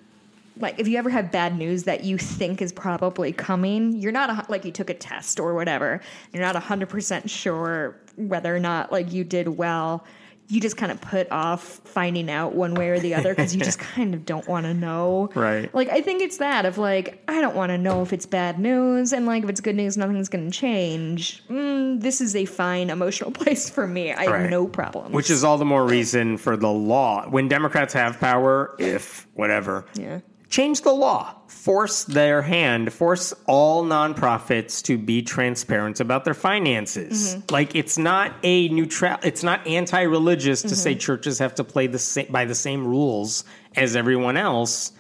like 0.60 0.80
if 0.80 0.88
you 0.88 0.98
ever 0.98 1.10
have 1.10 1.32
bad 1.32 1.58
news 1.58 1.84
that 1.84 2.04
you 2.04 2.18
think 2.18 2.62
is 2.62 2.72
probably 2.74 3.32
coming, 3.32 3.94
you're 3.96 4.12
not 4.12 4.30
a, 4.30 4.52
like 4.52 4.66
you 4.66 4.72
took 4.72 4.90
a 4.90 4.94
test 4.94 5.40
or 5.40 5.54
whatever. 5.54 6.02
You're 6.34 6.44
not 6.44 6.56
100% 6.56 7.30
sure 7.30 7.96
whether 8.18 8.56
or 8.56 8.60
not 8.60 8.92
like 8.92 9.12
you 9.14 9.24
did 9.24 9.48
well. 9.48 10.06
You 10.52 10.60
just 10.60 10.78
kind 10.78 10.92
of 10.92 11.00
put 11.00 11.32
off 11.32 11.62
finding 11.62 12.28
out 12.28 12.56
one 12.56 12.74
way 12.74 12.90
or 12.90 13.00
the 13.00 13.14
other 13.14 13.36
because 13.36 13.54
you 13.56 13.62
just 13.62 13.78
kind 13.96 14.16
of 14.16 14.26
don't 14.26 14.48
want 14.48 14.66
to 14.66 14.74
know. 14.74 15.30
Right. 15.36 15.72
Like 15.76 15.90
I 15.90 16.02
think 16.02 16.24
it's 16.24 16.38
that 16.38 16.66
of 16.66 16.80
like 16.80 17.24
I 17.28 17.40
don't 17.40 17.56
want 17.56 17.70
to 17.70 17.78
know 17.78 18.02
if 18.02 18.12
it's 18.14 18.26
bad 18.26 18.58
news 18.60 19.14
and 19.14 19.28
like 19.28 19.44
if 19.44 19.50
it's 19.50 19.62
good 19.62 19.76
news, 19.76 19.96
nothing's 19.96 20.28
going 20.28 20.50
to 20.50 20.52
change. 20.58 21.44
Mm, 21.50 22.02
this 22.02 22.20
is 22.20 22.36
a 22.36 22.46
fine 22.46 22.90
emotional 22.90 23.30
place 23.40 23.70
for 23.70 23.86
me. 23.86 24.12
I 24.12 24.26
Right. 24.26 24.42
have 24.42 24.50
no 24.50 24.66
problem. 24.68 25.12
Which 25.12 25.30
is 25.30 25.44
all 25.44 25.60
the 25.60 25.66
more 25.66 25.86
reason 25.86 26.36
for 26.38 26.58
the 26.58 26.72
law. 26.72 27.30
When 27.30 27.48
Democrats 27.48 27.94
have 27.94 28.20
power, 28.20 28.76
if 28.80 29.28
whatever, 29.36 29.86
yeah. 29.94 30.22
Change 30.50 30.82
the 30.82 30.92
law. 30.92 31.36
Force 31.48 32.06
their 32.06 32.42
hand, 32.42 32.94
force 32.94 33.34
all 33.46 33.84
nonprofits 33.84 34.82
to 34.84 34.98
be 34.98 35.22
transparent 35.22 36.00
about 36.00 36.24
their 36.26 36.34
finances. 36.34 37.38
Like 37.52 37.76
it's 37.76 37.98
not 37.98 38.34
a 38.44 38.70
neutral 38.70 39.18
it's 39.24 39.44
not 39.44 39.66
anti-religious 39.68 40.62
to 40.62 40.76
say 40.76 40.96
churches 40.96 41.40
have 41.40 41.56
to 41.56 41.64
play 41.64 41.88
the 41.88 42.00
same 42.00 42.28
by 42.32 42.46
the 42.46 42.56
same 42.56 42.88
rules 42.88 43.44
as 43.76 43.96
everyone 43.96 44.38
else, 44.38 44.94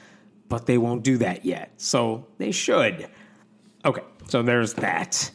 but 0.49 0.65
they 0.65 0.77
won't 0.77 1.03
do 1.03 1.17
that 1.19 1.45
yet. 1.45 1.71
So 1.77 2.27
they 2.39 2.51
should. 2.51 3.07
Okay, 3.85 4.03
so 4.27 4.41
there's 4.43 4.73
that. 4.73 5.31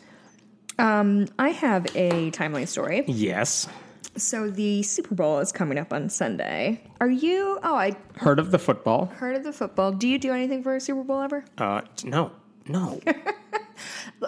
Um, 0.79 1.27
I 1.39 1.51
have 1.51 1.87
a 1.97 2.31
timely 2.31 2.67
story. 2.67 3.05
Yes. 3.07 3.69
So 4.17 4.49
the 4.49 4.83
Super 4.83 5.15
Bowl 5.15 5.39
is 5.41 5.51
coming 5.53 5.79
up 5.79 5.93
on 5.93 6.09
Sunday. 6.09 6.81
Are 7.01 7.11
you? 7.11 7.59
Oh, 7.63 7.75
I 7.75 7.97
Heard 8.17 8.39
of 8.39 8.51
the 8.53 8.59
football? 8.59 9.07
heard 9.07 9.35
of 9.37 9.43
the 9.45 9.53
football. 9.53 9.91
Do 9.93 10.07
you 10.09 10.19
do 10.19 10.33
anything 10.33 10.63
for 10.63 10.77
a 10.77 10.81
Super 10.81 11.03
Bowl 11.03 11.21
ever? 11.21 11.45
Uh 11.59 11.83
no. 12.05 12.31
No. 12.69 13.01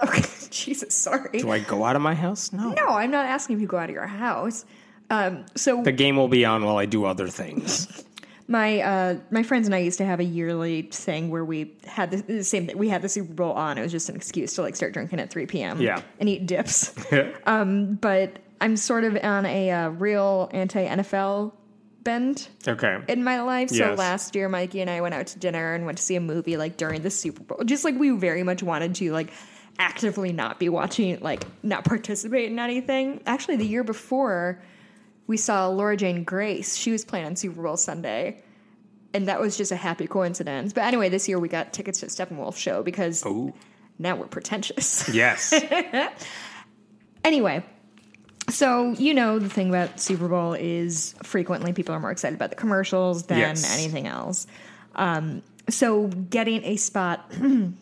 Okay, 0.03 0.23
Jesus, 0.51 0.95
sorry. 0.95 1.39
Do 1.39 1.51
I 1.51 1.61
go 1.61 1.85
out 1.85 1.97
of 1.97 2.03
my 2.03 2.15
house? 2.15 2.53
No. 2.53 2.71
No, 2.73 2.89
I'm 2.89 3.11
not 3.11 3.25
asking 3.27 3.57
if 3.57 3.63
you 3.63 3.69
go 3.69 3.79
out 3.79 3.89
of 3.89 3.95
your 3.95 4.07
house. 4.07 4.65
Um, 5.09 5.47
so 5.55 5.83
The 5.83 5.93
game 5.93 6.17
will 6.17 6.29
be 6.29 6.45
on 6.45 6.65
while 6.65 6.77
I 6.77 6.85
do 6.85 7.05
other 7.05 7.29
things. 7.29 8.05
my 8.49 8.81
uh, 8.81 9.15
my 9.31 9.43
friends 9.45 9.67
and 9.69 9.75
I 9.75 9.79
used 9.79 9.99
to 9.99 10.05
have 10.05 10.19
a 10.21 10.25
yearly 10.25 10.83
thing 10.83 11.31
where 11.31 11.45
we 11.45 11.77
had 11.87 12.11
the, 12.11 12.17
the 12.19 12.45
same 12.45 12.67
thing. 12.67 12.77
We 12.77 12.89
had 12.89 13.01
the 13.03 13.09
Super 13.09 13.33
Bowl 13.33 13.53
on. 13.53 13.79
It 13.79 13.83
was 13.83 13.93
just 13.93 14.09
an 14.09 14.17
excuse 14.17 14.53
to 14.55 14.63
like 14.63 14.75
start 14.77 14.93
drinking 14.93 15.21
at 15.21 15.31
3 15.31 15.47
p.m. 15.47 15.81
Yeah. 15.81 16.03
and 16.19 16.29
eat 16.29 16.47
dips. 16.47 16.93
Um, 17.47 17.95
but 17.95 18.39
I'm 18.61 18.77
sort 18.77 19.05
of 19.05 19.19
on 19.23 19.47
a 19.47 19.71
uh, 19.71 19.89
real 19.91 20.49
anti 20.53 20.87
NFL 20.87 21.53
bend 22.03 22.49
okay. 22.67 23.01
in 23.09 23.25
my 23.25 23.43
life. 23.43 23.71
So 23.71 23.77
Yes. 23.77 23.99
last 23.99 24.35
year, 24.35 24.49
Mikey 24.49 24.81
and 24.81 24.89
I 24.89 25.01
went 25.01 25.15
out 25.15 25.27
to 25.29 25.39
dinner 25.39 25.75
and 25.75 25.85
went 25.87 25.99
to 25.99 26.05
see 26.05 26.17
a 26.17 26.21
movie 26.21 26.57
like 26.57 26.77
during 26.77 27.03
the 27.03 27.11
Super 27.11 27.43
Bowl. 27.43 27.65
Just 27.65 27.85
like 27.85 27.97
we 27.99 28.11
very 28.11 28.43
much 28.43 28.63
wanted 28.63 28.95
to 28.97 29.13
like 29.13 29.33
actively 29.79 30.33
not 30.33 30.59
be 30.59 30.69
watching, 30.69 31.19
like 31.21 31.45
not 31.63 31.85
participate 31.85 32.51
in 32.51 32.59
anything. 32.59 33.21
Actually, 33.27 33.57
the 33.57 33.67
year 33.67 33.85
before, 33.85 34.63
we 35.27 35.37
saw 35.37 35.67
Laura 35.69 35.97
Jane 35.97 36.25
Grace. 36.25 36.77
She 36.77 36.93
was 36.93 37.05
playing 37.05 37.27
on 37.27 37.37
Super 37.37 37.61
Bowl 37.63 37.77
Sunday. 37.77 38.43
And 39.13 39.29
that 39.29 39.41
was 39.41 39.57
just 39.57 39.73
a 39.73 39.77
happy 39.77 40.07
coincidence. 40.07 40.73
But 40.75 40.85
anyway, 40.85 41.09
this 41.09 41.27
year 41.29 41.39
we 41.39 41.49
got 41.49 41.73
tickets 41.73 42.01
to 42.01 42.07
Steppenwolf 42.07 42.57
show 42.57 42.83
because 42.83 43.25
Ooh. 43.25 43.55
now 43.99 44.15
we're 44.17 44.27
pretentious. 44.27 45.09
Yes. 45.09 45.55
Anyway, 47.25 47.65
so 48.49 48.93
you 48.93 49.13
know 49.15 49.39
the 49.39 49.49
thing 49.49 49.69
about 49.69 50.01
Super 50.01 50.29
Bowl 50.29 50.53
is 50.55 51.15
frequently 51.23 51.73
people 51.73 51.95
are 51.95 52.01
more 52.01 52.11
excited 52.11 52.37
about 52.37 52.51
the 52.51 52.57
commercials 52.57 53.25
than 53.25 53.39
Yes. 53.39 53.77
anything 53.79 54.07
else. 54.07 54.47
Um, 54.95 55.43
so 55.69 56.07
getting 56.07 56.65
a 56.65 56.77
spot 56.77 57.31
on 57.41 57.75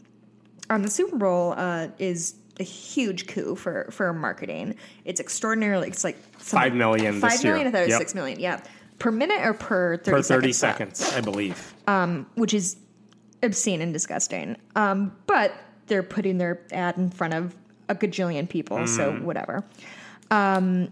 the 0.82 0.90
Super 0.90 1.16
Bowl 1.16 1.54
uh, 1.56 1.88
is 1.98 2.34
a 2.58 2.62
huge 2.62 3.26
coup 3.26 3.54
for 3.56 3.88
for 3.90 4.12
marketing. 4.12 4.76
It's 5.04 5.20
extraordinarily. 5.20 5.88
It's 5.88 6.04
like 6.04 6.16
some- 6.38 6.60
Five 6.60 6.74
million 6.74 7.20
this 7.20 7.34
Five 7.34 7.44
million. 7.44 7.60
year. 7.60 7.68
I 7.68 7.70
thought 7.72 7.78
it 7.80 7.84
was 7.86 7.90
Yep. 7.90 7.98
six 7.98 8.14
million. 8.14 8.40
Yeah, 8.40 8.60
per 8.98 9.10
minute 9.10 9.40
or 9.44 9.54
per 9.54 9.96
thirty 9.98 10.22
For 10.22 10.22
30 10.22 10.52
second 10.52 10.94
spot? 10.94 11.08
seconds, 11.08 11.16
I 11.18 11.20
believe. 11.20 11.74
Um, 11.86 12.26
which 12.36 12.54
is 12.54 12.76
obscene 13.42 13.82
and 13.82 13.92
disgusting. 13.92 14.56
Um, 14.76 15.14
but 15.26 15.52
they're 15.88 16.02
putting 16.02 16.38
their 16.38 16.62
ad 16.72 16.96
in 16.96 17.10
front 17.10 17.34
of 17.34 17.54
a 17.90 17.94
gajillion 17.94 18.48
people, 18.48 18.86
so 18.86 19.12
whatever. 19.16 19.62
Um, 20.30 20.88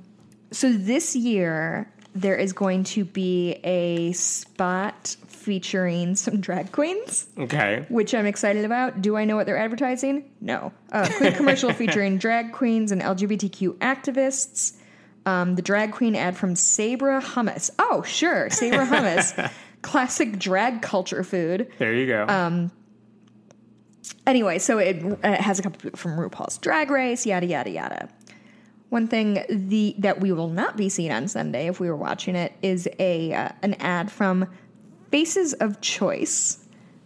so 0.51 0.73
this 0.73 1.17
year 1.17 1.91
there 2.15 2.37
is 2.37 2.53
going 2.53 2.85
to 2.85 3.05
be 3.05 3.53
a 3.65 4.13
spot 4.13 5.17
featuring 5.27 6.15
some 6.15 6.41
drag 6.41 6.71
queens, 6.71 7.27
Okay. 7.39 7.87
which 7.89 8.15
I'm 8.15 8.27
excited 8.27 8.65
about. 8.65 9.01
Do 9.03 9.17
I 9.17 9.25
know 9.25 9.35
what 9.35 9.47
they're 9.47 9.57
advertising? 9.59 10.31
No. 10.41 10.73
Uh, 10.93 11.09
quick 11.17 11.35
commercial 11.37 11.73
featuring 11.73 12.19
drag 12.19 12.53
queens 12.53 12.93
and 12.93 13.01
LGBTQ 13.03 13.79
activists. 13.79 14.77
Um, 15.25 15.55
the 15.55 15.63
drag 15.63 15.93
queen 15.93 16.15
ad 16.15 16.37
from 16.37 16.55
Sabra 16.55 17.21
Hummus. 17.23 17.71
Oh, 17.79 18.03
sure, 18.03 18.51
Sabra 18.51 18.85
Hummus, 18.87 19.51
classic 19.83 20.39
drag 20.39 20.83
culture 20.83 21.25
food. 21.25 21.71
There 21.79 21.95
you 21.95 22.07
go. 22.07 22.27
Um, 22.29 22.71
anyway, 24.27 24.59
so 24.59 24.79
it, 24.79 24.97
it 25.25 25.41
has 25.41 25.59
a 25.59 25.63
couple 25.63 25.79
people 25.81 25.97
from 25.99 26.13
RuPaul's 26.19 26.59
Drag 26.59 26.91
Race, 26.91 27.25
yada 27.25 27.47
yada 27.47 27.71
yada. 27.71 28.09
One 28.93 29.09
thing 29.09 29.43
the 29.49 29.95
that 30.01 30.21
we 30.21 30.33
will 30.33 30.51
not 30.51 30.77
be 30.77 30.91
seeing 30.91 31.13
on 31.13 31.27
Sunday 31.27 31.67
if 31.67 31.81
we 31.81 31.89
were 31.89 31.97
watching 31.97 32.37
it 32.37 32.53
is 32.61 32.87
a 32.99 33.33
uh, 33.33 33.49
an 33.63 33.73
ad 33.81 34.13
from 34.13 34.47
Faces 35.11 35.55
of 35.55 35.81
Choice, 35.81 36.59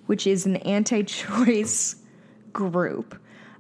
which 0.07 0.27
is 0.27 0.46
an 0.46 0.57
anti-choice 0.57 1.94
group. 2.53 3.16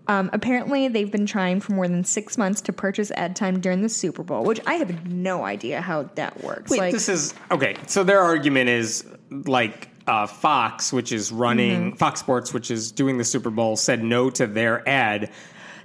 Um, 0.08 0.28
apparently, 0.32 0.88
they've 0.88 1.12
been 1.12 1.26
trying 1.26 1.60
for 1.60 1.74
more 1.74 1.86
than 1.86 2.02
six 2.02 2.36
months 2.36 2.60
to 2.62 2.72
purchase 2.72 3.12
ad 3.12 3.36
time 3.36 3.60
during 3.60 3.82
the 3.82 3.88
Super 3.88 4.24
Bowl, 4.24 4.42
which 4.42 4.58
I 4.66 4.74
have 4.74 5.06
no 5.06 5.44
idea 5.44 5.80
how 5.80 6.10
that 6.16 6.42
works. 6.42 6.72
Wait, 6.72 6.80
like, 6.80 6.92
this 6.92 7.08
is 7.08 7.32
okay. 7.52 7.76
So 7.86 8.02
their 8.02 8.22
argument 8.22 8.70
is 8.70 9.06
like 9.30 9.88
uh, 10.08 10.26
Fox, 10.26 10.92
which 10.92 11.12
is 11.12 11.30
running 11.30 11.90
Mm-hmm. 11.90 11.96
Fox 11.98 12.18
Sports, 12.18 12.52
which 12.52 12.72
is 12.72 12.90
doing 12.90 13.18
the 13.18 13.24
Super 13.24 13.50
Bowl, 13.50 13.76
said 13.76 14.02
no 14.02 14.30
to 14.30 14.48
their 14.48 14.88
ad. 14.88 15.30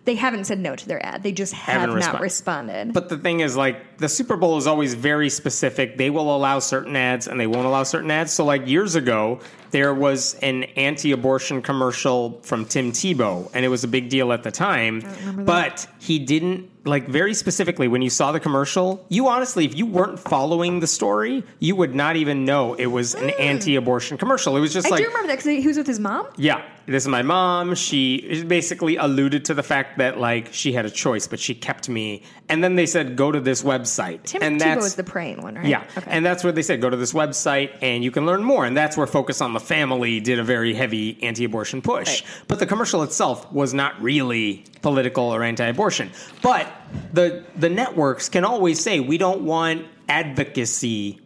They 0.04 0.16
haven't 0.16 0.46
said 0.46 0.60
no 0.60 0.76
to 0.76 0.88
their 0.88 1.04
ad; 1.06 1.22
they 1.22 1.32
just 1.32 1.54
have 1.54 1.88
not 1.90 2.22
responded. 2.22 2.94
But 2.94 3.10
the 3.10 3.18
thing 3.18 3.42
is, 3.42 3.56
like, 3.56 3.98
the 3.98 4.10
Super 4.10 4.36
Bowl 4.36 4.58
is 4.58 4.66
always 4.66 4.96
very 4.96 5.30
specific. 5.30 5.98
They 5.98 6.10
will 6.10 6.36
allow 6.36 6.60
certain 6.60 6.96
ads 6.96 7.28
and 7.28 7.40
they 7.40 7.48
won't 7.48 7.68
allow 7.68 7.84
certain 7.84 8.10
ads. 8.10 8.34
So, 8.34 8.44
like, 8.44 8.68
years 8.68 8.96
ago, 8.96 9.40
there 9.70 9.94
was 9.94 10.34
an 10.36 10.64
anti 10.76 11.12
abortion 11.12 11.62
commercial 11.62 12.40
from 12.42 12.66
Tim 12.66 12.92
Tebow, 12.92 13.50
and 13.54 13.64
it 13.64 13.68
was 13.68 13.84
a 13.84 13.88
big 13.88 14.10
deal 14.10 14.34
at 14.34 14.44
the 14.44 14.52
time. 14.52 15.04
But 15.38 15.88
he 16.00 16.18
didn't, 16.18 16.70
like, 16.84 17.08
very 17.08 17.36
specifically, 17.36 17.88
when 17.88 18.02
you 18.02 18.10
saw 18.10 18.32
the 18.32 18.40
commercial, 18.40 19.06
you 19.10 19.28
honestly, 19.28 19.66
if 19.66 19.76
you 19.78 19.86
weren't 19.86 20.20
following 20.20 20.80
the 20.80 20.88
story, 20.88 21.44
you 21.60 21.76
would 21.76 21.94
not 21.94 22.16
even 22.16 22.44
know 22.44 22.74
it 22.74 22.88
was 22.88 23.14
an 23.14 23.30
mm. 23.30 23.40
anti 23.40 23.76
abortion 23.76 24.18
commercial. 24.18 24.58
It 24.58 24.62
was 24.62 24.74
just. 24.74 24.88
I 24.88 24.92
like, 24.92 25.04
do 25.04 25.08
remember 25.08 25.28
that 25.28 25.38
because 25.38 25.62
he 25.62 25.68
was 25.68 25.78
with 25.78 25.88
his 25.88 26.00
mom. 26.00 26.28
yeah, 26.38 26.64
this 26.88 27.04
is 27.04 27.08
my 27.08 27.22
mom. 27.22 27.76
She 27.76 28.44
basically 28.48 28.96
alluded 28.98 29.46
to 29.46 29.54
the 29.54 29.64
fact 29.64 29.98
that 30.00 30.20
like 30.20 30.54
she 30.54 30.74
had 30.74 30.86
a 30.86 30.90
choice, 30.90 31.28
but 31.28 31.40
she 31.40 31.54
kept 31.56 31.88
me. 31.90 32.24
And 32.50 32.64
then 32.64 32.76
they 32.76 32.86
said, 32.86 33.16
"Go 33.16 33.32
to 33.32 33.40
this 33.40 33.64
website." 33.64 34.24
Tim 34.24 34.42
and 34.44 34.56
Tebow 34.60 34.64
that's 34.66 34.86
is 34.88 34.96
the 34.96 35.04
praying 35.04 35.42
one, 35.42 35.56
right? 35.56 35.66
yeah, 35.66 35.84
Okay. 35.98 36.10
and 36.12 36.26
that's 36.26 36.44
where 36.44 36.52
they 36.54 36.62
said, 36.62 36.82
"Go 36.82 36.90
to 36.90 36.98
this 36.98 37.14
website 37.14 37.72
and 37.82 38.04
you 38.04 38.12
can 38.12 38.26
learn 38.26 38.44
more." 38.44 38.66
And 38.66 38.76
that's 38.76 38.98
where 38.98 39.08
Focus 39.08 39.42
on 39.42 39.54
the 39.54 39.60
Family 39.60 40.20
did 40.20 40.40
a 40.40 40.44
very 40.44 40.74
heavy 40.74 41.18
anti-abortion 41.24 41.82
push. 41.82 42.08
Right. 42.22 42.24
But 42.48 42.60
the 42.60 42.66
commercial 42.66 43.04
itself 43.04 43.52
was 43.52 43.74
not 43.74 44.02
really 44.02 44.66
political 44.82 45.24
or 45.26 45.44
anti-abortion. 45.44 46.12
But 46.42 46.68
the 47.14 47.44
the 47.56 47.70
networks 47.70 48.30
can 48.30 48.44
always 48.46 48.80
say, 48.80 49.00
"We 49.00 49.18
don't 49.18 49.42
want 49.42 49.86
advocacy." 50.10 51.20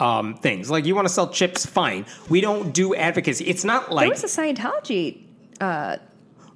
Um, 0.00 0.36
things 0.36 0.70
like 0.70 0.84
you 0.84 0.94
want 0.94 1.08
to 1.08 1.12
sell 1.12 1.28
chips, 1.28 1.66
fine. 1.66 2.06
We 2.28 2.40
don't 2.40 2.72
do 2.72 2.94
advocacy. 2.94 3.44
It's 3.46 3.64
not 3.64 3.90
like 3.92 4.04
there 4.04 4.10
was 4.10 4.22
a 4.22 4.40
Scientology 4.40 5.24
uh, 5.60 5.96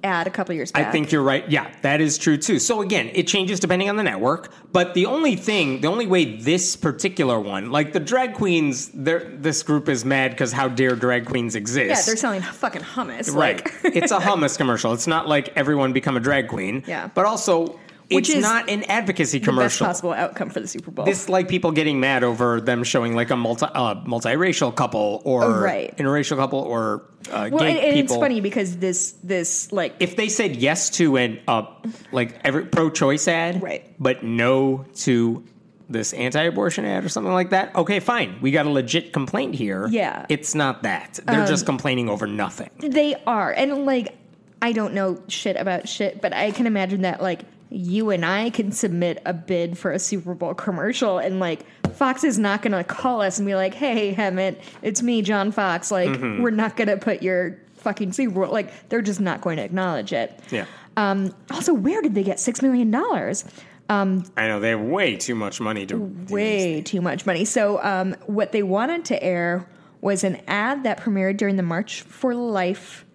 ad 0.03 0.27
a 0.27 0.29
couple 0.29 0.53
years 0.55 0.71
back. 0.71 0.87
I 0.87 0.91
think 0.91 1.11
you're 1.11 1.23
right. 1.23 1.49
Yeah, 1.49 1.69
that 1.81 2.01
is 2.01 2.17
true 2.17 2.37
too. 2.37 2.59
So 2.59 2.81
again, 2.81 3.09
it 3.13 3.27
changes 3.27 3.59
depending 3.59 3.89
on 3.89 3.95
the 3.95 4.03
network. 4.03 4.51
But 4.71 4.93
the 4.93 5.05
only 5.05 5.35
thing, 5.35 5.81
the 5.81 5.87
only 5.87 6.07
way 6.07 6.37
this 6.37 6.75
particular 6.75 7.39
one, 7.39 7.71
like 7.71 7.93
the 7.93 7.99
drag 7.99 8.33
queens, 8.33 8.89
this 8.93 9.63
group 9.63 9.89
is 9.89 10.03
mad 10.05 10.31
because 10.31 10.51
how 10.51 10.67
dare 10.67 10.95
drag 10.95 11.25
queens 11.25 11.55
exist? 11.55 11.89
yeah, 11.89 12.01
they're 12.05 12.17
selling 12.17 12.41
fucking 12.41 12.81
hummus. 12.81 13.33
right. 13.33 13.63
Like, 13.83 13.95
it's 13.95 14.11
a 14.11 14.17
hummus 14.19 14.57
commercial. 14.57 14.93
It's 14.93 15.07
not 15.07 15.27
like 15.27 15.49
everyone 15.55 15.93
become 15.93 16.17
a 16.17 16.21
drag 16.21 16.47
queen. 16.47 16.83
Yeah. 16.87 17.09
But 17.13 17.25
also, 17.25 17.79
Which 18.15 18.29
it's 18.29 18.37
is 18.37 18.43
not 18.43 18.69
an 18.69 18.83
advocacy 18.83 19.39
the 19.39 19.45
best 19.45 19.49
commercial. 19.49 19.87
possible 19.87 20.13
outcome 20.13 20.49
for 20.49 20.59
the 20.59 20.67
Super 20.67 20.91
Bowl. 20.91 21.05
This 21.05 21.29
like 21.29 21.47
people 21.47 21.71
getting 21.71 21.99
mad 21.99 22.23
over 22.23 22.61
them 22.61 22.83
showing 22.83 23.15
like 23.15 23.29
a 23.31 23.35
multi 23.35 23.65
uh, 23.65 23.95
multiracial 24.05 24.73
couple 24.75 25.21
or 25.25 25.43
Oh, 25.43 25.59
right. 25.61 25.95
interracial 25.97 26.37
couple 26.37 26.59
or 26.59 27.05
uh, 27.31 27.49
well, 27.51 27.59
gay 27.63 27.71
and, 27.71 27.79
and 27.79 27.93
people. 27.93 28.15
it's 28.15 28.21
funny 28.21 28.41
because 28.41 28.77
this 28.77 29.13
this 29.23 29.71
like 29.71 29.95
if 29.99 30.15
they 30.15 30.29
said 30.29 30.55
yes 30.55 30.89
to 30.91 31.17
an 31.17 31.39
uh, 31.47 31.63
like 32.11 32.39
every 32.43 32.65
pro-choice 32.65 33.27
ad, 33.27 33.61
Right. 33.61 33.93
but 33.99 34.23
no 34.23 34.85
to 34.97 35.43
this 35.89 36.13
anti-abortion 36.13 36.85
ad 36.85 37.03
or 37.03 37.09
something 37.09 37.33
like 37.33 37.51
that, 37.51 37.75
okay, 37.75 37.99
fine. 37.99 38.37
We 38.41 38.51
got 38.51 38.65
a 38.65 38.69
legit 38.69 39.13
complaint 39.13 39.53
here. 39.53 39.87
Yeah. 39.91 40.19
Um, 40.21 40.25
it's 40.29 40.55
not 40.55 40.83
that. 40.83 41.19
They're 41.25 41.45
just 41.45 41.65
complaining 41.65 42.09
over 42.09 42.25
nothing. 42.25 42.69
They 42.79 43.15
are. 43.27 43.51
And 43.51 43.85
like 43.85 44.17
I 44.61 44.71
don't 44.71 44.93
know 44.93 45.21
shit 45.27 45.57
about 45.57 45.89
shit, 45.89 46.21
but 46.21 46.33
I 46.33 46.51
can 46.51 46.67
imagine 46.67 47.01
that 47.01 47.21
like 47.21 47.41
you 47.73 48.11
and 48.11 48.23
I 48.25 48.49
can 48.51 48.71
submit 48.71 49.21
a 49.25 49.33
bid 49.33 49.77
for 49.77 49.91
a 49.91 49.99
Super 49.99 50.33
Bowl 50.35 50.53
commercial 50.53 51.17
and 51.17 51.39
like 51.39 51.65
Fox 51.93 52.23
is 52.23 52.37
not 52.39 52.61
gonna 52.61 52.83
call 52.83 53.21
us 53.21 53.39
and 53.39 53.45
be 53.47 53.55
like, 53.55 53.73
Hey 53.73 54.13
Hemant, 54.13 54.57
it's 54.81 55.01
me, 55.01 55.21
John 55.21 55.51
Fox. 55.51 55.91
Like, 55.91 56.09
Mm-hmm. 56.09 56.41
we're 56.43 56.51
not 56.51 56.77
gonna 56.77 56.97
put 56.97 57.21
your 57.23 57.59
fucking 57.77 58.13
Super 58.13 58.41
Bowl 58.45 58.51
like 58.51 58.89
they're 58.89 59.01
just 59.01 59.19
not 59.19 59.41
going 59.41 59.57
to 59.57 59.63
acknowledge 59.63 60.13
it. 60.13 60.39
Yeah. 60.51 60.65
Um 60.97 61.33
also 61.51 61.73
where 61.73 62.01
did 62.01 62.13
they 62.15 62.23
get 62.23 62.39
six 62.39 62.61
million 62.61 62.91
dollars? 62.91 63.43
I 63.89 64.47
know 64.47 64.59
they 64.59 64.69
have 64.69 64.81
way 64.81 65.17
too 65.17 65.35
much 65.35 65.61
money 65.61 65.85
to 65.85 65.95
do 65.95 66.33
way 66.33 66.81
too 66.81 66.99
much 67.01 67.27
money. 67.27 67.45
So, 67.45 67.79
um, 67.83 68.15
what 68.25 68.51
they 68.51 68.63
wanted 68.63 69.05
to 69.05 69.21
air 69.23 69.69
was 70.01 70.23
an 70.23 70.41
ad 70.47 70.83
that 70.83 70.99
premiered 70.99 71.37
during 71.37 71.57
the 71.57 71.63
March 71.63 72.01
for 72.01 72.33
Life, 72.33 73.05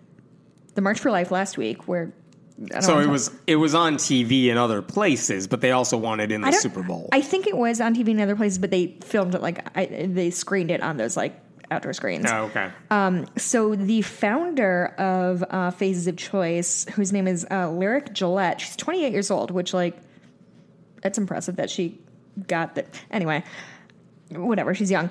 the 0.74 0.80
March 0.80 1.00
for 1.00 1.10
Life 1.10 1.32
last 1.32 1.58
week, 1.58 1.88
where 1.88 2.12
So 2.80 2.98
it 2.98 3.04
talk- 3.04 3.12
was 3.12 3.30
it 3.46 3.56
was 3.56 3.74
on 3.74 3.96
TV 3.96 4.46
in 4.48 4.58
other 4.58 4.82
places, 4.82 5.46
but 5.46 5.60
they 5.60 5.70
also 5.70 5.96
wanted 5.96 6.32
in 6.32 6.40
the 6.40 6.52
Super 6.52 6.82
Bowl. 6.82 7.08
I 7.12 7.20
think 7.20 7.46
it 7.46 7.56
was 7.56 7.80
on 7.80 7.94
TV 7.94 8.08
in 8.08 8.20
other 8.20 8.34
places, 8.36 8.58
but 8.58 8.70
they 8.70 8.96
filmed 9.04 9.34
it 9.34 9.42
like 9.42 9.64
I, 9.76 9.86
they 9.86 10.30
screened 10.30 10.70
it 10.70 10.82
on 10.82 10.96
those 10.96 11.16
like 11.16 11.40
outdoor 11.70 11.92
screens. 11.92 12.26
oh, 12.28 12.50
okay. 12.50 12.70
So 13.36 13.74
the 13.76 14.02
founder 14.02 14.86
of 14.98 15.44
uh, 15.48 15.70
Faces 15.70 16.06
of 16.06 16.16
Choice, 16.16 16.86
whose 16.94 17.12
name 17.12 17.28
is 17.28 17.46
uh, 17.50 17.70
Lyric 17.70 18.12
Gillette, 18.12 18.60
she's 18.60 18.74
28 18.76 19.12
years 19.12 19.30
old, 19.30 19.50
which 19.50 19.72
like 19.72 19.96
that's 21.02 21.18
impressive 21.18 21.56
that 21.56 21.70
she 21.70 21.98
got 22.48 22.74
that. 22.74 22.88
Anyway, 23.10 23.44
whatever, 24.30 24.74
she's 24.74 24.90
young. 24.90 25.10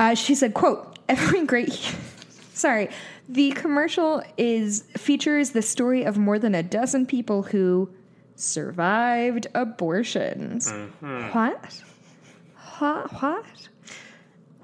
Uh, 0.00 0.14
she 0.14 0.34
said, 0.34 0.54
"quote 0.54 0.98
Every 1.08 1.44
great." 1.46 1.94
Sorry, 2.52 2.88
the 3.28 3.52
commercial 3.52 4.22
is 4.36 4.82
features 4.96 5.50
the 5.50 5.62
story 5.62 6.04
of 6.04 6.18
more 6.18 6.38
than 6.38 6.54
a 6.54 6.62
dozen 6.62 7.06
people 7.06 7.42
who 7.42 7.88
survived 8.34 9.46
abortions. 9.54 10.70
What? 11.00 11.82
What? 12.78 13.12
What? 13.22 13.44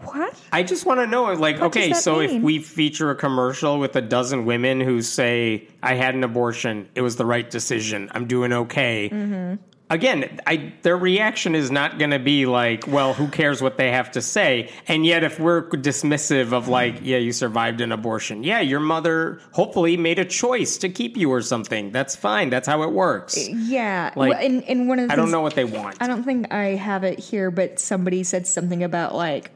What? 0.03 0.35
I 0.53 0.63
just 0.63 0.85
want 0.85 1.01
to 1.01 1.07
know, 1.07 1.25
like, 1.33 1.59
What 1.59 1.69
okay, 1.69 1.93
so 1.95 2.19
mean? 2.19 2.31
if 2.31 2.43
we 2.43 2.59
feature 2.59 3.11
a 3.11 3.15
commercial 3.15 3.79
with 3.79 3.97
a 3.97 4.03
dozen 4.03 4.45
women 4.45 4.81
who 4.81 5.01
say, 5.01 5.69
"I 5.83 5.95
had 5.95 6.15
an 6.15 6.23
abortion, 6.23 6.89
it 6.95 7.01
was 7.01 7.17
the 7.17 7.25
right 7.25 7.49
decision, 7.49 8.11
I'm 8.13 8.27
doing 8.27 8.53
okay," 8.53 9.09
Mm-hmm. 9.11 9.55
Again, 9.91 10.41
I 10.47 10.73
their 10.83 10.97
reaction 10.97 11.55
is 11.55 11.71
not 11.71 11.99
going 11.99 12.11
to 12.11 12.19
be 12.19 12.47
like, 12.47 12.87
"Well, 12.87 13.15
who 13.15 13.29
cares 13.29 13.63
what 13.63 13.77
they 13.77 13.91
have 13.91 14.11
to 14.13 14.23
say?" 14.23 14.71
And 14.89 15.07
yet, 15.07 15.25
if 15.25 15.39
we're 15.39 15.69
dismissive 15.71 16.53
of 16.53 16.69
like, 16.69 17.01
"Yeah, 17.03 17.19
you 17.19 17.33
survived 17.33 17.81
an 17.81 17.93
abortion, 17.93 18.43
yeah, 18.43 18.61
your 18.61 18.81
mother 18.81 19.41
hopefully 19.53 19.97
made 19.97 20.19
a 20.19 20.25
choice 20.25 20.79
to 20.79 20.89
keep 20.89 21.17
you 21.17 21.33
or 21.33 21.43
something," 21.43 21.91
that's 21.93 22.17
fine. 22.17 22.51
That's 22.51 22.69
how 22.69 22.83
it 22.83 22.93
works. 22.93 23.49
Yeah. 23.49 24.13
Like, 24.17 24.33
well, 24.33 24.41
and, 24.41 24.65
and 24.65 24.89
one 24.89 24.99
of 24.99 25.09
the 25.09 25.13
I 25.13 25.17
don't 25.17 25.31
know 25.31 25.41
what 25.41 25.55
they 25.55 25.65
want. 25.65 25.97
I 26.01 26.07
don't 26.07 26.25
think 26.25 26.53
I 26.53 26.75
have 26.75 27.05
it 27.05 27.19
here, 27.19 27.51
but 27.51 27.79
somebody 27.79 28.23
said 28.23 28.47
something 28.47 28.83
about 28.83 29.15
like, 29.15 29.51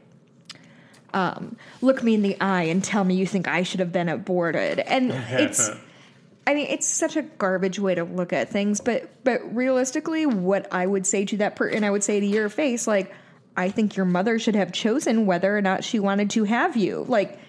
um, 1.13 1.57
look 1.81 2.03
me 2.03 2.13
in 2.13 2.21
the 2.21 2.39
eye 2.39 2.63
and 2.63 2.83
tell 2.83 3.03
me 3.03 3.15
you 3.15 3.27
think 3.27 3.47
I 3.47 3.63
should 3.63 3.79
have 3.79 3.91
been 3.91 4.09
aborted. 4.09 4.79
And 4.79 5.11
it's, 5.29 5.69
I 6.47 6.53
mean, 6.53 6.67
it's 6.69 6.87
such 6.87 7.15
a 7.15 7.21
garbage 7.21 7.79
way 7.79 7.95
to 7.95 8.03
look 8.03 8.33
at 8.33 8.49
things. 8.49 8.81
But 8.81 9.09
but 9.23 9.55
realistically, 9.55 10.25
what 10.25 10.67
I 10.73 10.85
would 10.85 11.05
say 11.05 11.25
to 11.25 11.37
that 11.37 11.55
person, 11.55 11.77
and 11.77 11.85
I 11.85 11.91
would 11.91 12.03
say 12.03 12.19
to 12.19 12.25
your 12.25 12.49
face, 12.49 12.87
like, 12.87 13.13
I 13.55 13.69
think 13.69 13.95
your 13.95 14.05
mother 14.05 14.39
should 14.39 14.55
have 14.55 14.71
chosen 14.71 15.25
whether 15.25 15.55
or 15.55 15.61
not 15.61 15.83
she 15.83 15.99
wanted 15.99 16.31
to 16.31 16.43
have 16.45 16.75
you. 16.75 17.05
Like, 17.07 17.39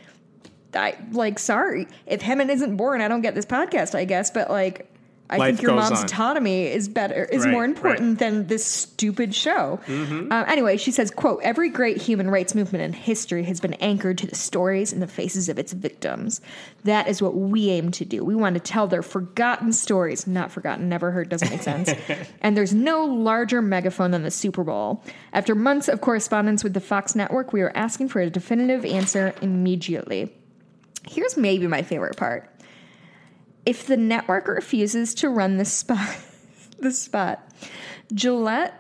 I 0.74 0.96
like, 1.11 1.38
sorry 1.38 1.88
if 2.07 2.20
Hemant 2.20 2.50
isn't 2.50 2.76
born, 2.76 3.00
I 3.00 3.09
don't 3.09 3.22
get 3.22 3.35
this 3.35 3.46
podcast, 3.46 3.94
I 3.94 4.05
guess. 4.05 4.31
But 4.31 4.50
like. 4.50 4.88
I 5.33 5.38
Life 5.38 5.57
think 5.57 5.62
your 5.62 5.75
mom's 5.75 5.99
on. 6.01 6.05
autonomy 6.05 6.66
is 6.66 6.88
better, 6.90 7.25
is 7.25 7.45
Right, 7.45 7.51
more 7.53 7.62
right. 7.62 7.71
important 7.71 8.18
than 8.18 8.47
this 8.49 8.64
stupid 8.64 9.35
show. 9.35 9.81
Uh, 9.88 10.45
anyway, 10.47 10.77
she 10.77 10.91
says, 10.91 11.11
"quote 11.11 11.41
Every 11.43 11.70
great 11.70 11.97
human 11.97 12.28
rights 12.28 12.55
movement 12.55 12.85
in 12.85 12.93
history 12.93 13.45
has 13.45 13.59
been 13.59 13.72
anchored 13.74 14.18
to 14.18 14.26
the 14.26 14.35
stories 14.37 14.93
and 14.93 15.01
the 15.01 15.07
faces 15.07 15.49
of 15.49 15.59
its 15.59 15.72
victims. 15.72 16.41
That 16.85 17.09
is 17.09 17.22
what 17.22 17.35
we 17.35 17.70
aim 17.70 17.91
to 17.93 18.05
do. 18.05 18.22
We 18.24 18.35
want 18.35 18.55
to 18.57 18.61
tell 18.61 18.87
their 18.87 19.03
forgotten 19.03 19.72
stories, 19.72 20.26
not 20.26 20.53
forgotten, 20.53 20.89
never 20.91 21.11
heard, 21.12 21.30
doesn't 21.30 21.49
make 21.51 21.62
sense. 21.62 21.91
and 22.43 22.55
there's 22.57 22.74
no 22.74 23.05
larger 23.07 23.62
megaphone 23.62 24.11
than 24.11 24.22
the 24.24 24.30
Super 24.30 24.64
Bowl. 24.64 25.03
After 25.33 25.55
months 25.55 25.89
of 25.89 26.03
correspondence 26.03 26.62
with 26.62 26.74
the 26.74 26.80
Fox 26.80 27.14
network, 27.14 27.55
we 27.55 27.62
are 27.62 27.72
asking 27.74 28.09
for 28.09 28.20
a 28.20 28.28
definitive 28.28 28.85
answer 28.85 29.35
immediately. 29.41 30.30
Here's 31.09 31.37
maybe 31.37 31.66
my 31.66 31.83
favorite 31.83 32.16
part." 32.16 32.49
If 33.65 33.87
the 33.87 33.97
network 33.97 34.49
refuses 34.49 35.15
to 35.15 35.29
run 35.29 35.57
the 35.57 35.65
spot, 35.65 36.17
the 36.79 36.93
spot, 36.93 37.49
Gillette 38.13 38.79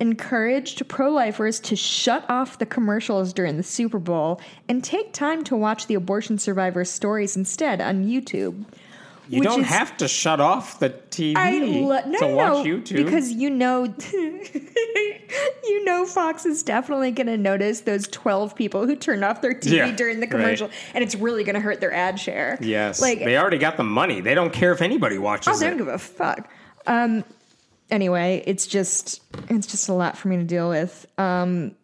encouraged 0.00 0.86
pro 0.88 1.10
lifers 1.10 1.60
to 1.60 1.76
shut 1.76 2.28
off 2.28 2.58
the 2.58 2.66
commercials 2.66 3.32
during 3.32 3.56
the 3.56 3.62
Super 3.62 3.98
Bowl 3.98 4.40
and 4.68 4.82
take 4.82 5.12
time 5.12 5.44
to 5.44 5.56
watch 5.56 5.86
the 5.86 5.94
abortion 5.94 6.36
survivors' 6.38 6.90
stories 6.90 7.36
instead 7.36 7.80
on 7.80 8.04
YouTube. 8.04 8.64
You 9.28 9.40
which 9.40 9.48
don't 9.48 9.60
is- 9.62 9.66
have 9.68 9.96
to 9.98 10.08
shut 10.08 10.38
off 10.40 10.78
the 10.80 10.90
TV 10.90 11.34
lo- 11.86 12.00
no, 12.06 12.18
to 12.18 12.28
no, 12.28 12.34
watch 12.36 12.66
no, 12.66 12.76
YouTube. 12.76 13.04
because 13.04 13.30
you 13.32 13.48
know, 13.50 13.84
you 14.12 15.84
know, 15.84 16.04
Fox 16.06 16.44
is 16.46 16.62
definitely 16.62 17.10
going 17.10 17.26
to 17.28 17.36
notice 17.38 17.80
those 17.82 18.06
twelve 18.08 18.54
people 18.54 18.86
who 18.86 18.96
turned 18.96 19.24
off 19.24 19.40
their 19.40 19.54
TV 19.54 19.72
Yeah, 19.76 19.90
during 19.96 20.16
the 20.20 20.26
right. 20.26 20.30
commercial, 20.30 20.70
and 20.94 21.02
it's 21.02 21.14
really 21.14 21.44
going 21.44 21.54
to 21.54 21.60
hurt 21.60 21.80
their 21.80 21.92
ad 21.92 22.18
share. 22.20 22.58
yes, 22.60 23.00
like 23.00 23.18
they 23.20 23.38
already 23.38 23.58
got 23.58 23.76
the 23.76 23.82
money. 23.84 24.20
They 24.20 24.34
don't 24.34 24.52
care 24.52 24.72
if 24.72 24.82
anybody 24.82 25.18
watches 25.18 25.60
it. 25.62 25.66
I 25.66 25.68
don't 25.70 25.78
give 25.78 25.88
a 25.88 25.98
fuck. 25.98 26.50
Um, 26.86 27.24
anyway, 27.90 28.42
it's 28.46 28.66
just 28.66 29.22
it's 29.48 29.66
just 29.66 29.88
a 29.88 29.94
lot 29.94 30.18
for 30.18 30.28
me 30.28 30.36
to 30.36 30.44
deal 30.44 30.68
with. 30.68 31.06
Um, 31.18 31.74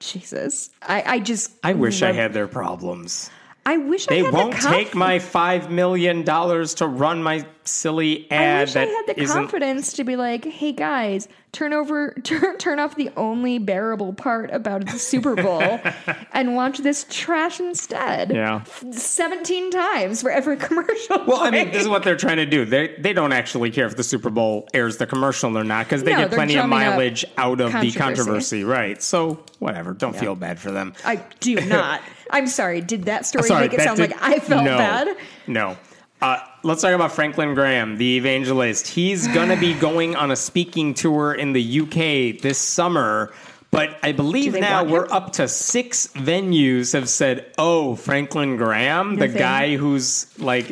Jesus, 0.00 0.70
I 0.82 1.02
I 1.06 1.18
just 1.20 1.52
I 1.62 1.74
wish 1.74 2.02
I 2.02 2.12
had 2.12 2.32
their 2.32 2.48
problems. 2.48 3.30
I 3.66 3.76
wish 3.76 4.06
They 4.06 4.20
I 4.20 4.24
had 4.24 4.32
won't 4.34 4.52
the 4.54 4.58
conf- 4.58 4.74
take 4.74 4.94
my 4.94 5.18
five 5.18 5.70
million 5.70 6.24
dollars 6.24 6.74
to 6.74 6.86
run 6.86 7.22
my 7.22 7.44
silly 7.64 8.26
ad. 8.30 8.56
I 8.56 8.64
wish 8.64 8.76
I 8.76 8.80
had 8.86 9.06
the 9.06 9.26
confidence 9.26 9.92
to 9.94 10.04
be 10.04 10.16
like, 10.16 10.44
"Hey 10.46 10.72
guys, 10.72 11.28
turn 11.52 11.72
over, 11.74 12.12
turn, 12.24 12.56
turn 12.56 12.78
off 12.78 12.96
the 12.96 13.10
only 13.18 13.58
bearable 13.58 14.14
part 14.14 14.50
about 14.50 14.86
the 14.86 14.98
Super 14.98 15.36
Bowl, 15.36 15.78
and 16.32 16.56
watch 16.56 16.78
this 16.78 17.04
trash 17.10 17.60
instead." 17.60 18.30
Yeah. 18.32 18.62
seventeen 18.92 19.70
times 19.70 20.22
for 20.22 20.30
every 20.30 20.56
commercial. 20.56 21.22
Well, 21.26 21.40
I 21.42 21.50
mean, 21.50 21.70
this 21.70 21.82
is 21.82 21.88
what 21.88 22.02
they're 22.02 22.16
trying 22.16 22.38
to 22.38 22.46
do. 22.46 22.64
They 22.64 22.96
they 22.98 23.12
don't 23.12 23.32
actually 23.32 23.70
care 23.70 23.86
if 23.86 23.94
the 23.94 24.02
Super 24.04 24.30
Bowl 24.30 24.68
airs 24.72 24.96
the 24.96 25.06
commercial 25.06 25.56
or 25.56 25.64
not 25.64 25.84
because 25.86 26.02
they 26.02 26.12
No, 26.12 26.18
get 26.22 26.32
plenty 26.32 26.56
of 26.56 26.66
mileage 26.68 27.24
out 27.36 27.60
of 27.60 27.72
the 27.72 27.92
controversy. 27.92 27.98
controversy, 27.98 28.64
right? 28.64 29.02
So 29.02 29.44
whatever. 29.58 29.92
Don't 29.92 30.16
feel 30.16 30.34
bad 30.34 30.58
for 30.58 30.70
them. 30.70 30.94
I 31.04 31.16
do 31.40 31.56
not. 31.56 32.00
I'm 32.30 32.46
sorry. 32.46 32.80
Did 32.80 33.04
that 33.04 33.26
story 33.26 33.48
Sorry, 33.48 33.68
make 33.68 33.74
it 33.74 33.82
sound 33.82 33.98
did- 33.98 34.10
like 34.10 34.22
I 34.22 34.38
felt 34.38 34.64
no, 34.64 34.78
bad? 34.78 35.16
No. 35.46 35.76
Uh, 36.22 36.38
let's 36.62 36.82
talk 36.82 36.92
about 36.92 37.12
Franklin 37.12 37.54
Graham, 37.54 37.96
the 37.96 38.16
evangelist. 38.16 38.86
He's 38.86 39.26
going 39.28 39.48
to 39.48 39.56
be 39.56 39.74
going 39.80 40.16
on 40.16 40.30
a 40.30 40.36
speaking 40.36 40.94
tour 40.94 41.32
in 41.32 41.52
the 41.52 41.80
UK 41.80 42.40
this 42.40 42.58
summer. 42.58 43.32
But 43.70 43.98
I 44.02 44.12
believe 44.12 44.54
now 44.54 44.82
we're 44.82 45.08
up 45.10 45.32
to 45.34 45.46
six 45.46 46.08
venues 46.08 46.92
have 46.92 47.08
said, 47.08 47.52
"Oh, 47.56 47.94
Franklin 47.94 48.56
Graham, 48.56 49.14
the 49.16 49.28
guy 49.28 49.76
who's 49.76 50.26
like, 50.40 50.66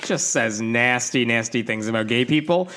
just 0.00 0.30
says 0.30 0.58
nasty, 0.60 1.26
nasty 1.26 1.62
things 1.62 1.88
about 1.88 2.06
gay 2.06 2.24
people." 2.24 2.70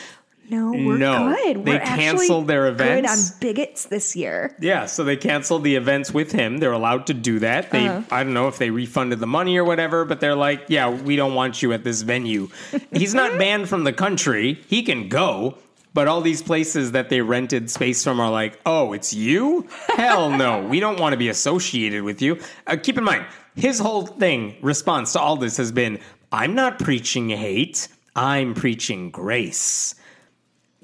No, 0.49 0.71
we're 0.71 0.97
No, 0.97 1.35
good. 1.43 1.65
they 1.65 1.71
we're 1.73 1.79
canceled 1.79 2.47
their 2.47 2.65
Good 2.71 2.81
events. 2.81 3.31
on 3.33 3.39
bigots 3.39 3.85
this 3.85 4.15
year. 4.15 4.55
Yeah, 4.59 4.85
so 4.85 5.03
they 5.03 5.17
canceled 5.17 5.63
the 5.63 5.75
events 5.75 6.13
with 6.13 6.31
him. 6.31 6.59
They're 6.59 6.71
allowed 6.71 7.07
to 7.07 7.13
do 7.15 7.39
that. 7.39 7.71
They 7.71 7.87
Uh-huh. 7.87 8.01
I 8.11 8.23
don't 8.23 8.33
know 8.33 8.47
if 8.47 8.57
they 8.57 8.69
refunded 8.69 9.19
the 9.19 9.27
money 9.27 9.57
or 9.57 9.63
whatever, 9.63 10.05
but 10.05 10.19
they're 10.19 10.35
like, 10.35 10.65
"Yeah, 10.67 10.89
we 10.89 11.15
don't 11.15 11.33
want 11.33 11.61
you 11.63 11.73
at 11.73 11.83
this 11.83 12.03
venue." 12.03 12.49
He's 12.91 13.13
not 13.15 13.37
banned 13.39 13.69
from 13.69 13.83
the 13.85 13.93
country. 13.93 14.61
He 14.67 14.83
can 14.83 15.09
go. 15.09 15.57
But 15.95 16.09
all 16.09 16.19
these 16.19 16.41
places 16.41 16.91
that 16.91 17.07
they 17.09 17.21
rented 17.21 17.69
space 17.71 18.03
from 18.03 18.19
are 18.19 18.29
like, 18.29 18.59
"Oh, 18.65 18.91
it's 18.93 19.13
you? 19.13 19.65
Hell 19.95 20.29
no. 20.29 20.61
We 20.69 20.79
don't 20.81 20.99
want 20.99 21.13
to 21.13 21.17
be 21.17 21.29
associated 21.29 22.03
with 22.03 22.21
you." 22.21 22.37
Uh, 22.67 22.75
keep 22.75 22.97
in 22.97 23.03
mind, 23.05 23.25
his 23.55 23.79
whole 23.79 24.05
thing 24.05 24.57
response 24.61 25.13
to 25.13 25.19
all 25.21 25.37
this 25.37 25.55
has 25.57 25.71
been, 25.71 25.99
"I'm 26.33 26.53
not 26.53 26.79
preaching 26.79 27.29
hate. 27.29 27.87
I'm 28.15 28.53
preaching 28.53 29.09
grace." 29.09 29.95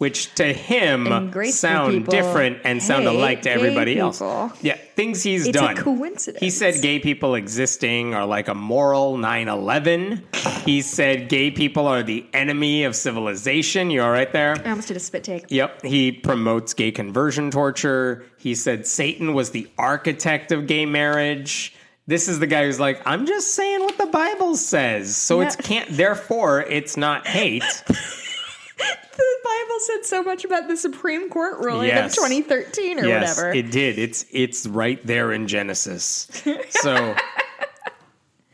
Which 0.02 0.34
to 0.34 0.52
him 0.52 1.32
sound 1.52 1.94
people 1.94 2.12
different 2.12 2.62
and 2.64 2.82
sound 2.82 3.06
alike 3.06 3.44
to 3.44 3.52
everybody 3.52 4.00
else. 4.00 4.20
Yeah, 4.64 4.76
things 4.96 5.22
he's 5.22 5.46
It's 5.46 5.56
a 5.56 5.62
done. 5.62 5.76
coincidence. 5.76 6.40
He 6.40 6.50
said 6.50 6.82
gay 6.82 6.98
people 6.98 7.36
existing 7.36 8.16
are 8.16 8.26
like 8.26 8.48
a 8.48 8.56
moral 8.56 9.18
9 9.18 9.48
11. 9.48 10.24
He 10.66 10.82
said 10.82 11.30
gay 11.30 11.52
people 11.52 11.86
are 11.86 12.02
the 12.02 12.26
enemy 12.34 12.84
of 12.86 12.96
civilization. 12.96 13.92
You 13.92 14.02
all 14.02 14.10
right 14.10 14.34
there? 14.34 14.56
I 14.66 14.72
almost 14.72 14.88
did 14.88 14.98
a 14.98 15.00
spit 15.00 15.24
take. 15.24 15.46
Yep. 15.50 15.84
He 15.84 16.12
promotes 16.12 16.74
gay 16.74 16.92
conversion 16.92 17.52
torture. 17.52 18.26
He 18.40 18.56
said 18.56 18.88
Satan 18.88 19.36
was 19.36 19.52
the 19.52 19.70
architect 19.78 20.52
of 20.52 20.66
gay 20.66 20.88
marriage. 20.88 21.76
This 22.08 22.28
is 22.28 22.40
the 22.40 22.48
guy 22.48 22.66
who's 22.66 22.80
like, 22.80 23.00
I'm 23.06 23.28
just 23.28 23.54
saying 23.54 23.82
what 23.82 24.00
the 24.00 24.08
Bible 24.08 24.56
says. 24.56 25.16
So 25.16 25.42
it's 25.42 25.56
can't, 25.56 25.88
therefore, 25.92 26.62
it's 26.62 26.98
not 26.98 27.28
hate. 27.28 27.64
The 29.18 29.24
Bible 29.44 29.80
said 29.80 30.06
so 30.06 30.24
much 30.24 30.46
about 30.46 30.68
the 30.68 30.78
Supreme 30.78 31.30
Court 31.30 31.60
ruling 31.60 31.88
Yes. 31.88 32.12
of 32.18 32.24
2013 32.24 33.00
or 33.00 33.06
yes, 33.06 33.38
whatever. 33.38 33.54
it 33.54 33.70
did. 33.72 34.00
It's 34.00 34.26
it's 34.32 34.66
right 34.68 35.06
there 35.06 35.32
in 35.32 35.48
Genesis. 35.48 36.28
So, 36.70 37.16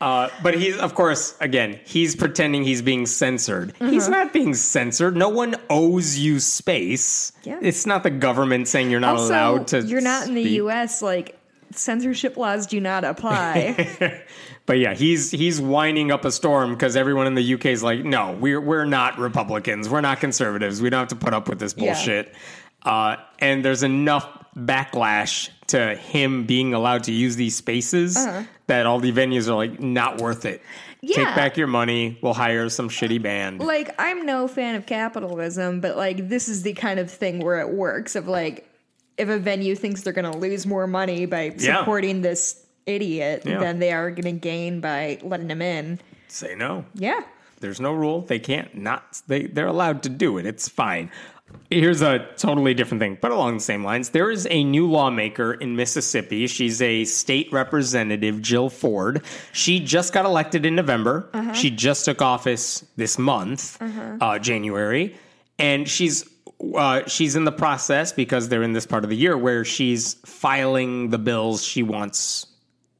uh, 0.00 0.28
but 0.42 0.54
he's 0.54 0.76
of 0.76 0.94
course 0.94 1.36
again 1.40 1.80
he's 1.84 2.14
pretending 2.14 2.62
he's 2.64 2.82
being 2.82 3.06
censored. 3.06 3.70
Uh-huh. 3.80 3.90
He's 3.90 4.08
not 4.08 4.32
being 4.32 4.54
censored. 4.54 5.16
No 5.16 5.28
one 5.28 5.56
owes 5.70 6.18
you 6.18 6.38
space. 6.40 7.32
Yeah. 7.44 7.58
It's 7.62 7.86
not 7.86 8.02
the 8.02 8.10
government 8.10 8.68
saying 8.68 8.90
you're 8.90 9.00
not 9.00 9.16
also, 9.16 9.32
allowed 9.32 9.68
to. 9.68 9.82
you're 9.82 10.00
not 10.00 10.28
in 10.28 10.34
the. 10.34 10.42
U.S. 10.42 11.02
Like 11.02 11.37
censorship 11.72 12.36
laws 12.36 12.66
do 12.66 12.80
not 12.80 13.04
apply. 13.04 14.22
But 14.66 14.78
yeah, 14.80 14.92
he's 14.92 15.30
he's 15.30 15.62
winding 15.62 16.10
up 16.12 16.26
a 16.26 16.30
storm 16.30 16.74
because 16.74 16.94
everyone 16.94 17.26
in 17.26 17.34
the 17.34 17.54
UK 17.54 17.66
is 17.66 17.82
like, 17.82 18.04
no, 18.04 18.32
we're 18.38 18.60
we're 18.60 18.84
not 18.84 19.18
Republicans, 19.18 19.88
we're 19.88 20.02
not 20.02 20.20
conservatives, 20.20 20.82
we 20.82 20.90
don't 20.90 20.98
have 20.98 21.08
to 21.08 21.16
put 21.16 21.32
up 21.32 21.48
with 21.48 21.58
this 21.58 21.74
Yeah. 21.74 21.94
bullshit. 21.94 22.34
Uh, 22.82 23.16
and 23.38 23.64
there's 23.64 23.82
enough 23.82 24.28
backlash 24.54 25.48
to 25.68 25.94
him 25.96 26.44
being 26.44 26.74
allowed 26.74 27.04
to 27.04 27.12
use 27.12 27.36
these 27.36 27.56
spaces 27.56 28.14
that 28.66 28.84
all 28.84 29.00
the 29.00 29.10
venues 29.10 29.48
are 29.48 29.54
like, 29.54 29.80
not 29.80 30.20
worth 30.20 30.44
it. 30.44 30.60
Yeah. 31.00 31.16
Take 31.16 31.26
Uh-huh. 31.28 31.36
Back 31.36 31.56
your 31.56 31.66
money. 31.66 32.18
We'll 32.22 32.34
hire 32.34 32.68
some 32.68 32.90
shitty 32.90 33.22
band. 33.22 33.60
like 33.60 33.94
I'm 33.98 34.26
no 34.26 34.48
fan 34.48 34.74
of 34.74 34.84
capitalism, 34.84 35.80
but 35.80 35.96
like 35.96 36.28
this 36.28 36.48
is 36.48 36.62
the 36.62 36.74
kind 36.74 37.00
of 37.00 37.10
thing 37.10 37.40
where 37.40 37.60
it 37.60 37.70
works. 37.70 38.16
Of 38.16 38.28
like, 38.28 38.68
if 39.18 39.28
a 39.28 39.38
venue 39.38 39.74
thinks 39.74 40.02
they're 40.02 40.12
going 40.12 40.30
to 40.30 40.38
lose 40.38 40.66
more 40.66 40.86
money 40.86 41.26
by 41.26 41.52
Yeah. 41.58 41.78
supporting 41.78 42.22
this 42.22 42.64
idiot 42.86 43.42
Yeah. 43.44 43.58
than 43.58 43.78
they 43.78 43.92
are 43.92 44.10
going 44.10 44.24
to 44.24 44.32
gain 44.40 44.80
by 44.80 45.18
letting 45.22 45.50
him 45.50 45.60
in. 45.62 46.00
Say 46.28 46.54
no. 46.54 46.84
Yeah. 46.94 47.20
There's 47.60 47.80
no 47.80 47.92
rule. 47.92 48.22
They 48.22 48.38
can't 48.38 48.74
not. 48.76 49.20
They 49.26 49.46
they're 49.46 49.66
allowed 49.66 50.02
to 50.04 50.08
do 50.08 50.38
it. 50.38 50.46
It's 50.46 50.68
fine. 50.68 51.10
Here's 51.70 52.02
a 52.02 52.26
totally 52.36 52.74
different 52.74 53.00
thing, 53.00 53.16
but 53.20 53.32
along 53.32 53.54
the 53.54 53.60
same 53.62 53.82
lines. 53.82 54.10
There 54.10 54.30
is 54.30 54.46
a 54.50 54.62
new 54.62 54.86
lawmaker 54.88 55.54
in 55.54 55.76
Mississippi. 55.76 56.46
She's 56.46 56.80
a 56.82 57.04
state 57.04 57.50
representative, 57.50 58.42
Jill 58.42 58.68
Ford. 58.68 59.22
She 59.52 59.80
just 59.80 60.12
got 60.12 60.26
elected 60.26 60.66
in 60.66 60.74
November. 60.76 61.28
She 61.54 61.70
just 61.70 62.04
took 62.04 62.20
office 62.20 62.84
this 62.96 63.18
month, 63.18 63.78
uh, 64.20 64.38
January, 64.38 65.16
and 65.58 65.88
she's 65.88 66.22
uh, 66.74 67.06
she's 67.06 67.36
in 67.36 67.44
the 67.44 67.52
process 67.52 68.12
because 68.12 68.48
they're 68.48 68.62
in 68.62 68.72
this 68.72 68.86
part 68.86 69.04
of 69.04 69.10
the 69.10 69.16
year 69.16 69.36
where 69.38 69.64
she's 69.64 70.14
filing 70.26 71.10
the 71.10 71.18
bills 71.18 71.64
she 71.64 71.82
wants 71.82 72.46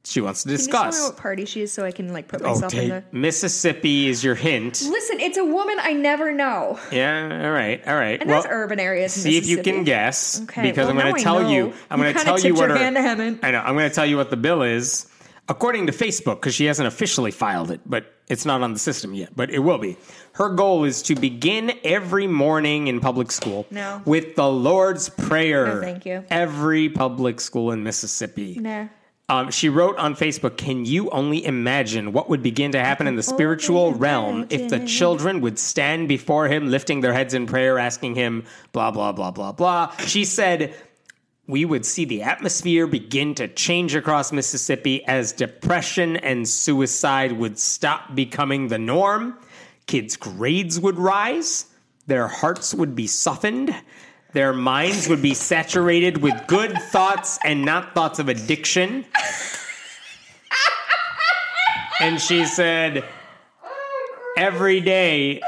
she 0.05 0.23
wants 0.23 0.43
to 0.43 0.47
Can 0.47 0.53
you 0.53 0.57
discuss. 0.59 1.09
what 1.09 1.17
party 1.19 1.45
she 1.45 1.61
is 1.63 1.71
so 1.73 1.85
I 1.85 1.91
can 1.91 2.15
like 2.15 2.29
put 2.29 2.41
Oh, 2.41 2.55
myself 2.55 2.73
in 2.73 2.79
take- 2.81 3.11
the. 3.11 3.17
Mississippi 3.19 4.09
is 4.09 4.25
your 4.25 4.35
hint. 4.37 4.81
Listen, 4.89 5.21
it's 5.21 5.37
a 5.37 5.45
woman 5.45 5.77
I 5.81 5.93
never 5.93 6.33
know. 6.33 6.79
Yeah, 6.91 7.43
all 7.45 7.51
right, 7.51 7.87
all 7.87 7.95
right. 7.95 8.19
And 8.19 8.31
well, 8.31 8.41
that's 8.43 8.51
urban 8.51 8.81
areas. 8.81 9.15
in 9.17 9.23
see 9.25 9.37
if 9.37 9.47
you 9.47 9.63
can 9.63 9.85
guess 9.85 10.41
Okay, 10.45 10.63
because 10.63 10.87
well, 10.87 10.97
I'm 10.97 11.03
going 11.03 11.15
to 11.15 11.23
tell 11.23 11.43
know. 11.43 11.51
you. 11.51 11.73
I'm 11.91 12.01
going 12.01 12.15
to 12.15 12.21
tell 12.25 12.39
you 12.41 12.55
what 12.55 12.71
her. 12.71 12.77
hand 12.79 12.97
to 12.97 13.03
heaven. 13.03 13.39
I 13.43 13.51
know. 13.51 13.61
I'm 13.61 13.75
going 13.75 13.89
to 13.91 13.95
tell 13.95 14.07
you 14.07 14.17
what 14.17 14.31
the 14.31 14.39
bill 14.39 14.63
is. 14.63 15.07
According 15.51 15.86
to 15.86 15.92
Facebook, 15.92 16.36
because 16.36 16.55
she 16.55 16.66
hasn't 16.66 16.86
officially 16.86 17.30
filed 17.30 17.70
it, 17.70 17.80
but 17.86 18.12
it's 18.28 18.44
not 18.44 18.61
on 18.62 18.74
the 18.74 18.78
system 18.78 19.14
yet, 19.14 19.30
but 19.34 19.51
it 19.51 19.61
will 19.61 19.78
be. 19.78 19.96
Her 20.34 20.51
goal 20.51 20.84
is 20.84 21.01
to 21.05 21.14
begin 21.14 21.72
every 21.84 22.26
morning 22.26 22.88
in 22.88 23.01
public 23.01 23.30
school 23.30 23.66
No. 23.70 24.03
with 24.05 24.36
the 24.36 24.46
Lord's 24.49 25.09
Prayer. 25.09 25.66
No, 25.76 25.80
thank 25.80 26.05
you. 26.05 26.22
Every 26.28 26.90
public 26.90 27.40
school 27.40 27.72
in 27.72 27.82
Mississippi. 27.82 28.59
Nah. 28.61 28.88
Um, 29.30 29.51
she 29.51 29.68
wrote 29.68 29.96
on 29.99 30.14
Facebook, 30.14 30.57
Can 30.57 30.86
you 30.86 31.11
only 31.11 31.44
imagine 31.44 32.12
what 32.14 32.30
would 32.30 32.42
begin 32.42 32.72
to 32.72 32.80
happen 32.80 33.07
in 33.07 33.16
the 33.16 33.22
spiritual 33.22 33.92
realm 33.92 34.46
if 34.49 34.70
the 34.70 34.80
children 34.86 35.42
would 35.42 35.59
stand 35.59 36.09
before 36.09 36.49
him, 36.49 36.70
lifting 36.70 37.03
their 37.03 37.12
heads 37.12 37.34
in 37.34 37.46
prayer, 37.46 37.78
asking 37.78 38.14
him, 38.14 38.44
blah, 38.72 38.90
blah, 38.90 39.12
blah, 39.12 39.30
blah, 39.30 39.53
blah? 39.53 39.92
She 40.07 40.24
said, 40.24 40.74
We 41.49 41.64
would 41.64 41.86
see 41.86 42.05
the 42.05 42.22
atmosphere 42.22 42.86
begin 42.86 43.34
to 43.36 43.49
change 43.49 43.94
across 43.94 44.32
Mississippi 44.32 45.03
as 45.07 45.32
depression 45.32 46.18
and 46.18 46.46
suicide 46.46 47.32
would 47.32 47.59
stop 47.59 48.14
becoming 48.14 48.68
the 48.68 48.78
norm. 48.78 49.38
Kids' 49.86 50.14
grades 50.14 50.78
would 50.78 50.99
rise, 50.99 51.64
their 52.07 52.28
hearts 52.28 52.74
would 52.74 52.94
be 52.94 53.07
softened. 53.07 53.74
Their 54.34 54.53
minds 54.53 55.09
would 55.09 55.22
be 55.22 55.32
saturated 55.32 56.18
with 56.18 56.34
good 56.46 56.76
thoughts 56.90 57.38
and 57.42 57.64
not 57.64 57.94
thoughts 57.94 58.18
of 58.18 58.28
addiction. 58.28 59.07
And 61.99 62.20
she 62.20 62.44
said, 62.44 63.05
every 64.36 64.80
day 64.80 65.40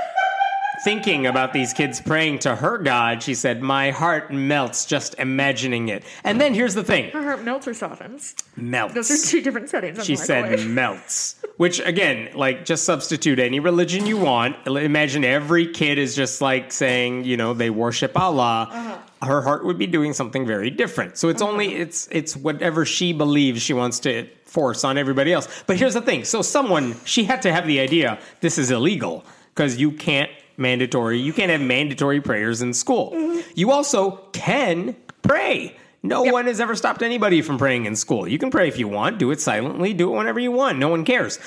thinking 0.84 1.26
about 1.26 1.52
these 1.52 1.72
kids 1.72 2.00
praying 2.00 2.40
to 2.40 2.54
her 2.56 2.78
God, 2.78 3.22
she 3.22 3.34
said, 3.34 3.62
My 3.62 3.90
heart 3.90 4.32
melts 4.32 4.86
just 4.86 5.14
imagining 5.18 5.88
it. 5.88 6.04
And 6.24 6.40
then 6.40 6.54
here's 6.54 6.74
the 6.74 6.84
thing 6.84 7.10
Her 7.10 7.22
heart 7.22 7.44
melts 7.44 7.68
or 7.68 7.74
softens. 7.74 8.34
melts. 8.56 8.94
Those 8.94 9.10
are 9.10 9.30
two 9.30 9.42
different 9.42 9.68
settings. 9.68 10.04
She 10.04 10.16
said 10.16 10.66
melts. 10.66 11.36
Which 11.56 11.80
again, 11.80 12.30
like 12.34 12.64
just 12.64 12.84
substitute 12.84 13.38
any 13.38 13.60
religion 13.60 14.06
you 14.06 14.16
want. 14.16 14.56
Imagine 14.66 15.24
every 15.24 15.66
kid 15.66 15.98
is 15.98 16.16
just 16.16 16.40
like 16.40 16.72
saying, 16.72 17.24
you 17.24 17.36
know, 17.36 17.52
they 17.52 17.70
worship 17.70 18.18
Allah. 18.18 18.68
Uh-huh. 18.70 18.98
Her 19.22 19.42
heart 19.42 19.66
would 19.66 19.76
be 19.76 19.86
doing 19.86 20.14
something 20.14 20.46
very 20.46 20.70
different. 20.70 21.18
So 21.18 21.28
it's 21.28 21.42
only 21.42 21.74
it's 21.74 22.08
it's 22.10 22.34
whatever 22.34 22.86
she 22.86 23.12
believes 23.12 23.60
she 23.60 23.74
wants 23.74 23.98
to 24.00 24.26
force 24.46 24.82
on 24.82 24.96
everybody 24.96 25.32
else. 25.32 25.46
But 25.66 25.76
here's 25.76 25.92
the 25.94 26.00
thing. 26.00 26.24
So 26.24 26.40
someone 26.40 26.96
she 27.04 27.24
had 27.24 27.42
to 27.42 27.52
have 27.52 27.66
the 27.66 27.80
idea 27.80 28.18
this 28.40 28.56
is 28.56 28.70
illegal 28.70 29.24
because 29.54 29.76
you 29.76 29.92
can't 29.92 30.30
mandatory 30.60 31.18
you 31.18 31.32
can't 31.32 31.50
have 31.50 31.60
mandatory 31.60 32.20
prayers 32.20 32.62
in 32.62 32.72
school. 32.72 33.12
Mm-hmm. 33.12 33.50
You 33.54 33.70
also 33.70 34.16
can 34.32 34.96
pray. 35.22 35.76
No 36.02 36.22
one 36.22 36.46
has 36.46 36.60
ever 36.60 36.74
stopped 36.74 37.02
anybody 37.02 37.42
from 37.42 37.58
praying 37.58 37.84
in 37.84 37.94
school. 37.94 38.26
You 38.26 38.38
can 38.38 38.50
pray 38.50 38.68
if 38.68 38.78
you 38.78 38.88
want, 38.88 39.18
do 39.18 39.30
it 39.32 39.40
silently, 39.40 39.92
do 39.92 40.12
it 40.12 40.16
whenever 40.16 40.40
you 40.40 40.50
want. 40.50 40.78
No 40.78 40.88
one 40.88 41.04
cares. 41.04 41.38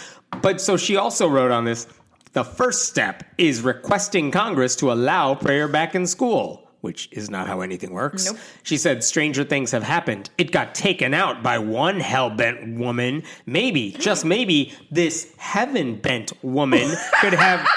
But 0.42 0.62
so 0.62 0.78
she 0.78 0.96
also 0.96 1.28
wrote 1.28 1.52
on 1.52 1.66
this 1.66 1.88
the 2.34 2.44
first 2.44 2.90
step 2.90 3.24
is 3.38 3.62
requesting 3.62 4.32
Congress 4.32 4.76
to 4.78 4.92
allow 4.92 5.36
prayer 5.36 5.68
back 5.68 5.94
in 5.94 6.08
school, 6.08 6.68
which 6.82 7.08
is 7.12 7.30
not 7.30 7.48
how 7.48 7.62
anything 7.62 7.92
works. 7.92 8.26
Nope. 8.26 8.38
She 8.64 8.78
said 8.78 9.04
stranger 9.04 9.44
things 9.44 9.70
have 9.72 9.84
happened. 9.84 10.32
It 10.40 10.52
got 10.52 10.74
taken 10.74 11.14
out 11.14 11.44
by 11.44 11.60
one 11.60 12.00
hell 12.00 12.32
bent 12.32 12.78
woman. 12.80 13.24
Maybe, 13.46 13.92
just 13.92 14.26
maybe, 14.26 14.74
this 14.90 15.32
heaven 15.38 15.96
bent 15.96 16.34
woman 16.44 16.96
could 17.22 17.34
have 17.34 17.68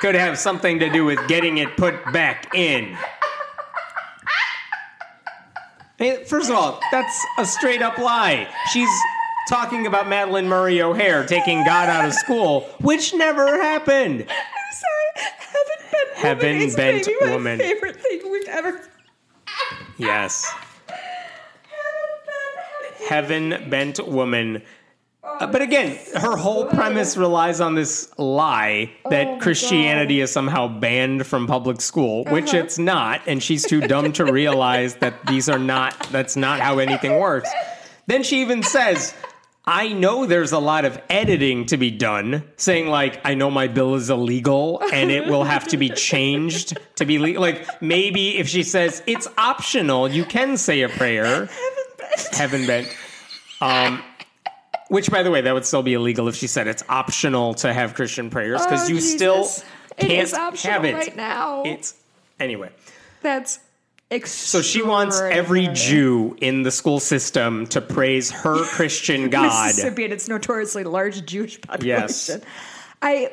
could 0.00 0.14
have 0.14 0.38
something 0.38 0.78
to 0.78 0.88
do 0.90 1.04
with 1.04 1.18
getting 1.28 1.58
it 1.58 1.76
put 1.76 1.94
back 2.12 2.54
in. 2.54 2.96
Hey, 5.98 6.24
First 6.24 6.48
of 6.50 6.56
all, 6.56 6.80
that's 6.92 7.26
a 7.38 7.44
straight 7.44 7.82
up 7.82 7.98
lie. 7.98 8.48
She's 8.72 8.88
talking 9.48 9.86
about 9.86 10.06
Madalyn 10.06 10.46
Murray 10.46 10.80
O'Hair 10.80 11.26
taking 11.26 11.64
God 11.64 11.88
out 11.88 12.04
of 12.04 12.12
school, 12.14 12.60
which 12.80 13.12
never 13.14 13.60
happened. 13.60 14.20
I'm 14.28 14.74
sorry. 14.76 15.34
Heaven 16.14 16.16
bent 16.16 16.16
Heaven 16.16 16.46
woman 16.56 16.62
is 16.68 16.76
bent 16.76 17.06
maybe 17.06 17.16
my 17.20 17.30
woman. 17.32 17.58
favorite 17.58 17.96
thing 17.96 18.30
we've 18.30 18.48
ever. 18.48 18.80
Yes. 19.96 20.46
Heaven 23.08 23.68
bent 23.70 24.06
woman. 24.06 24.62
Uh, 25.40 25.46
but 25.46 25.62
again, 25.62 25.98
her 26.16 26.36
whole 26.36 26.66
premise 26.66 27.16
relies 27.16 27.60
on 27.60 27.74
this 27.74 28.10
lie 28.18 28.90
that 29.10 29.26
Oh 29.28 29.38
Christianity 29.38 30.20
is 30.20 30.30
somehow 30.32 30.66
banned 30.68 31.26
from 31.26 31.46
public 31.46 31.80
school, 31.80 32.24
which 32.24 32.48
Uh-huh. 32.48 32.64
it's 32.64 32.78
not, 32.78 33.20
and 33.26 33.42
she's 33.42 33.64
too 33.66 33.80
dumb 33.80 34.12
to 34.14 34.24
realize 34.24 34.96
that 34.96 35.14
these 35.26 35.48
are 35.48 35.58
not 35.58 36.08
that's 36.10 36.36
not 36.36 36.60
how 36.60 36.78
anything 36.78 37.18
works. 37.18 37.50
Then 38.06 38.22
she 38.22 38.40
even 38.40 38.62
says, 38.62 39.14
I 39.64 39.92
know 39.92 40.24
there's 40.24 40.52
a 40.52 40.58
lot 40.58 40.86
of 40.86 40.98
editing 41.10 41.66
to 41.66 41.76
be 41.76 41.90
done, 41.90 42.42
saying 42.56 42.86
like, 42.88 43.20
I 43.24 43.34
know 43.34 43.50
my 43.50 43.68
bill 43.68 43.96
is 43.96 44.08
illegal 44.08 44.80
and 44.94 45.10
it 45.10 45.26
will 45.26 45.44
have 45.44 45.68
to 45.68 45.76
be 45.76 45.90
changed 45.90 46.78
to 46.96 47.04
be 47.04 47.18
legal. 47.18 47.42
Like 47.42 47.82
maybe 47.82 48.38
if 48.38 48.48
she 48.48 48.62
says 48.62 49.02
it's 49.06 49.28
optional, 49.36 50.08
you 50.08 50.24
can 50.24 50.56
say 50.56 50.80
a 50.82 50.88
prayer. 50.88 51.46
Heaven 51.46 51.46
bent. 51.98 52.34
Heaven 52.34 52.66
bent. 52.66 52.96
Um, 53.60 54.02
which, 54.88 55.10
by 55.10 55.22
the 55.22 55.30
way, 55.30 55.40
that 55.42 55.54
would 55.54 55.66
still 55.66 55.82
be 55.82 55.94
illegal 55.94 56.28
if 56.28 56.34
she 56.36 56.46
said 56.46 56.66
it's 56.66 56.82
optional 56.88 57.54
to 57.54 57.72
have 57.72 57.94
Christian 57.94 58.30
prayers 58.30 58.62
because 58.64 58.88
Oh, 58.88 58.92
you 58.92 59.00
still 59.00 59.42
Jesus. 59.42 59.64
It 59.98 60.00
can't 60.02 60.12
is 60.28 60.34
optional 60.34 60.72
have 60.72 60.84
it 60.84 60.94
right 60.94 61.16
now. 61.16 61.62
It's 61.64 61.94
anyway. 62.38 62.70
That's 63.22 63.58
So 64.24 64.62
she 64.62 64.80
wants 64.82 65.20
every 65.20 65.68
Jew 65.72 66.36
in 66.40 66.62
the 66.62 66.70
school 66.70 67.00
system 67.00 67.66
to 67.68 67.80
praise 67.80 68.30
her 68.30 68.64
Christian 68.64 69.28
God. 69.28 69.66
Mississippi 69.66 70.04
and 70.04 70.12
its 70.12 70.28
notoriously 70.28 70.84
large 70.84 71.24
Jewish 71.26 71.60
population. 71.60 71.88
Yes. 71.88 72.40
I. 73.02 73.32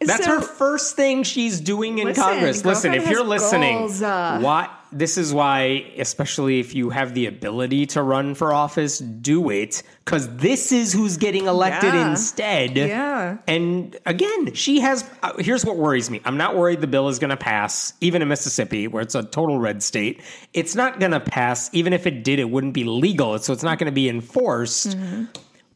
That's 0.00 0.24
so- 0.24 0.36
her 0.36 0.40
first 0.40 0.96
thing 0.96 1.24
she's 1.24 1.60
doing 1.60 1.98
in 1.98 2.06
Listen, 2.08 2.22
Congress. 2.24 2.64
Listen, 2.64 2.94
if 2.94 3.08
you're 3.10 3.22
listening, 3.22 3.78
goals, 3.80 4.00
uh. 4.02 4.40
what 4.40 4.70
this 4.92 5.16
is 5.16 5.32
why, 5.32 5.92
especially 5.98 6.60
if 6.60 6.74
you 6.74 6.90
have 6.90 7.14
the 7.14 7.26
ability 7.26 7.86
to 7.86 8.02
run 8.02 8.34
for 8.34 8.52
office, 8.52 8.98
do 8.98 9.50
it 9.50 9.82
because 10.04 10.36
this 10.36 10.72
is 10.72 10.92
who's 10.92 11.16
getting 11.16 11.46
elected 11.46 11.94
Yeah. 11.94 12.10
instead. 12.10 12.76
Yeah. 12.76 13.38
And 13.46 13.96
again, 14.06 14.54
she 14.54 14.80
has. 14.80 15.08
Uh, 15.22 15.32
here's 15.38 15.64
what 15.64 15.76
worries 15.76 16.10
me. 16.10 16.20
I'm 16.24 16.36
not 16.36 16.56
worried 16.56 16.80
the 16.80 16.86
bill 16.86 17.08
is 17.08 17.18
going 17.18 17.30
to 17.30 17.36
pass, 17.36 17.92
even 18.00 18.22
in 18.22 18.28
Mississippi, 18.28 18.88
where 18.88 19.02
it's 19.02 19.14
a 19.14 19.22
total 19.22 19.58
red 19.58 19.82
state. 19.82 20.20
It's 20.52 20.74
not 20.74 20.98
going 20.98 21.12
to 21.12 21.20
pass. 21.20 21.70
Even 21.72 21.92
if 21.92 22.06
it 22.06 22.24
did, 22.24 22.38
it 22.38 22.50
wouldn't 22.50 22.74
be 22.74 22.84
legal, 22.84 23.38
so 23.38 23.52
it's 23.52 23.62
not 23.62 23.78
going 23.78 23.86
to 23.86 23.92
be 23.92 24.08
enforced. 24.08 24.88
Mm-hmm. 24.96 25.24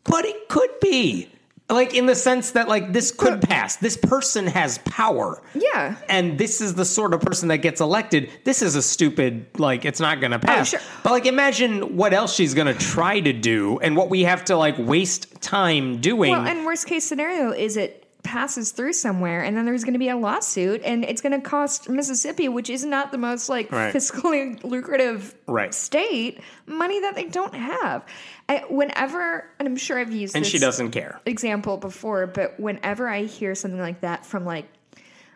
But 0.05 0.25
it 0.25 0.49
could 0.49 0.71
be. 0.81 1.29
Like 1.71 1.95
in 1.95 2.05
the 2.05 2.15
sense 2.15 2.51
that 2.53 2.69
like 2.69 2.93
this 2.93 3.11
could 3.11 3.41
pass. 3.41 3.77
This 3.77 3.97
person 3.97 4.47
has 4.47 4.79
power. 4.79 5.43
Yeah. 5.55 5.97
And 6.11 6.39
this 6.39 6.61
is 6.61 6.75
the 6.75 6.85
sort 6.85 7.15
of 7.15 7.23
person 7.23 7.49
that 7.49 7.59
gets 7.59 7.81
elected. 7.81 8.31
This 8.45 8.61
is 8.61 8.77
a 8.77 8.83
stupid 8.83 9.47
like 9.59 9.87
it's 9.87 10.01
not 10.01 10.21
going 10.21 10.33
to 10.33 10.37
oh, 10.37 10.41
pass. 10.41 10.75
Oh, 10.75 10.79
sure. 10.79 10.87
But 11.03 11.12
like 11.12 11.27
imagine 11.27 11.97
what 11.97 12.12
else 12.12 12.35
she's 12.35 12.53
going 12.53 12.67
to 12.67 12.75
try 12.75 13.19
to 13.19 13.33
do 13.33 13.79
and 13.81 13.97
what 13.97 14.11
we 14.11 14.25
have 14.25 14.45
to 14.47 14.57
like 14.57 14.77
waste 14.79 15.41
time 15.41 16.01
doing. 16.03 16.33
Well, 16.33 16.47
and 16.47 16.67
worst 16.67 16.87
case 16.87 17.05
scenario 17.05 17.51
is 17.53 17.79
it 17.79 18.03
passes 18.25 18.72
through 18.72 18.93
somewhere, 18.95 19.43
and 19.45 19.57
then 19.57 19.64
there's 19.66 19.85
going 19.85 19.93
to 19.93 19.99
be 19.99 20.09
a 20.09 20.16
lawsuit, 20.16 20.83
and 20.85 21.05
it's 21.05 21.20
going 21.20 21.33
to 21.41 21.41
cost 21.41 21.89
Mississippi, 21.89 22.49
which 22.49 22.68
is 22.70 22.85
not 22.85 23.12
the 23.12 23.18
most 23.18 23.49
like 23.49 23.70
Right. 23.70 23.95
fiscally 23.95 24.62
lucrative 24.64 25.35
Right. 25.47 25.72
state, 25.72 26.41
money 26.66 27.01
that 27.01 27.14
they 27.14 27.25
don't 27.27 27.55
have. 27.55 28.05
I, 28.49 28.64
whenever, 28.68 29.49
and 29.59 29.68
I'm 29.68 29.77
sure 29.77 29.99
I've 29.99 30.11
used 30.12 30.35
and 30.35 30.45
this 30.45 30.51
she 30.51 30.59
doesn't 30.59 30.91
care. 30.91 31.20
example 31.27 31.77
before, 31.77 32.27
but 32.27 32.59
whenever 32.59 33.07
I 33.09 33.22
hear 33.25 33.55
something 33.55 33.79
like 33.81 34.01
that 34.01 34.27
from 34.27 34.45
like 34.45 34.66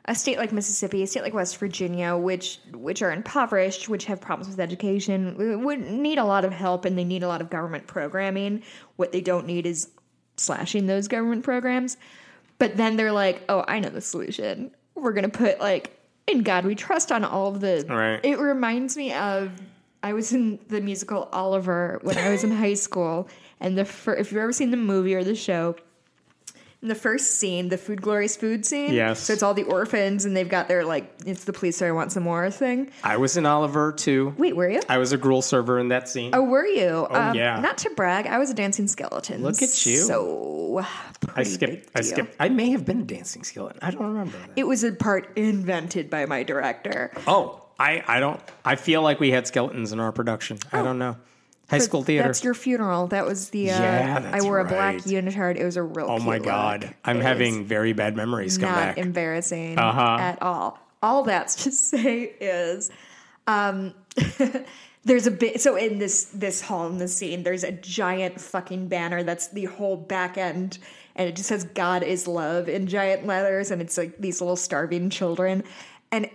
a 0.06 0.14
state 0.14 0.38
like 0.38 0.52
Mississippi, 0.52 1.02
a 1.02 1.06
state 1.06 1.22
like 1.22 1.34
West 1.34 1.58
Virginia, 1.58 2.16
which 2.16 2.60
which 2.72 3.02
are 3.02 3.12
impoverished, 3.12 3.90
which 3.90 4.06
have 4.06 4.20
problems 4.22 4.48
with 4.48 4.58
education, 4.58 5.62
would 5.64 5.80
need 5.80 6.16
a 6.16 6.24
lot 6.24 6.46
of 6.46 6.52
help 6.52 6.86
and 6.86 6.96
they 6.96 7.04
need 7.04 7.22
a 7.22 7.28
lot 7.28 7.42
of 7.42 7.50
government 7.50 7.86
programming. 7.86 8.62
What 8.96 9.12
they 9.12 9.20
don't 9.20 9.46
need 9.46 9.66
is 9.66 9.90
slashing 10.38 10.86
those 10.86 11.08
government 11.08 11.44
programs. 11.44 11.98
But 12.58 12.76
then 12.76 12.96
they're 12.96 13.12
like, 13.12 13.42
"Oh, 13.48 13.64
I 13.66 13.78
know 13.80 13.88
the 13.88 14.00
solution. 14.00 14.72
We're 14.94 15.12
going 15.12 15.30
to 15.30 15.36
put 15.38 15.60
like 15.60 15.96
in 16.26 16.42
God 16.42 16.64
we 16.64 16.74
trust 16.74 17.10
on 17.10 17.24
all 17.24 17.48
of 17.48 17.60
the 17.60 17.84
Right. 17.88 18.20
It 18.24 18.38
reminds 18.38 18.96
me 18.96 19.12
of 19.12 19.50
I 20.02 20.12
was 20.12 20.32
in 20.32 20.58
the 20.68 20.80
musical 20.80 21.28
Oliver 21.32 21.98
when 22.02 22.18
I 22.18 22.30
was 22.30 22.44
in 22.44 22.50
high 22.50 22.74
school, 22.74 23.28
and 23.60 23.76
the 23.76 23.84
fir- 23.84 24.14
if 24.14 24.30
you've 24.30 24.40
ever 24.40 24.52
seen 24.52 24.70
the 24.70 24.76
movie 24.76 25.14
or 25.14 25.24
the 25.24 25.34
show, 25.34 25.76
in 26.80 26.88
the 26.88 26.94
first 26.94 27.40
scene, 27.40 27.68
the 27.68 27.78
food 27.78 28.00
glorious 28.00 28.36
food 28.36 28.64
scene. 28.64 28.92
Yes. 28.92 29.20
So 29.20 29.32
it's 29.32 29.42
all 29.42 29.54
the 29.54 29.64
orphans, 29.64 30.24
and 30.24 30.36
they've 30.36 30.48
got 30.48 30.68
their 30.68 30.84
like 30.84 31.12
it's 31.26 31.44
the 31.44 31.52
police. 31.52 31.76
So 31.76 31.86
I 31.86 31.92
want 31.92 32.12
some 32.12 32.22
more 32.22 32.50
thing. 32.50 32.90
I 33.02 33.16
was 33.16 33.36
in 33.36 33.46
Oliver 33.46 33.92
too. 33.92 34.34
Wait, 34.38 34.54
were 34.54 34.68
you? 34.68 34.80
I 34.88 34.98
was 34.98 35.12
a 35.12 35.16
gruel 35.16 35.42
server 35.42 35.78
in 35.78 35.88
that 35.88 36.08
scene. 36.08 36.30
Oh, 36.34 36.42
were 36.42 36.66
you? 36.66 37.06
Oh 37.10 37.14
um, 37.14 37.34
yeah. 37.34 37.60
Not 37.60 37.78
to 37.78 37.90
brag, 37.90 38.26
I 38.26 38.38
was 38.38 38.50
a 38.50 38.54
dancing 38.54 38.86
skeleton. 38.86 39.42
Look 39.42 39.60
at 39.60 39.86
you. 39.86 39.98
So 39.98 40.84
I 41.34 41.42
skipped. 41.42 41.90
I 41.96 42.02
skipped. 42.02 42.36
I 42.38 42.48
may 42.48 42.70
have 42.70 42.84
been 42.84 43.00
a 43.00 43.04
dancing 43.04 43.42
skeleton. 43.42 43.80
I 43.82 43.90
don't 43.90 44.06
remember. 44.06 44.38
That. 44.38 44.50
It 44.54 44.66
was 44.66 44.84
a 44.84 44.92
part 44.92 45.36
invented 45.36 46.10
by 46.10 46.26
my 46.26 46.44
director. 46.44 47.10
Oh, 47.26 47.62
I, 47.78 48.02
I 48.06 48.20
don't. 48.20 48.40
I 48.64 48.76
feel 48.76 49.02
like 49.02 49.18
we 49.18 49.30
had 49.30 49.46
skeletons 49.46 49.92
in 49.92 50.00
our 50.00 50.12
production. 50.12 50.58
I 50.72 50.80
oh. 50.80 50.84
don't 50.84 50.98
know. 50.98 51.16
High 51.68 51.78
school 51.78 52.02
theater. 52.02 52.26
That's 52.28 52.42
your 52.42 52.54
funeral. 52.54 53.08
That 53.08 53.26
was 53.26 53.50
the. 53.50 53.70
Uh, 53.70 53.78
Yeah, 53.80 54.20
that's 54.20 54.42
I 54.42 54.46
wore 54.46 54.58
a 54.60 54.64
black 54.64 54.94
right. 54.96 55.04
unitard. 55.04 55.56
It 55.56 55.64
was 55.64 55.76
a 55.76 55.82
real. 55.82 56.06
oh 56.08 56.18
my 56.18 56.38
god, 56.38 56.84
look. 56.84 56.94
I'm 57.04 57.18
It 57.18 57.22
having 57.22 57.64
very 57.64 57.92
bad 57.92 58.16
memories 58.16 58.56
come 58.56 58.70
not 58.70 58.74
back. 58.76 58.98
embarrassing 58.98 59.78
Uh-huh. 59.78 60.16
at 60.18 60.40
all. 60.42 60.78
All 61.02 61.24
that's 61.24 61.64
to 61.64 61.70
say 61.92 62.22
is, 62.40 62.90
um, 63.46 63.94
there's 65.04 65.26
a 65.26 65.30
bit. 65.30 65.60
So 65.60 65.76
in 65.76 65.98
this 65.98 66.24
this 66.26 66.60
hall 66.62 66.86
in 66.88 66.98
this 66.98 67.14
scene, 67.16 67.42
there's 67.42 67.64
a 67.64 67.72
giant 67.72 68.40
fucking 68.40 68.88
banner 68.88 69.22
that's 69.22 69.48
the 69.48 69.66
whole 69.66 69.96
back 69.96 70.38
end, 70.38 70.78
and 71.16 71.28
it 71.28 71.36
just 71.36 71.48
says 71.48 71.64
"God 71.64 72.02
is 72.02 72.26
love" 72.26 72.68
in 72.68 72.86
giant 72.86 73.26
letters, 73.26 73.70
and 73.70 73.80
it's 73.82 73.96
like 73.98 74.16
these 74.18 74.40
little 74.40 74.56
starving 74.56 75.10
children, 75.10 75.64
and. 76.10 76.30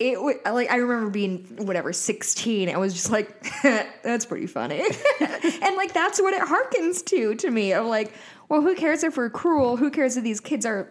It 0.00 0.20
wa- 0.20 0.32
like 0.52 0.70
I 0.70 0.76
remember 0.76 1.10
being 1.10 1.44
whatever 1.58 1.92
sixteen. 1.92 2.68
I 2.68 2.78
was 2.78 2.92
just 2.94 3.10
like, 3.10 3.46
"That's 4.02 4.26
pretty 4.26 4.46
funny," 4.48 4.82
and 5.20 5.76
like 5.76 5.92
that's 5.92 6.20
what 6.20 6.34
it 6.34 6.42
harkens 6.42 7.04
to 7.06 7.34
to 7.36 7.50
me. 7.50 7.72
Of 7.72 7.86
like, 7.86 8.12
well, 8.48 8.60
who 8.60 8.74
cares 8.74 9.04
if 9.04 9.16
we're 9.16 9.30
cruel? 9.30 9.76
Who 9.76 9.90
cares 9.90 10.16
if 10.16 10.24
these 10.24 10.40
kids 10.40 10.66
are 10.66 10.90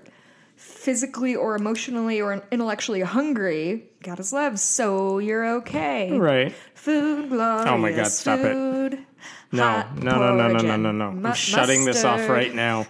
physically 0.55 1.35
or 1.35 1.55
emotionally 1.55 2.21
or 2.21 2.41
intellectually 2.51 3.01
hungry, 3.01 3.83
God 4.03 4.19
is 4.19 4.31
love, 4.31 4.57
so 4.59 5.19
you're 5.19 5.45
okay. 5.57 6.17
right. 6.17 6.53
Food, 6.73 7.29
glorious 7.29 7.67
Oh 7.67 7.77
my 7.77 7.91
God, 7.91 8.07
stop 8.07 8.39
it. 8.39 8.53
food, 8.53 9.05
No, 9.51 9.63
hot 9.63 9.97
no, 9.97 10.11
no, 10.17 10.35
no, 10.35 10.47
no, 10.59 10.75
no, 10.77 10.91
no, 10.91 11.11
no. 11.11 11.27
I'm 11.29 11.33
shutting 11.35 11.83
this 11.85 12.03
off 12.05 12.29
right 12.29 12.53
now. 12.53 12.85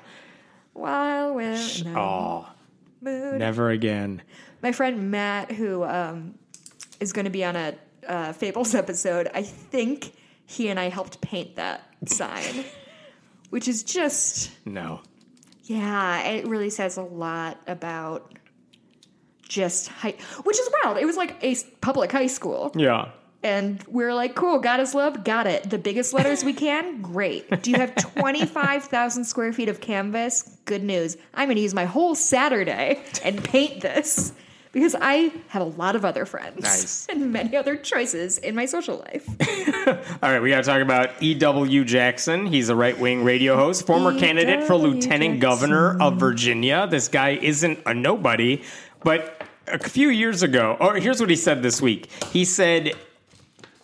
While 0.74 1.36
we're 1.36 1.58
no. 1.86 1.96
Oh, 1.96 2.48
mood. 3.02 3.40
Never 3.40 3.70
again. 3.72 4.22
My 4.64 4.72
friend 4.72 5.12
Matt, 5.12 5.52
who 5.52 5.84
um, 5.84 6.36
is 7.00 7.14
going 7.14 7.26
to 7.26 7.32
be 7.32 7.44
on 7.44 7.56
a 7.56 7.76
uh, 8.08 8.34
Fables 8.34 8.74
episode, 8.84 9.30
I 9.34 9.44
think 9.44 10.14
he 10.46 10.70
and 10.70 10.80
I 10.80 10.90
helped 10.90 11.22
paint 11.22 11.58
that 11.58 11.84
sign, 12.06 12.66
which 13.50 13.68
is 13.68 13.84
just 13.84 14.52
No. 14.66 15.02
yeah, 15.66 16.22
it 16.30 16.48
really 16.48 16.70
says 16.70 16.98
a 16.98 17.02
lot 17.04 17.60
about 17.68 18.34
just 19.48 19.90
high, 19.90 20.16
which 20.44 20.58
is 20.58 20.70
wild. 20.84 20.98
It 20.98 21.06
was 21.06 21.18
like 21.18 21.36
a 21.44 21.56
public 21.82 22.12
high 22.12 22.28
school, 22.28 22.72
Yeah. 22.76 23.10
and 23.44 23.84
we 23.88 24.04
are 24.06 24.14
like, 24.14 24.34
cool, 24.36 24.60
got 24.60 24.80
his 24.80 24.96
love, 24.96 25.24
got 25.24 25.46
it. 25.46 25.70
The 25.70 25.78
biggest 25.78 26.14
letters 26.14 26.44
we 26.44 26.54
can, 26.54 27.02
great. 27.02 27.62
Do 27.62 27.70
you 27.72 27.78
have 27.78 27.96
twenty 28.16 28.46
five 28.46 28.86
thousand 28.86 29.26
square 29.26 29.52
feet 29.54 29.70
of 29.70 29.80
canvas? 29.82 30.58
Good 30.66 30.84
news. 30.84 31.18
I'm 31.34 31.48
going 31.48 31.58
to 31.58 31.62
use 31.62 31.74
my 31.74 31.86
whole 31.86 32.16
Saturday 32.16 33.02
and 33.24 33.44
paint 33.44 33.82
this. 33.82 34.32
Because 34.74 34.96
I 35.00 35.32
have 35.50 35.62
a 35.62 35.66
lot 35.66 35.96
of 35.96 36.04
other 36.04 36.26
friends 36.26 36.60
Nice. 36.62 37.08
and 37.10 37.32
many 37.32 37.56
other 37.56 37.78
choices 37.78 38.40
in 38.40 38.56
my 38.56 38.66
social 38.66 38.98
life. 38.98 39.26
All 40.22 40.30
right, 40.32 40.42
we 40.42 40.50
got 40.50 40.58
to 40.58 40.70
talk 40.70 40.82
about 40.82 41.12
E.W. 41.22 41.86
Jackson. 41.86 42.48
He's 42.48 42.70
a 42.70 42.76
right 42.76 43.00
wing 43.00 43.24
radio 43.24 43.56
host, 43.56 43.86
former 43.86 44.18
candidate 44.18 44.64
for 44.66 44.76
lieutenant 44.76 45.40
Jackson. 45.40 45.40
governor 45.40 46.02
of 46.02 46.16
Virginia. 46.20 46.88
This 46.90 47.08
guy 47.08 47.38
isn't 47.42 47.80
a 47.86 47.94
nobody, 47.94 48.64
but 49.04 49.44
a 49.68 49.78
few 49.80 50.10
years 50.10 50.44
ago, 50.44 50.76
or 50.80 50.96
here's 50.96 51.22
what 51.22 51.30
he 51.30 51.36
said 51.36 51.62
this 51.62 51.80
week. 51.82 52.10
He 52.32 52.44
said, 52.44 52.94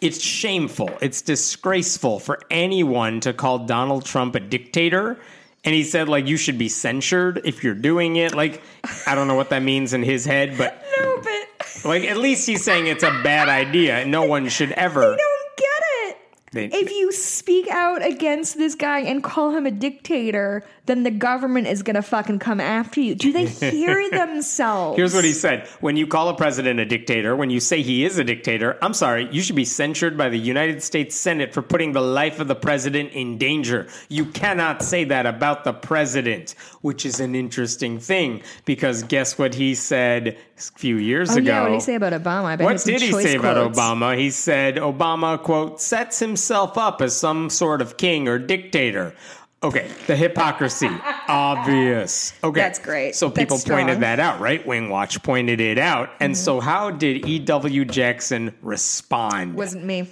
it's 0.02 0.22
shameful, 0.22 0.90
it's 1.02 1.22
disgraceful 1.22 2.20
for 2.20 2.40
anyone 2.50 3.20
to 3.22 3.34
call 3.34 3.60
Donald 3.60 4.06
Trump 4.06 4.34
a 4.36 4.40
dictator. 4.40 5.20
And 5.66 5.76
he 5.76 5.84
said, 5.84 6.08
like, 6.08 6.28
you 6.28 6.38
should 6.38 6.58
be 6.58 6.70
censured 6.70 7.42
if 7.44 7.64
you're 7.64 7.76
doing 7.76 8.16
it. 8.16 8.34
Like, 8.34 8.62
I 9.06 9.14
don't 9.16 9.28
know 9.28 9.36
what 9.36 9.50
that 9.50 9.62
means 9.62 9.94
in 9.94 10.04
his 10.04 10.24
head, 10.26 10.58
but 10.58 10.82
No, 11.02 11.22
but 11.22 11.86
like, 11.86 12.04
at 12.06 12.18
least 12.18 12.48
he's 12.48 12.64
saying 12.64 12.88
it's 12.88 13.04
a 13.04 13.12
bad 13.24 13.50
idea. 13.50 14.06
No 14.06 14.24
one 14.24 14.48
should 14.50 14.72
ever. 14.74 15.04
I 15.04 15.06
don't 15.06 15.58
get 15.58 15.84
it. 16.08 16.18
They- 16.52 16.66
if 16.66 16.90
you 16.92 17.12
speak 17.12 17.68
out 17.70 18.04
against 18.06 18.58
this 18.58 18.74
guy 18.76 19.00
and 19.02 19.22
call 19.24 19.52
him 19.52 19.66
a 19.68 19.72
dictator, 19.72 20.64
then 20.88 21.04
the 21.04 21.12
government 21.12 21.68
is 21.68 21.84
gonna 21.84 22.02
fucking 22.02 22.40
come 22.40 22.60
after 22.60 23.00
you. 23.00 23.14
Do 23.14 23.32
they 23.32 23.46
hear 23.46 24.10
themselves? 24.12 24.98
Here's 24.98 25.14
what 25.14 25.24
he 25.24 25.32
said. 25.34 25.68
When 25.80 25.96
you 25.96 26.08
call 26.08 26.30
a 26.30 26.34
president 26.36 26.80
a 26.80 26.86
dictator, 26.86 27.36
when 27.36 27.52
you 27.52 27.60
say 27.60 27.84
he 27.84 28.04
is 28.04 28.18
a 28.18 28.24
dictator, 28.24 28.78
I'm 28.82 28.96
sorry, 28.96 29.28
you 29.32 29.42
should 29.44 29.56
be 29.56 29.66
censured 29.66 30.18
by 30.18 30.30
the 30.30 30.40
United 30.40 30.82
States 30.82 31.16
Senate 31.16 31.54
for 31.54 31.62
putting 31.62 31.92
the 31.92 32.02
life 32.02 32.40
of 32.40 32.48
the 32.48 32.56
president 32.56 33.12
in 33.12 33.38
danger. 33.38 33.88
You 34.08 34.26
cannot 34.26 34.82
say 34.82 35.04
that 35.04 35.28
about 35.28 35.66
the 35.66 35.74
president, 35.74 36.56
which 36.82 37.06
is 37.06 37.20
an 37.20 37.36
interesting 37.36 38.00
thing 38.00 38.42
because 38.66 39.04
guess 39.04 39.38
what 39.38 39.54
he 39.54 39.76
said 39.76 40.30
a 40.58 40.62
few 40.80 40.96
years 40.98 41.30
Oh 41.30 41.38
ago? 41.38 41.46
yeah, 41.52 41.62
what 41.62 41.68
did 41.70 41.74
he 41.76 41.80
say 41.82 41.96
about 41.96 42.14
Obama? 42.14 42.60
What 42.60 42.84
did 42.84 43.02
he 43.02 43.12
say 43.12 43.36
about. 43.36 43.72
Obama? 43.74 44.18
He 44.18 44.32
said 44.32 44.78
Obama, 44.78 45.40
quote, 45.42 45.80
sets 45.80 46.18
himself 46.18 46.39
up 46.78 47.02
as 47.02 47.16
some 47.16 47.50
sort 47.50 47.82
of 47.82 47.98
king 47.98 48.28
or 48.28 48.40
dictator. 48.40 49.14
Okay, 49.62 49.90
the 50.08 50.16
hypocrisy. 50.16 50.90
Obvious. 51.28 52.34
Okay. 52.44 52.62
That's 52.62 52.80
great. 52.80 53.14
So 53.16 53.30
people 53.30 53.58
pointed 53.60 54.00
that 54.00 54.20
out, 54.20 54.40
right? 54.40 54.66
Wing 54.66 54.90
Watch 54.90 55.22
pointed 55.22 55.60
it 55.60 55.78
out. 55.78 56.10
And 56.22 56.34
Mm-hmm. 56.34 56.44
so 56.44 56.60
how 56.62 56.92
did 56.92 57.26
E.W. 57.28 57.84
Jackson 57.86 58.56
respond? 58.62 59.56
Wasn't 59.56 59.84
me. 59.84 60.08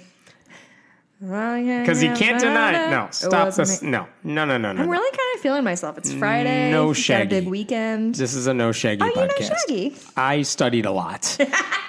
Because 1.20 2.00
he 2.00 2.08
can't 2.10 2.38
deny 2.38 2.86
it. 2.86 2.90
No, 2.90 3.08
stop 3.10 3.52
this. 3.54 3.82
No, 3.82 4.06
no, 4.22 4.44
no, 4.44 4.56
no, 4.56 4.72
no. 4.72 4.82
I'm 4.82 4.88
really 4.88 5.10
kind 5.10 5.34
of 5.34 5.40
feeling 5.40 5.64
myself. 5.64 5.98
It's 5.98 6.12
Friday. 6.12 6.70
No 6.70 6.92
shaggy. 6.92 7.24
Got 7.30 7.36
a 7.36 7.40
big 7.40 7.48
weekend. 7.48 8.14
This 8.14 8.34
is 8.34 8.46
a 8.46 8.54
no 8.54 8.70
Shaggy 8.70 9.02
oh, 9.02 9.06
you 9.06 9.14
know 9.14 9.26
podcast. 9.26 9.52
Shaggy. 9.66 9.96
I 10.16 10.42
studied 10.42 10.86
a 10.86 10.92
lot. 10.92 11.36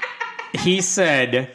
he 0.54 0.82
said 0.82 1.52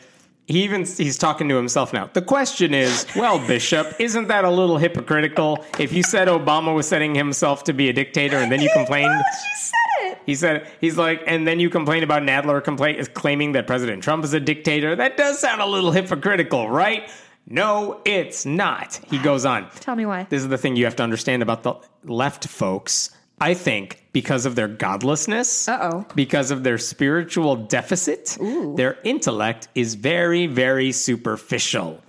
he 0.46 0.62
even 0.64 0.84
he's 0.84 1.16
talking 1.16 1.48
to 1.48 1.56
himself 1.56 1.92
now. 1.92 2.10
The 2.12 2.22
question 2.22 2.74
is, 2.74 3.06
well, 3.16 3.44
Bishop, 3.46 3.94
isn't 3.98 4.28
that 4.28 4.44
a 4.44 4.50
little 4.50 4.76
hypocritical? 4.76 5.64
If 5.78 5.92
you 5.92 6.02
said 6.02 6.28
Obama 6.28 6.74
was 6.74 6.86
setting 6.86 7.14
himself 7.14 7.64
to 7.64 7.72
be 7.72 7.88
a 7.88 7.92
dictator 7.92 8.36
and 8.36 8.52
then 8.52 8.60
you 8.60 8.70
complained 8.74 9.12
she 9.32 9.64
said 9.64 10.12
it. 10.12 10.18
he 10.26 10.34
said 10.34 10.68
he's 10.80 10.98
like 10.98 11.22
and 11.26 11.46
then 11.46 11.60
you 11.60 11.70
complain 11.70 12.02
about 12.02 12.22
Nadler 12.22 12.62
complaint 12.62 12.98
is 12.98 13.08
claiming 13.08 13.52
that 13.52 13.66
President 13.66 14.02
Trump 14.02 14.24
is 14.24 14.34
a 14.34 14.40
dictator. 14.40 14.94
That 14.94 15.16
does 15.16 15.38
sound 15.38 15.62
a 15.62 15.66
little 15.66 15.92
hypocritical, 15.92 16.68
right? 16.68 17.10
No, 17.46 18.00
it's 18.04 18.46
not. 18.46 19.00
He 19.08 19.18
goes 19.18 19.44
on. 19.44 19.68
Tell 19.80 19.96
me 19.96 20.06
why. 20.06 20.26
This 20.30 20.42
is 20.42 20.48
the 20.48 20.58
thing 20.58 20.76
you 20.76 20.84
have 20.84 20.96
to 20.96 21.02
understand 21.02 21.42
about 21.42 21.62
the 21.62 21.74
left 22.04 22.48
folks. 22.48 23.10
I 23.40 23.54
think 23.54 24.03
because 24.14 24.46
of 24.46 24.54
their 24.54 24.68
godlessness, 24.68 25.68
Uh-oh. 25.68 26.06
because 26.14 26.50
of 26.50 26.62
their 26.62 26.78
spiritual 26.78 27.56
deficit, 27.56 28.38
their 28.76 28.96
intellect 29.04 29.68
is 29.74 29.96
very, 29.96 30.46
very 30.46 30.92
superficial. 30.92 32.00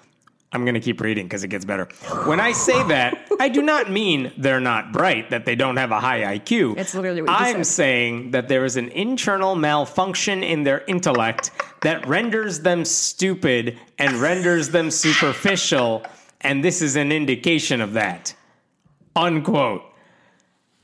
I'm 0.53 0.63
going 0.63 0.75
to 0.75 0.79
keep 0.79 1.01
reading 1.01 1.25
because 1.25 1.43
it 1.43 1.49
gets 1.49 1.65
better. 1.65 1.85
When 2.25 2.39
I 2.39 2.53
say 2.53 2.81
that, 2.87 3.27
I 3.41 3.49
do 3.49 3.61
not 3.61 3.91
mean 3.91 4.31
they're 4.37 4.61
not 4.61 4.93
bright, 4.93 5.31
that 5.31 5.43
they 5.45 5.55
don't 5.55 5.75
have 5.77 5.91
a 5.91 5.99
high 5.99 6.37
IQ. 6.37 6.77
It's 6.77 6.93
literally 6.95 7.23
what 7.23 7.31
you 7.31 7.35
I'm 7.35 7.63
said. 7.65 7.73
saying 7.73 8.31
that 8.31 8.47
there 8.47 8.63
is 8.63 8.77
an 8.77 8.89
internal 8.89 9.55
malfunction 9.55 10.43
in 10.43 10.63
their 10.63 10.85
intellect 10.85 11.51
that 11.81 12.07
renders 12.07 12.61
them 12.61 12.85
stupid 12.85 13.77
and 13.97 14.13
renders 14.13 14.69
them 14.69 14.91
superficial, 14.91 16.05
and 16.41 16.63
this 16.63 16.81
is 16.83 16.95
an 16.95 17.11
indication 17.11 17.81
of 17.81 17.93
that. 17.93 18.33
Unquote. 19.15 19.81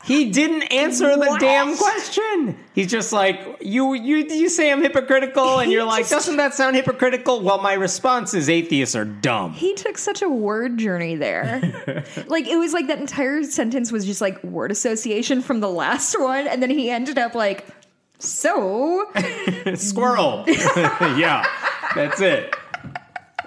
He 0.04 0.32
didn't 0.32 0.64
answer 0.64 1.12
the 1.12 1.18
What? 1.20 1.40
damn 1.40 1.78
question. 1.78 2.58
He's 2.74 2.88
just 2.90 3.14
like, 3.14 3.58
you 3.62 3.94
you 3.94 4.18
you 4.18 4.50
say 4.50 4.72
I'm 4.72 4.82
hypocritical, 4.82 5.60
and 5.60 5.68
He 5.68 5.74
you're 5.74 5.84
like, 5.84 6.10
doesn't 6.10 6.38
that 6.38 6.54
sound 6.56 6.76
hypocritical? 6.76 7.42
Well, 7.42 7.62
my 7.62 7.74
response 7.74 8.34
is 8.34 8.50
atheists 8.50 8.96
are 8.96 9.06
dumb. 9.06 9.54
He 9.54 9.74
took 9.76 9.98
such 10.00 10.22
a 10.22 10.30
word 10.30 10.78
journey 10.80 11.16
there. 11.16 12.04
like 12.28 12.48
it 12.48 12.58
was 12.58 12.74
like 12.74 12.88
that 12.88 13.00
entire 13.00 13.44
sentence 13.44 13.92
was 13.92 14.06
just 14.06 14.22
like 14.22 14.44
word 14.44 14.72
association 14.72 15.42
from 15.42 15.60
the 15.60 15.70
last 15.70 16.20
one, 16.20 16.48
and 16.48 16.64
then 16.64 16.72
he 16.72 16.90
ended 16.90 17.18
up 17.20 17.36
like, 17.36 17.66
so 18.18 19.06
Squirrel. 19.76 20.44
yeah, 20.48 21.46
that's 21.94 22.22
it. 22.22 22.56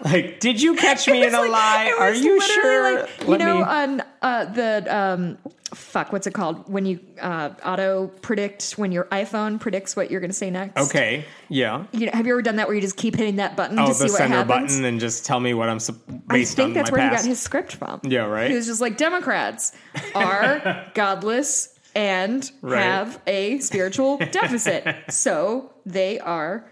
Like, 0.05 0.39
did 0.41 0.61
you 0.61 0.75
catch 0.77 1.09
me 1.09 1.25
in 1.27 1.35
a 1.35 1.41
like- 1.41 1.51
lie? 1.51 1.97
Are 1.99 2.13
you 2.15 2.41
sure? 2.41 3.01
Like, 3.01 3.21
you 3.23 3.27
Let 3.27 3.41
know, 3.41 3.57
me- 3.59 3.63
on 3.63 4.03
uh, 4.23 4.45
the 4.47 4.97
um, 4.97 5.39
fuck, 5.75 6.13
what's 6.13 6.27
it 6.27 6.35
called 6.35 6.69
when 6.73 6.87
you 6.87 7.01
uh, 7.21 7.51
auto 7.65 8.09
predict 8.23 8.73
when 8.73 8.93
your 8.93 9.05
iPhone 9.07 9.59
predicts 9.61 9.95
what 9.97 10.11
you're 10.11 10.21
going 10.21 10.31
to 10.31 10.37
say 10.37 10.51
next? 10.51 10.81
okay, 10.89 11.25
yeah. 11.49 11.85
You 11.93 12.07
know, 12.07 12.13
have 12.13 12.27
you 12.27 12.33
ever 12.33 12.43
done 12.43 12.57
that 12.57 12.67
where 12.67 12.75
you 12.75 12.81
just 12.81 12.97
keep 12.97 13.17
hitting 13.17 13.37
that 13.37 13.57
button 13.57 13.79
Oh, 13.79 13.89
to 13.89 13.95
see 13.95 14.05
what 14.05 14.13
center 14.13 14.37
happens? 14.37 14.73
button 14.73 14.85
and 14.85 15.01
just 15.01 15.27
tell 15.27 15.41
me 15.41 15.55
what 15.55 15.69
I'm 15.69 15.79
sup- 15.81 15.97
I 16.31 16.45
think 16.45 16.75
that's 16.75 16.91
where 16.91 17.01
past. 17.01 17.23
he 17.25 17.29
got 17.29 17.29
his 17.29 17.41
script 17.41 17.75
from. 17.77 18.01
Yeah, 18.05 18.27
right? 18.27 18.51
He 18.51 18.57
was 18.57 18.67
just 18.67 18.81
like 18.81 18.97
Democrats 18.97 19.73
are 20.15 20.87
godless 20.95 21.71
and 21.95 22.51
Right. 22.61 22.83
have 22.83 23.21
a 23.27 23.59
spiritual 23.61 24.19
deficit, 24.19 24.85
so 25.11 25.73
they 25.87 26.19
are 26.19 26.69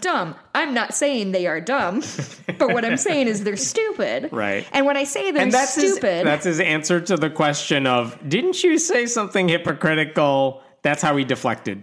dumb. 0.00 0.34
I'm 0.54 0.74
not 0.74 0.94
saying 0.94 1.32
they 1.32 1.46
are 1.46 1.60
dumb, 1.60 2.02
but 2.58 2.72
what 2.72 2.84
I'm 2.84 2.96
saying 2.96 3.28
is 3.28 3.44
they're 3.44 3.56
stupid. 3.56 4.30
Right. 4.32 4.66
And 4.72 4.86
when 4.86 4.96
I 4.96 5.04
say 5.04 5.30
they're 5.30 5.42
and 5.42 5.52
that's 5.52 5.72
stupid, 5.72 6.02
His, 6.18 6.24
that's 6.24 6.44
his 6.44 6.60
answer 6.60 7.00
to 7.00 7.16
the 7.16 7.30
question 7.30 7.86
of, 7.86 8.16
didn't 8.28 8.62
you 8.62 8.78
say 8.78 9.06
something 9.06 9.48
hypocritical? 9.48 10.62
That's 10.82 11.02
how 11.02 11.16
he 11.16 11.24
deflected. 11.24 11.82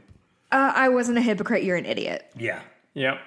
uh, 0.51 0.72
I 0.76 0.89
wasn't 0.89 1.18
a 1.18 1.22
hypocrite. 1.22 1.64
You're 1.64 1.78
an 1.78 1.86
idiot. 1.86 2.26
Yeah. 2.38 2.61
Yep. 2.93 3.20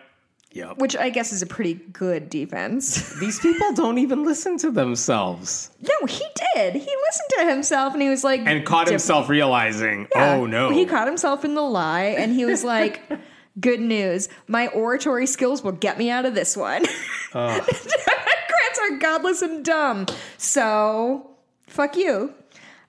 Yep. 0.52 0.78
Which 0.78 0.96
I 0.96 1.10
guess 1.10 1.32
is 1.32 1.42
a 1.42 1.46
pretty 1.46 1.74
good 1.74 2.30
defense. 2.30 3.12
These 3.20 3.40
people 3.40 3.74
don't 3.74 3.98
even 3.98 4.24
listen 4.24 4.56
to 4.58 4.70
themselves 4.70 5.70
no, 5.82 6.06
he 6.06 6.24
did. 6.54 6.72
He 6.74 6.78
listened 6.80 7.30
to 7.38 7.44
himself 7.50 7.92
and 7.92 8.00
he 8.00 8.08
was 8.08 8.24
like, 8.24 8.40
and 8.46 8.64
caught 8.64 8.88
himself 8.88 9.28
realizing, 9.28 10.08
Yeah. 10.14 10.34
oh 10.36 10.46
no. 10.46 10.70
He 10.70 10.86
caught 10.86 11.06
himself 11.06 11.44
in 11.44 11.54
the 11.54 11.60
lie 11.62 12.14
and 12.18 12.32
he 12.32 12.46
was 12.46 12.64
like, 12.64 13.02
good 13.60 13.80
news. 13.80 14.28
My 14.48 14.68
oratory 14.68 15.26
skills 15.26 15.62
will 15.62 15.72
get 15.72 15.98
me 15.98 16.10
out 16.10 16.24
of 16.24 16.34
this 16.34 16.56
one. 16.56 16.84
Democrats 17.32 18.80
are 18.82 18.98
godless 18.98 19.42
and 19.42 19.64
dumb. 19.64 20.06
So, 20.38 21.30
fuck 21.66 21.96
you. 21.96 22.32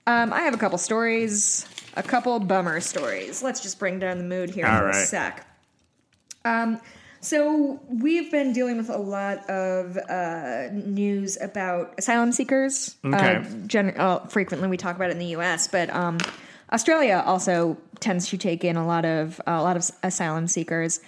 Um, 0.06 0.32
I 0.32 0.42
have 0.42 0.54
a 0.54 0.58
couple 0.58 0.78
stories, 0.78 1.68
a 1.96 2.04
couple 2.04 2.40
bummer 2.40 2.80
stories. 2.80 3.44
Let's 3.44 3.62
just 3.62 3.78
bring 3.80 4.00
down 4.00 4.18
the 4.18 4.24
mood 4.24 4.50
here 4.50 4.66
All 4.66 4.80
for 4.80 4.90
a 4.90 4.94
sec. 4.94 5.46
Um, 6.46 6.80
so 7.20 7.82
we've 7.90 8.32
been 8.32 8.54
dealing 8.54 8.78
with 8.78 8.90
a 8.90 8.98
lot 8.98 9.50
of 9.50 9.98
uh, 9.98 10.70
news 10.72 11.38
about 11.42 11.96
asylum 11.98 12.32
seekers. 12.32 12.96
Okay. 13.04 13.38
Uh, 13.38 13.44
gen- 13.66 13.96
uh, 13.98 14.20
frequently, 14.28 14.70
we 14.70 14.78
talk 14.78 14.96
about 14.96 15.10
it 15.10 15.14
in 15.14 15.20
the 15.20 15.26
U.S., 15.28 15.68
but 15.68 15.90
um, 15.90 16.20
Australia 16.72 17.24
also 17.26 17.78
tends 18.00 18.28
to 18.30 18.38
take 18.38 18.64
in 18.64 18.76
a 18.76 18.86
lot 18.86 19.06
of 19.06 19.42
a 19.48 19.62
lot 19.62 19.78
of 19.78 19.90
asylum 20.04 20.48
seekers. 20.48 21.00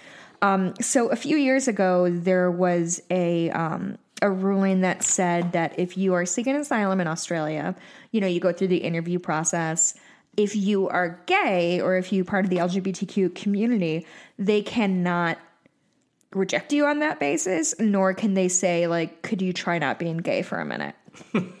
Um, 0.42 0.74
so 0.80 1.08
a 1.08 1.16
few 1.16 1.36
years 1.36 1.68
ago, 1.68 2.10
there 2.10 2.50
was 2.50 3.02
a 3.10 3.50
um, 3.50 3.98
a 4.22 4.30
ruling 4.30 4.80
that 4.80 5.02
said 5.02 5.52
that 5.52 5.78
if 5.78 5.96
you 5.96 6.14
are 6.14 6.24
seeking 6.24 6.56
asylum 6.56 7.00
in 7.00 7.06
Australia, 7.06 7.74
you 8.10 8.20
know 8.20 8.26
you 8.26 8.40
go 8.40 8.52
through 8.52 8.68
the 8.68 8.78
interview 8.78 9.18
process. 9.18 9.94
if 10.36 10.54
you 10.54 10.88
are 10.88 11.20
gay 11.26 11.80
or 11.80 11.96
if 11.96 12.12
you 12.12 12.24
part 12.24 12.44
of 12.44 12.50
the 12.50 12.58
LGBTQ 12.58 13.34
community, 13.34 14.06
they 14.38 14.62
cannot 14.62 15.38
reject 16.32 16.72
you 16.72 16.86
on 16.86 17.00
that 17.00 17.18
basis, 17.18 17.74
nor 17.80 18.14
can 18.14 18.34
they 18.34 18.48
say 18.48 18.86
like, 18.86 19.22
"Could 19.22 19.42
you 19.42 19.52
try 19.52 19.78
not 19.78 19.98
being 19.98 20.18
gay 20.18 20.42
for 20.42 20.58
a 20.58 20.64
minute?" 20.64 20.94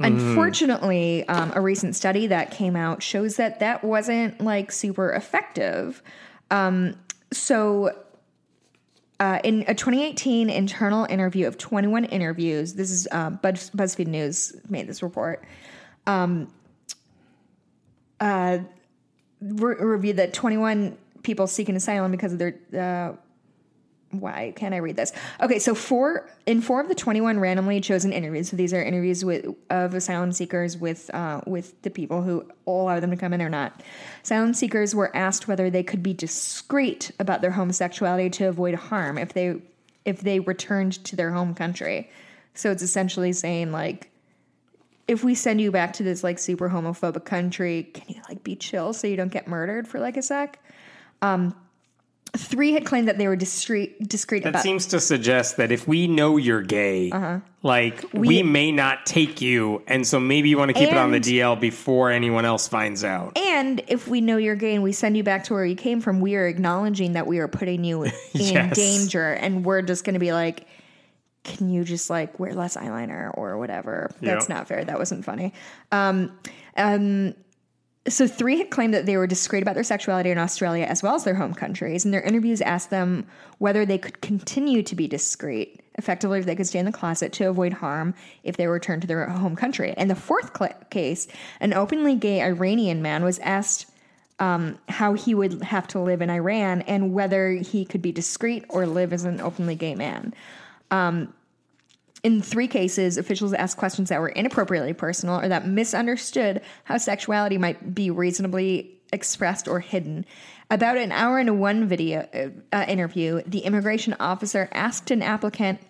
Unfortunately, 0.00 1.26
um, 1.28 1.52
a 1.54 1.60
recent 1.60 1.94
study 1.94 2.26
that 2.28 2.50
came 2.50 2.76
out 2.76 3.02
shows 3.02 3.36
that 3.36 3.60
that 3.60 3.84
wasn't 3.84 4.40
like 4.40 4.72
super 4.72 5.12
effective. 5.12 6.02
Um, 6.50 6.96
so, 7.32 7.96
uh, 9.20 9.38
in 9.44 9.64
a 9.68 9.74
2018 9.74 10.48
internal 10.48 11.04
interview 11.04 11.46
of 11.46 11.58
21 11.58 12.06
interviews, 12.06 12.74
this 12.74 12.90
is 12.90 13.06
uh, 13.12 13.30
Buzz, 13.30 13.70
BuzzFeed 13.70 14.06
News 14.06 14.54
made 14.68 14.88
this 14.88 15.02
report. 15.02 15.44
Um, 16.06 16.52
uh, 18.18 18.58
re- 19.40 19.76
reviewed 19.76 20.16
that 20.16 20.32
21 20.32 20.96
people 21.22 21.46
seeking 21.46 21.76
asylum 21.76 22.10
because 22.10 22.32
of 22.32 22.38
their 22.38 22.54
uh, 22.74 23.16
why 24.10 24.52
can't 24.56 24.74
I 24.74 24.78
read 24.78 24.96
this? 24.96 25.12
Okay, 25.40 25.58
so 25.58 25.74
four 25.74 26.28
in 26.44 26.60
four 26.60 26.80
of 26.80 26.88
the 26.88 26.94
twenty-one 26.94 27.38
randomly 27.38 27.80
chosen 27.80 28.12
interviews. 28.12 28.50
So 28.50 28.56
these 28.56 28.74
are 28.74 28.82
interviews 28.82 29.24
with 29.24 29.46
of 29.70 29.94
asylum 29.94 30.32
seekers 30.32 30.76
with 30.76 31.08
uh, 31.14 31.42
with 31.46 31.80
the 31.82 31.90
people 31.90 32.22
who 32.22 32.44
allow 32.66 32.98
them 32.98 33.10
to 33.10 33.16
come 33.16 33.32
in 33.32 33.40
or 33.40 33.48
not. 33.48 33.82
Asylum 34.24 34.52
seekers 34.52 34.94
were 34.94 35.14
asked 35.16 35.46
whether 35.46 35.70
they 35.70 35.84
could 35.84 36.02
be 36.02 36.12
discreet 36.12 37.12
about 37.20 37.40
their 37.40 37.52
homosexuality 37.52 38.30
to 38.30 38.46
avoid 38.46 38.74
harm 38.74 39.16
if 39.16 39.32
they 39.32 39.62
if 40.04 40.20
they 40.20 40.40
returned 40.40 41.04
to 41.04 41.14
their 41.14 41.30
home 41.30 41.54
country. 41.54 42.10
So 42.54 42.72
it's 42.72 42.82
essentially 42.82 43.32
saying 43.32 43.70
like, 43.70 44.10
if 45.06 45.22
we 45.22 45.36
send 45.36 45.60
you 45.60 45.70
back 45.70 45.92
to 45.94 46.02
this 46.02 46.24
like 46.24 46.38
super 46.38 46.68
homophobic 46.68 47.24
country, 47.24 47.84
can 47.94 48.06
you 48.08 48.22
like 48.28 48.42
be 48.42 48.56
chill 48.56 48.92
so 48.92 49.06
you 49.06 49.16
don't 49.16 49.30
get 49.30 49.46
murdered 49.46 49.86
for 49.86 50.00
like 50.00 50.16
a 50.16 50.22
sec? 50.22 50.58
Um, 51.22 51.54
three 52.36 52.72
had 52.72 52.84
claimed 52.84 53.08
that 53.08 53.18
they 53.18 53.26
were 53.28 53.36
discreet, 53.36 54.08
discreet 54.08 54.42
That 54.44 54.50
about. 54.50 54.62
seems 54.62 54.86
to 54.86 55.00
suggest 55.00 55.56
that 55.56 55.72
if 55.72 55.86
we 55.88 56.06
know 56.06 56.36
you're 56.36 56.62
gay, 56.62 57.10
Uh-huh. 57.10 57.40
like 57.62 58.04
we, 58.12 58.42
may 58.42 58.70
not 58.72 59.04
take 59.06 59.40
you, 59.40 59.82
and 59.86 60.06
so 60.06 60.20
maybe 60.20 60.48
you 60.48 60.56
want 60.58 60.68
to 60.70 60.74
keep 60.74 60.90
it 60.90 60.96
on 60.96 61.10
the 61.10 61.20
DL 61.20 61.58
before 61.60 62.10
anyone 62.10 62.44
else 62.44 62.68
finds 62.68 63.02
out. 63.04 63.36
and 63.36 63.82
if 63.88 64.06
we 64.08 64.20
know 64.20 64.36
you're 64.36 64.54
gay 64.56 64.74
and 64.74 64.82
we 64.82 64.92
send 64.92 65.16
you 65.16 65.22
back 65.22 65.44
to 65.44 65.54
where 65.54 65.64
you 65.64 65.74
came 65.76 66.00
from, 66.00 66.20
we 66.20 66.36
are 66.36 66.46
acknowledging 66.46 67.12
that 67.14 67.26
we 67.26 67.38
are 67.38 67.48
putting 67.48 67.84
you 67.84 68.02
in 68.04 68.10
Yes. 68.34 68.76
danger, 68.76 69.32
and 69.32 69.64
we're 69.64 69.82
just 69.82 70.04
going 70.04 70.14
to 70.14 70.20
be 70.20 70.32
like, 70.32 70.66
"Can 71.44 71.68
you 71.68 71.84
just 71.84 72.10
like 72.10 72.38
wear 72.38 72.54
less 72.54 72.76
eyeliner 72.76 73.30
or 73.36 73.58
whatever?" 73.58 74.10
That's 74.20 74.48
Yeah. 74.48 74.54
not 74.56 74.68
fair. 74.68 74.84
That 74.84 74.98
wasn't 74.98 75.24
funny. 75.24 75.52
Um, 75.92 76.30
um, 76.76 77.34
so 78.08 78.26
three 78.26 78.58
had 78.58 78.70
claimed 78.70 78.94
that 78.94 79.04
they 79.04 79.16
were 79.16 79.26
discreet 79.26 79.62
about 79.62 79.74
their 79.74 79.84
sexuality 79.84 80.30
in 80.30 80.38
Australia 80.38 80.84
as 80.84 81.02
well 81.02 81.14
as 81.14 81.24
their 81.24 81.34
home 81.34 81.54
countries, 81.54 82.04
and 82.04 82.14
their 82.14 82.22
interviews 82.22 82.60
asked 82.62 82.90
them 82.90 83.26
whether 83.58 83.84
they 83.84 83.98
could 83.98 84.20
continue 84.22 84.82
to 84.82 84.96
be 84.96 85.06
discreet, 85.06 85.82
effectively 85.96 86.38
if 86.38 86.46
they 86.46 86.56
could 86.56 86.66
stay 86.66 86.78
in 86.78 86.86
the 86.86 86.92
closet 86.92 87.32
to 87.34 87.44
avoid 87.44 87.74
harm 87.74 88.14
if 88.42 88.56
they 88.56 88.66
returned 88.66 89.02
to 89.02 89.08
their 89.08 89.28
home 89.28 89.54
country. 89.54 89.92
And 89.96 90.10
the 90.10 90.14
fourth 90.14 90.56
cl- 90.56 90.74
case, 90.88 91.28
an 91.60 91.74
openly 91.74 92.16
gay 92.16 92.40
Iranian 92.40 93.02
man 93.02 93.22
was 93.22 93.38
asked 93.40 93.86
um, 94.38 94.78
how 94.88 95.12
he 95.12 95.34
would 95.34 95.62
have 95.62 95.86
to 95.88 96.00
live 96.00 96.22
in 96.22 96.30
Iran 96.30 96.80
and 96.82 97.12
whether 97.12 97.50
he 97.50 97.84
could 97.84 98.00
be 98.00 98.12
discreet 98.12 98.64
or 98.70 98.86
live 98.86 99.12
as 99.12 99.24
an 99.24 99.42
openly 99.42 99.74
gay 99.74 99.94
man. 99.94 100.32
In 102.22 102.42
three 102.42 102.68
cases, 102.68 103.16
officials 103.16 103.54
asked 103.54 103.78
questions 103.78 104.10
that 104.10 104.20
were 104.20 104.28
inappropriately 104.28 104.92
personal 104.92 105.40
or 105.40 105.48
that 105.48 105.66
misunderstood 105.66 106.60
how 106.84 106.98
sexuality 106.98 107.56
might 107.56 107.94
be 107.94 108.10
reasonably 108.10 109.00
expressed 109.12 109.66
or 109.66 109.80
hidden. 109.80 110.26
About 110.70 110.96
an 110.96 111.12
hour 111.12 111.38
into 111.38 111.54
one 111.54 111.88
video 111.88 112.28
uh, 112.34 112.76
uh, 112.76 112.84
interview, 112.86 113.42
the 113.46 113.60
immigration 113.60 114.14
officer 114.20 114.68
asked 114.72 115.10
an 115.10 115.22
applicant, 115.22 115.80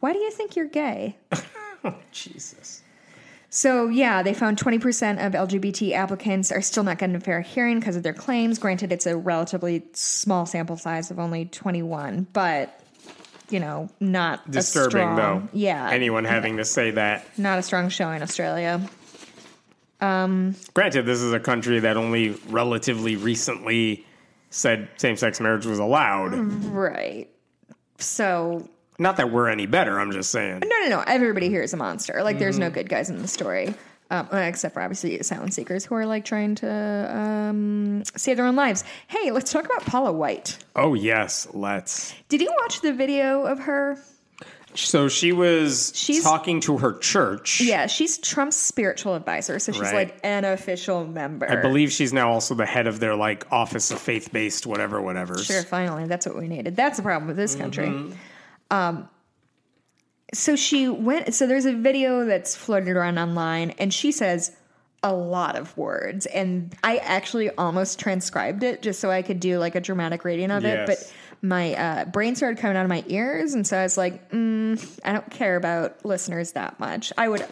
"Why 0.00 0.12
do 0.12 0.18
you 0.18 0.30
think 0.30 0.56
you're 0.56 0.66
gay?" 0.66 1.18
Jesus. 2.12 2.82
So, 3.50 3.88
yeah, 3.88 4.24
they 4.24 4.34
found 4.34 4.58
20% 4.58 5.24
of 5.24 5.32
LGBT 5.32 5.92
applicants 5.92 6.50
are 6.50 6.60
still 6.60 6.82
not 6.82 6.98
getting 6.98 7.14
a 7.14 7.20
fair 7.20 7.40
hearing 7.40 7.78
because 7.78 7.94
of 7.94 8.02
their 8.02 8.12
claims. 8.12 8.58
Granted, 8.58 8.90
it's 8.90 9.06
a 9.06 9.16
relatively 9.16 9.84
small 9.92 10.44
sample 10.44 10.76
size 10.76 11.12
of 11.12 11.20
only 11.20 11.44
21, 11.44 12.26
but, 12.32 12.80
you 13.50 13.60
know, 13.60 13.88
not 14.00 14.50
Disturbing, 14.50 14.90
strong- 14.90 15.16
though. 15.16 15.48
Yeah. 15.52 15.90
Anyone 15.90 16.24
having 16.24 16.56
to 16.58 16.64
say 16.64 16.90
that. 16.92 17.26
not 17.38 17.58
a 17.58 17.62
strong 17.62 17.88
show 17.88 18.10
in 18.10 18.22
Australia. 18.22 18.80
Granted, 20.00 21.06
this 21.06 21.20
is 21.22 21.32
a 21.32 21.40
country 21.40 21.80
that 21.80 21.96
only 21.96 22.30
relatively 22.48 23.16
recently 23.16 24.04
said 24.50 24.88
same 24.96 25.16
sex 25.16 25.40
marriage 25.40 25.66
was 25.66 25.78
allowed. 25.78 26.34
Right. 26.34 27.28
So, 27.98 28.68
Not 28.98 29.16
that 29.16 29.30
we're 29.32 29.48
any 29.48 29.66
better, 29.66 29.98
I'm 29.98 30.12
just 30.12 30.30
saying. 30.30 30.60
no, 30.60 30.68
no, 30.82 30.88
no. 30.88 31.04
Everybody 31.06 31.48
here 31.48 31.62
is 31.62 31.72
a 31.72 31.76
monster. 31.76 32.22
Like, 32.22 32.38
there's 32.38 32.56
Mm-hmm. 32.56 32.64
no 32.64 32.70
good 32.70 32.88
guys 32.88 33.08
in 33.08 33.20
the 33.22 33.28
story. 33.28 33.74
Um, 34.10 34.28
except 34.32 34.74
for 34.74 34.82
obviously 34.82 35.18
asylum 35.18 35.50
seekers 35.50 35.84
who 35.86 35.94
are 35.94 36.04
like 36.06 36.24
trying 36.26 36.54
to 36.56 37.16
um, 37.16 38.02
save 38.16 38.36
their 38.36 38.46
own 38.46 38.54
lives. 38.54 38.84
Hey, 39.08 39.30
let's 39.30 39.50
talk 39.50 39.64
about 39.64 39.84
Paula 39.86 40.12
White. 40.12 40.58
Oh, 40.76 40.92
yes, 40.94 41.48
let's. 41.54 42.14
Did 42.28 42.42
you 42.42 42.52
watch 42.62 42.80
the 42.82 42.92
video 42.92 43.44
of 43.44 43.60
her? 43.60 43.98
So 44.74 45.08
she 45.08 45.32
was 45.32 45.92
She's- 45.94 46.22
talking 46.22 46.60
to 46.62 46.78
her 46.78 46.92
church. 46.98 47.60
Yeah, 47.60 47.86
she's 47.86 48.18
Trump's 48.18 48.56
spiritual 48.56 49.14
advisor, 49.14 49.58
so 49.58 49.72
she's 49.72 49.80
Right. 49.82 49.94
like 49.94 50.18
an 50.24 50.44
official 50.44 51.06
member. 51.06 51.48
I 51.50 51.56
believe 51.62 51.90
she's 51.92 52.12
now 52.12 52.30
also 52.30 52.54
the 52.54 52.66
head 52.66 52.86
of 52.88 52.98
their 53.00 53.14
like 53.14 53.46
office 53.52 53.90
of 53.92 54.00
faith 54.00 54.32
based 54.32 54.66
whatever 54.66 55.00
whatever. 55.00 55.38
Sure, 55.38 55.62
finally, 55.62 56.06
that's 56.06 56.26
what 56.26 56.36
we 56.36 56.48
needed. 56.48 56.74
That's 56.76 56.96
the 56.98 57.04
problem 57.04 57.28
with 57.28 57.36
this 57.36 57.54
country. 57.54 58.12
Um, 58.70 59.08
so 60.34 60.56
she 60.56 60.88
went. 60.88 61.34
So 61.34 61.46
there's 61.46 61.64
a 61.64 61.72
video 61.72 62.24
that's 62.24 62.54
floated 62.54 62.96
around 62.96 63.18
online, 63.18 63.70
and 63.78 63.92
she 63.92 64.12
says 64.12 64.52
a 65.02 65.12
lot 65.12 65.56
of 65.56 65.76
words, 65.76 66.26
and 66.26 66.74
I 66.82 66.98
actually 66.98 67.50
almost 67.50 67.98
transcribed 67.98 68.62
it 68.62 68.82
just 68.82 69.00
so 69.00 69.10
I 69.10 69.22
could 69.22 69.40
do 69.40 69.58
like 69.58 69.74
a 69.74 69.80
dramatic 69.80 70.24
reading 70.24 70.50
of 70.50 70.64
it, 70.64 70.86
but. 70.86 71.12
My 71.42 71.74
uh, 71.74 72.04
brain 72.06 72.36
started 72.36 72.58
coming 72.58 72.78
out 72.78 72.84
of 72.84 72.88
my 72.88 73.04
ears, 73.06 73.52
and 73.52 73.66
so 73.66 73.76
I 73.76 73.82
was 73.82 73.98
like, 73.98 74.30
mm, 74.30 75.00
"I 75.04 75.12
don't 75.12 75.30
care 75.30 75.56
about 75.56 76.02
listeners 76.02 76.52
that 76.52 76.80
much." 76.80 77.12
I 77.18 77.28
would 77.28 77.44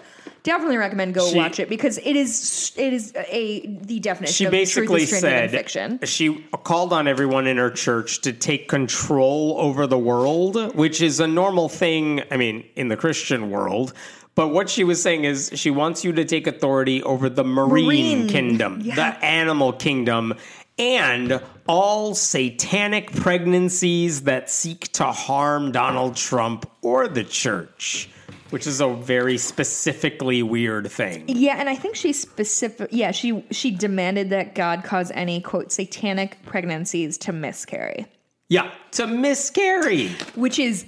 definitely 0.42 0.76
recommend 0.76 1.14
go 1.14 1.28
She- 1.28 1.36
watch 1.36 1.58
it 1.60 1.68
because 1.68 1.98
it 1.98 2.16
is 2.16 2.72
it 2.76 2.92
is 2.92 3.12
a 3.16 3.66
the 3.82 4.00
definition 4.00 4.32
She 4.34 4.46
basically 4.50 5.06
said 5.06 5.50
fiction. 5.50 6.00
she 6.04 6.44
called 6.64 6.92
on 6.92 7.06
everyone 7.08 7.46
in 7.46 7.56
her 7.56 7.70
church 7.70 8.20
to 8.22 8.32
take 8.32 8.68
control 8.68 9.56
over 9.58 9.86
the 9.86 9.98
world, 9.98 10.74
which 10.74 11.00
is 11.00 11.20
a 11.20 11.26
normal 11.26 11.68
thing. 11.68 12.22
I 12.30 12.36
mean, 12.36 12.64
in 12.76 12.88
the 12.88 12.96
Christian 12.96 13.50
world. 13.50 13.92
But 14.34 14.48
what 14.48 14.70
she 14.70 14.82
was 14.82 15.02
saying 15.02 15.24
is 15.24 15.50
she 15.54 15.70
wants 15.70 16.04
you 16.04 16.12
to 16.14 16.24
take 16.24 16.46
authority 16.46 17.02
over 17.02 17.28
the 17.28 17.44
marine, 17.44 17.84
Marine, 17.86 18.28
kingdom, 18.28 18.80
yeah. 18.82 18.94
the 18.94 19.24
animal 19.24 19.74
kingdom, 19.74 20.32
and 20.78 21.38
all 21.68 22.14
satanic 22.14 23.12
pregnancies 23.12 24.22
that 24.22 24.48
seek 24.48 24.90
to 24.92 25.04
harm 25.04 25.70
Donald 25.70 26.16
Trump 26.16 26.64
or 26.80 27.08
the 27.08 27.24
church, 27.24 28.08
which 28.52 28.66
is 28.66 28.80
a 28.80 28.88
very 28.94 29.38
specifically 29.38 30.42
weird 30.42 30.90
thing. 30.90 31.24
Yeah, 31.28 31.56
and 31.58 31.68
I 31.68 31.74
think 31.74 31.96
she 31.96 32.12
specific. 32.12 32.88
Yeah, 32.92 33.10
she 33.10 33.44
she 33.50 33.70
demanded 33.70 34.30
that 34.30 34.54
God 34.54 34.84
cause 34.84 35.10
any 35.12 35.40
quote 35.40 35.72
satanic 35.72 36.36
pregnancies 36.44 37.18
to 37.18 37.32
miscarry, 37.32 38.06
Yeah, 38.48 38.70
to 38.92 39.06
miscarry. 39.06 40.08
which 40.34 40.58
is 40.58 40.84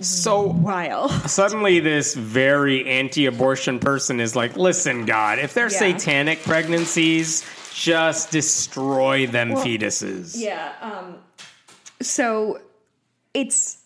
So 0.00 0.42
wild. 0.42 1.10
suddenly, 1.30 1.80
this 1.80 2.14
very 2.14 2.88
anti 2.88 3.26
abortion 3.26 3.78
person 3.78 4.18
is 4.20 4.34
like, 4.34 4.56
listen, 4.56 5.04
God, 5.04 5.38
if 5.38 5.52
they're 5.52 5.70
Yeah. 5.70 5.78
satanic 5.92 6.42
pregnancies, 6.42 7.44
just 7.74 8.30
destroy 8.30 9.26
them 9.26 9.50
fetuses. 9.56 10.34
Yeah. 10.38 10.72
Um. 10.80 11.16
So 12.00 12.60
it's 13.34 13.76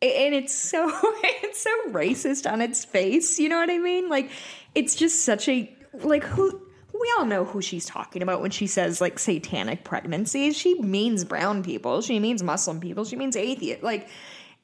and 0.00 0.34
it's 0.34 0.54
so 0.54 0.90
it's 1.22 1.60
so 1.60 1.70
racist 1.88 2.50
on 2.50 2.60
its 2.60 2.84
face. 2.84 3.38
You 3.38 3.48
know 3.48 3.58
what 3.58 3.70
I 3.70 3.78
mean? 3.78 4.08
Like 4.08 4.30
it's 4.74 4.94
just 4.94 5.24
such 5.24 5.48
a 5.48 5.74
like 5.92 6.24
who. 6.24 6.62
We 7.00 7.14
all 7.16 7.26
know 7.26 7.44
who 7.44 7.62
she's 7.62 7.86
talking 7.86 8.22
about 8.22 8.40
when 8.42 8.50
she 8.50 8.66
says 8.66 9.00
like 9.00 9.20
satanic 9.20 9.84
pregnancies. 9.84 10.56
She 10.56 10.80
means 10.80 11.24
brown 11.24 11.62
people. 11.62 12.00
She 12.02 12.18
means 12.18 12.42
Muslim 12.42 12.80
people. 12.80 13.04
She 13.04 13.14
means 13.14 13.36
atheist. 13.36 13.84
Like 13.84 14.08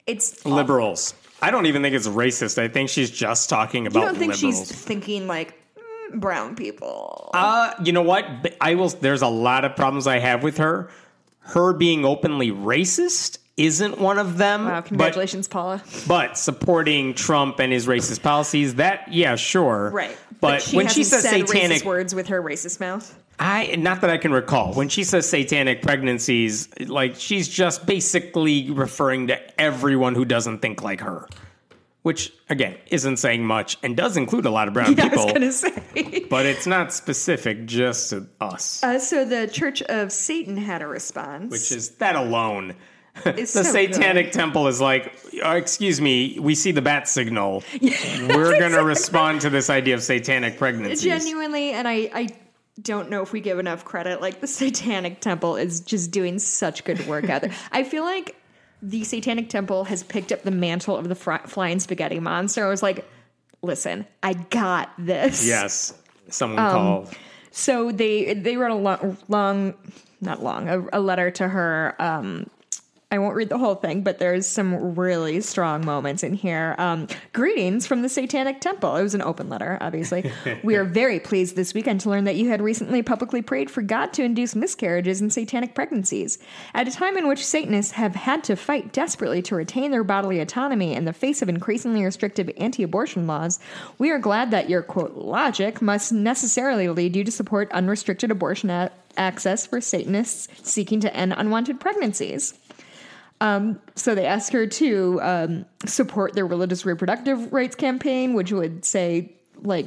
it's 0.05 0.45
Liberals. 0.45 1.13
I 1.41 1.49
don't 1.51 1.65
even 1.65 1.81
think 1.81 1.95
it's 1.95 2.07
racist. 2.07 2.57
I 2.61 2.67
think 2.67 2.89
she's 2.89 3.09
just 3.09 3.49
talking 3.49 3.87
about 3.87 3.99
You 3.99 4.05
don't 4.05 4.17
think 4.17 4.33
liberals. 4.33 4.67
she's 4.67 4.71
thinking 4.71 5.27
like 5.27 5.53
mm, 5.77 6.19
brown 6.19 6.55
people? 6.55 7.29
Uh, 7.33 7.73
you 7.83 7.93
know 7.93 8.01
what? 8.01 8.25
I 8.59 8.75
will. 8.75 8.89
There's 8.89 9.21
a 9.21 9.27
lot 9.27 9.63
of 9.63 9.75
problems 9.75 10.05
I 10.05 10.19
have 10.19 10.43
with 10.43 10.57
her. 10.57 10.89
Her 11.39 11.73
being 11.73 12.03
openly 12.05 12.51
racist 12.51 13.37
isn't 13.57 13.99
one 13.99 14.17
of 14.17 14.37
them. 14.37 14.65
wow, 14.65 14.81
but- 14.81 14.85
congratulations, 14.87 15.47
Paula. 15.47 15.81
But 16.07 16.37
supporting 16.37 17.13
Trump 17.13 17.59
and 17.59 17.71
his 17.71 17.87
racist 17.87 18.21
policies, 18.21 18.75
that 18.75 19.11
yeah, 19.13 19.35
sure. 19.35 19.91
Right, 19.93 20.17
But, 20.41 20.61
she 20.61 20.75
when 20.77 20.87
she 20.87 21.03
says 21.03 21.23
satanic, 21.23 21.81
racist 21.81 21.85
words 21.85 22.13
with 22.13 22.27
her 22.27 22.41
racist 22.41 22.79
mouth. 22.79 23.17
I 23.37 23.75
not 23.77 23.99
that 24.01 24.09
I 24.09 24.17
can 24.17 24.31
recall. 24.31 24.73
When 24.73 24.87
she 24.87 25.03
says 25.03 25.27
satanic 25.27 25.81
pregnancies, 25.81 26.69
like 26.79 27.15
she's 27.15 27.49
just 27.49 27.85
basically 27.85 28.71
referring 28.71 29.27
to 29.27 29.61
everyone 29.61 30.15
who 30.15 30.23
doesn't 30.25 30.59
think 30.59 30.81
like 30.81 31.01
her. 31.01 31.27
Which 32.03 32.31
again 32.49 32.77
isn't 32.91 33.17
saying 33.17 33.43
much 33.43 33.77
and 33.83 33.97
does 33.97 34.15
include 34.15 34.45
a 34.45 34.51
lot 34.51 34.67
of 34.67 34.73
brown 34.75 34.93
Yeah, 34.97 35.05
I 35.05 35.07
was 35.07 35.17
people, 35.25 35.33
gonna 35.33 35.51
say. 35.51 36.25
but 36.29 36.45
it's 36.45 36.67
not 36.67 36.93
specific 36.93 37.65
just 37.65 38.11
to 38.11 38.27
us. 38.39 38.81
Uh, 38.83 38.99
so 38.99 39.25
the 39.25 39.47
Church 39.47 39.81
of 39.81 40.11
Satan 40.13 40.55
had 40.55 40.81
a 40.81 40.87
response, 40.87 41.51
which 41.51 41.71
is 41.71 41.89
that 41.95 42.15
alone. 42.15 42.75
It's 43.25 43.53
the 43.53 43.63
so 43.63 43.71
satanic 43.71 44.31
temple 44.31 44.67
is 44.67 44.81
like, 44.81 45.17
uh, 45.43 45.51
excuse 45.51 46.01
me, 46.01 46.37
we 46.39 46.53
see 46.55 46.71
the 46.71 46.81
bat 46.81 47.07
signal. 47.07 47.63
We're 47.81 48.59
going 48.59 48.73
to 48.73 48.83
respond 48.83 49.41
to 49.41 49.49
this 49.49 49.69
idea 49.69 49.95
of 49.95 50.03
satanic 50.03 50.57
pregnancies. 50.57 51.01
genuinely, 51.01 51.71
and 51.71 51.87
I, 51.87 52.09
I 52.13 52.27
don't 52.81 53.09
know 53.09 53.21
if 53.21 53.31
we 53.31 53.39
give 53.39 53.57
enough 53.57 53.85
credit. 53.85 54.19
Like 54.21 54.41
the 54.41 54.47
Satanic 54.47 55.21
Temple 55.21 55.55
is 55.55 55.79
just 55.79 56.11
doing 56.11 56.39
such 56.39 56.83
good 56.83 57.05
work 57.07 57.29
out 57.29 57.41
there. 57.41 57.53
I 57.71 57.83
feel 57.83 58.03
like 58.03 58.35
the 58.81 59.03
Satanic 59.05 59.49
Temple 59.49 59.85
has 59.85 60.03
picked 60.03 60.31
up 60.31 60.43
the 60.43 60.51
mantle 60.51 60.97
of 60.97 61.07
the 61.07 61.15
fr- 61.15 61.47
flying 61.47 61.79
spaghetti 61.79 62.19
monster. 62.19 62.65
I 62.65 62.69
was 62.69 62.83
like, 62.83 63.09
listen, 63.61 64.05
I 64.21 64.33
got 64.33 64.91
this. 64.97 65.47
Yes. 65.47 65.93
Someone 66.29 66.59
Um, 66.59 66.71
called. 66.71 67.09
So 67.51 67.91
they 67.91 68.33
they 68.33 68.57
wrote 68.57 68.71
a 68.71 68.75
long, 68.75 69.17
long 69.29 69.73
not 70.19 70.43
long, 70.43 70.67
a, 70.67 70.85
a 70.91 70.99
letter 70.99 71.31
to 71.31 71.47
her. 71.47 71.95
Um, 71.99 72.47
I 73.11 73.19
won't 73.19 73.35
read 73.35 73.49
the 73.49 73.57
whole 73.57 73.75
thing, 73.75 74.01
but 74.01 74.17
there's 74.17 74.47
some 74.47 74.95
really 74.95 75.39
strong 75.41 75.85
moments 75.85 76.23
in 76.23 76.33
here. 76.33 76.75
Um, 76.79 77.07
greetings 77.33 77.85
from 77.85 78.01
the 78.01 78.09
Satanic 78.09 78.61
Temple. 78.61 78.95
It 78.95 79.03
was 79.03 79.13
an 79.13 79.21
open 79.21 79.47
letter, 79.47 79.77
obviously. 79.79 80.31
we 80.63 80.75
are 80.75 80.83
very 80.83 81.19
pleased 81.19 81.55
this 81.55 81.73
weekend 81.73 82.01
to 82.01 82.09
learn 82.09 82.23
that 82.23 82.35
you 82.35 82.49
had 82.49 82.61
recently 82.61 83.03
publicly 83.03 83.43
prayed 83.43 83.69
for 83.69 83.83
God 83.83 84.11
to 84.13 84.23
induce 84.23 84.55
miscarriages 84.55 85.21
and 85.21 85.31
satanic 85.31 85.75
pregnancies. 85.75 86.39
At 86.73 86.87
a 86.87 86.91
time 86.91 87.15
in 87.15 87.27
which 87.27 87.45
Satanists 87.45 87.91
have 87.91 88.15
had 88.15 88.43
to 88.45 88.55
fight 88.55 88.91
desperately 88.91 89.43
to 89.43 89.55
retain 89.55 89.91
their 89.91 90.03
bodily 90.03 90.39
autonomy 90.39 90.93
in 90.93 91.05
the 91.05 91.13
face 91.13 91.43
of 91.43 91.49
increasingly 91.49 92.03
restrictive 92.03 92.49
anti 92.57 92.81
abortion 92.81 93.27
laws, 93.27 93.59
we 93.99 94.09
are 94.09 94.19
glad 94.19 94.49
that 94.49 94.69
your 94.69 94.81
quote 94.81 95.13
logic 95.13 95.79
must 95.79 96.11
necessarily 96.11 96.89
lead 96.89 97.15
you 97.15 97.23
to 97.23 97.31
support 97.31 97.71
unrestricted 97.71 98.31
abortion 98.31 98.71
a- 98.71 98.91
access 99.15 99.67
for 99.67 99.79
Satanists 99.79 100.49
seeking 100.69 100.99
to 101.01 101.15
end 101.15 101.33
unwanted 101.37 101.79
pregnancies. 101.79 102.55
Um, 103.45 103.79
so 103.93 104.15
they 104.15 104.25
ask 104.25 104.51
her 104.53 104.65
to 104.65 105.19
um, 105.21 105.65
support 105.85 106.33
their 106.33 106.47
religious 106.47 106.83
reproductive 106.83 107.53
rights 107.53 107.75
campaign, 107.75 108.33
which 108.33 108.51
would 108.51 108.83
say, 108.83 109.33
like, 109.61 109.85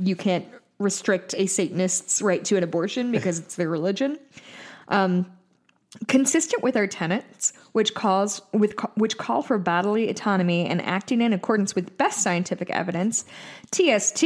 you 0.00 0.16
can't 0.16 0.46
restrict 0.78 1.34
a 1.36 1.46
Satanist's 1.46 2.22
right 2.22 2.42
to 2.46 2.56
an 2.56 2.62
abortion 2.62 3.12
because 3.12 3.38
it's 3.38 3.56
their 3.56 3.68
religion. 3.68 4.18
Um, 4.88 5.30
consistent 6.08 6.62
with 6.62 6.74
our 6.76 6.86
tenets, 6.86 7.52
which 7.72 7.92
calls 7.94 8.40
with 8.52 8.74
which 8.96 9.18
call 9.18 9.42
for 9.42 9.58
bodily 9.58 10.08
autonomy 10.08 10.66
and 10.66 10.80
acting 10.80 11.20
in 11.20 11.32
accordance 11.32 11.74
with 11.74 11.98
best 11.98 12.22
scientific 12.22 12.70
evidence, 12.70 13.24
TST, 13.72 14.22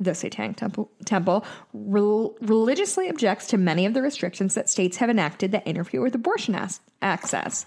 the 0.00 0.14
Satanic 0.14 0.56
Temple, 0.56 0.90
temple 1.04 1.44
rel- 1.72 2.34
religiously 2.40 3.08
objects 3.08 3.46
to 3.48 3.58
many 3.58 3.84
of 3.84 3.94
the 3.94 4.02
restrictions 4.02 4.54
that 4.54 4.70
states 4.70 4.98
have 4.98 5.10
enacted 5.10 5.52
that 5.52 5.66
interfere 5.66 6.00
with 6.00 6.14
abortion 6.14 6.54
as- 6.54 6.80
access. 7.02 7.66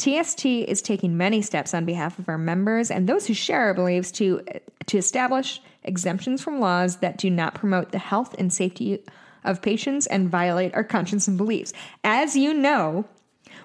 TST 0.00 0.46
is 0.46 0.80
taking 0.80 1.16
many 1.16 1.42
steps 1.42 1.74
on 1.74 1.84
behalf 1.84 2.18
of 2.18 2.28
our 2.28 2.38
members 2.38 2.90
and 2.90 3.06
those 3.06 3.26
who 3.26 3.34
share 3.34 3.60
our 3.60 3.74
beliefs 3.74 4.10
to 4.12 4.42
to 4.86 4.98
establish 4.98 5.60
exemptions 5.84 6.42
from 6.42 6.58
laws 6.58 6.96
that 6.96 7.18
do 7.18 7.30
not 7.30 7.54
promote 7.54 7.92
the 7.92 7.98
health 7.98 8.34
and 8.38 8.52
safety 8.52 9.02
of 9.44 9.62
patients 9.62 10.06
and 10.06 10.28
violate 10.28 10.74
our 10.74 10.84
conscience 10.84 11.28
and 11.28 11.36
beliefs. 11.36 11.72
As 12.02 12.34
you 12.34 12.54
know, 12.54 13.04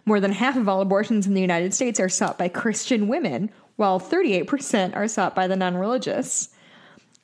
more 0.05 0.19
than 0.19 0.31
half 0.31 0.55
of 0.55 0.69
all 0.69 0.81
abortions 0.81 1.25
in 1.25 1.33
the 1.33 1.41
United 1.41 1.73
States 1.73 1.99
are 1.99 2.09
sought 2.09 2.38
by 2.38 2.47
Christian 2.47 3.07
women, 3.07 3.49
while 3.75 3.99
38% 3.99 4.95
are 4.95 5.07
sought 5.07 5.36
by 5.36 5.47
the 5.47 5.55
non-religious. 5.55 6.49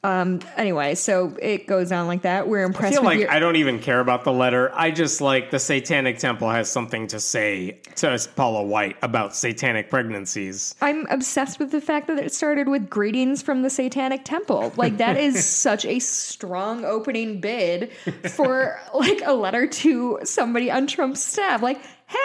Um, 0.04 0.39
anyway, 0.58 0.95
so 0.95 1.36
it 1.39 1.68
goes 1.68 1.91
on 1.91 2.08
like 2.08 2.24
that. 2.24 2.47
We're 2.47 2.64
impressed. 2.64 2.93
I 2.93 2.95
feel 2.95 3.04
like 3.04 3.20
your- 3.20 3.30
I 3.30 3.38
don't 3.38 3.56
even 3.58 3.78
care 3.78 3.99
about 3.99 4.24
the 4.24 4.34
letter. 4.34 4.72
I 4.74 4.89
just 4.89 5.22
like 5.22 5.52
the 5.52 5.60
Satanic 5.60 6.18
Temple 6.18 6.49
has 6.49 6.72
something 6.72 7.06
to 7.08 7.20
say 7.20 7.78
to 7.97 8.18
Paula 8.36 8.64
White 8.64 8.97
about 9.04 9.36
satanic 9.36 9.91
pregnancies. 9.91 10.74
I'm 10.82 11.06
obsessed 11.12 11.60
with 11.60 11.70
the 11.70 11.82
fact 11.82 12.08
that 12.08 12.18
it 12.18 12.34
started 12.34 12.68
with 12.68 12.89
greetings 12.89 13.43
from 13.43 13.62
the 13.62 13.70
Satanic 13.70 14.26
Temple. 14.26 14.74
Like 14.76 14.97
that 14.97 15.18
is 15.18 15.45
such 15.62 15.86
a 15.86 15.99
strong 15.99 16.84
opening 16.84 17.39
bid 17.39 17.91
for 18.32 18.80
like 18.95 19.22
a 19.24 19.34
letter 19.34 19.68
to 19.68 20.20
somebody 20.24 20.72
on 20.72 20.88
Trump's 20.88 21.24
staff. 21.24 21.62
Like, 21.62 21.80
hey, 22.08 22.18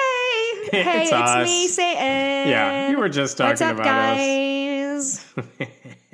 hey, 0.73 1.03
It's 1.03 1.11
it's, 1.13 1.45
me, 1.51 1.69
Satan. 1.69 2.49
Yeah, 2.49 2.91
you 2.91 2.97
were 2.99 3.11
just 3.11 3.39
What's 3.39 3.61
talking 3.61 3.81
up, 3.81 3.85
about 3.85 4.19
us. 4.19 5.35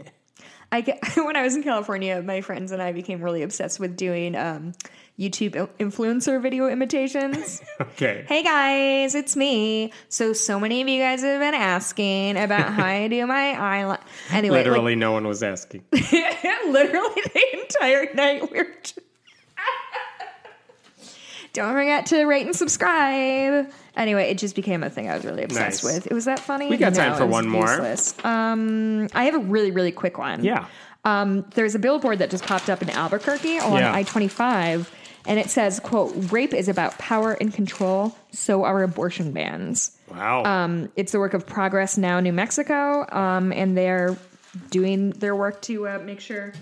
I 0.72 0.80
get, 0.80 1.04
when 1.16 1.36
I 1.36 1.42
was 1.42 1.54
in 1.54 1.62
California, 1.62 2.20
my 2.22 2.40
friends 2.40 2.72
and 2.72 2.82
I 2.82 2.92
became 2.92 3.22
really 3.22 3.42
obsessed 3.42 3.78
with 3.78 3.94
doing 3.94 4.34
um, 4.34 4.72
YouTube 5.18 5.68
influencer 5.78 6.42
video 6.42 6.66
imitations. 6.66 7.60
Okay. 7.80 8.24
Hey 8.28 8.42
guys, 8.42 9.14
it's 9.14 9.36
me. 9.36 9.92
So 10.08 10.32
so 10.32 10.58
many 10.58 10.80
of 10.80 10.88
you 10.88 11.00
guys 11.00 11.22
have 11.22 11.40
been 11.40 11.54
asking 11.54 12.36
about 12.36 12.72
how 12.72 12.84
I 12.84 13.08
do 13.08 13.26
my 13.26 13.54
eyeliner. 13.54 14.00
Anyway, 14.30 14.58
like, 14.58 14.66
Literally, 14.66 14.94
no 14.94 15.12
one 15.12 15.26
was 15.26 15.42
asking. 15.42 15.84
literally 15.92 17.22
the 17.34 17.60
entire 17.60 18.14
night 18.14 18.50
we 18.50 18.58
were. 18.58 18.68
Just... 18.82 18.98
Don't 21.52 21.72
forget 21.74 22.06
to 22.06 22.24
rate 22.24 22.46
and 22.46 22.56
subscribe. 22.56 23.70
Anyway, 23.96 24.30
it 24.30 24.38
just 24.38 24.54
became 24.54 24.82
a 24.82 24.88
thing 24.90 25.10
I 25.10 25.14
was 25.14 25.24
really 25.24 25.42
obsessed 25.42 25.84
Nice. 25.84 25.94
with. 25.94 26.06
It 26.06 26.14
was 26.14 26.24
that 26.24 26.40
funny. 26.40 26.70
We 26.70 26.78
got 26.78 26.94
time 26.94 27.14
for 27.16 27.26
one 27.26 27.46
more. 27.48 27.68
useless. 27.68 28.14
Um, 28.24 29.08
I 29.14 29.24
have 29.24 29.34
a 29.34 29.38
really 29.38 29.70
really 29.70 29.92
quick 29.92 30.16
one. 30.18 30.44
Yeah. 30.44 30.66
Um, 31.04 31.44
there's 31.54 31.74
a 31.74 31.78
billboard 31.78 32.20
that 32.20 32.30
just 32.30 32.44
popped 32.44 32.70
up 32.70 32.80
in 32.80 32.88
Albuquerque 32.88 33.58
on 33.58 33.78
Yeah. 33.80 33.92
I-25, 33.92 34.88
and 35.26 35.38
it 35.38 35.50
says, 35.50 35.78
"quote 35.80 36.14
Rape 36.32 36.54
is 36.54 36.68
about 36.68 36.96
power 36.98 37.32
and 37.32 37.52
control. 37.52 38.16
So 38.30 38.64
are 38.64 38.82
abortion 38.82 39.32
bans." 39.32 39.90
Wow. 40.10 40.44
Um, 40.44 40.90
it's 40.96 41.12
the 41.12 41.18
work 41.18 41.34
of 41.34 41.46
Progress 41.46 41.98
Now 41.98 42.20
New 42.20 42.32
Mexico, 42.32 43.04
um, 43.14 43.52
and 43.52 43.76
they're 43.76 44.16
doing 44.70 45.10
their 45.10 45.34
work 45.36 45.60
to 45.62 45.88
uh, 45.88 45.98
make 46.04 46.20
sure 46.20 46.52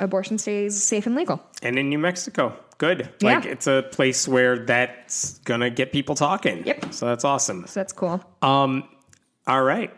abortion 0.00 0.38
stays 0.38 0.82
safe 0.82 1.06
and 1.06 1.14
legal. 1.14 1.40
and 1.62 1.78
in 1.78 1.88
New 1.88 1.98
Mexico. 1.98 2.56
Good. 2.78 3.10
Yeah. 3.20 3.34
Like 3.36 3.44
it's 3.46 3.66
a 3.66 3.84
place 3.92 4.26
where 4.26 4.58
that's 4.58 5.38
gonna 5.40 5.70
get 5.70 5.92
people 5.92 6.14
talking. 6.14 6.66
Yep. 6.66 6.92
So 6.94 7.06
that's 7.06 7.24
awesome. 7.24 7.66
So 7.66 7.80
that's 7.80 7.92
cool. 7.92 8.22
Um, 8.42 8.88
all 9.46 9.62
right. 9.62 9.92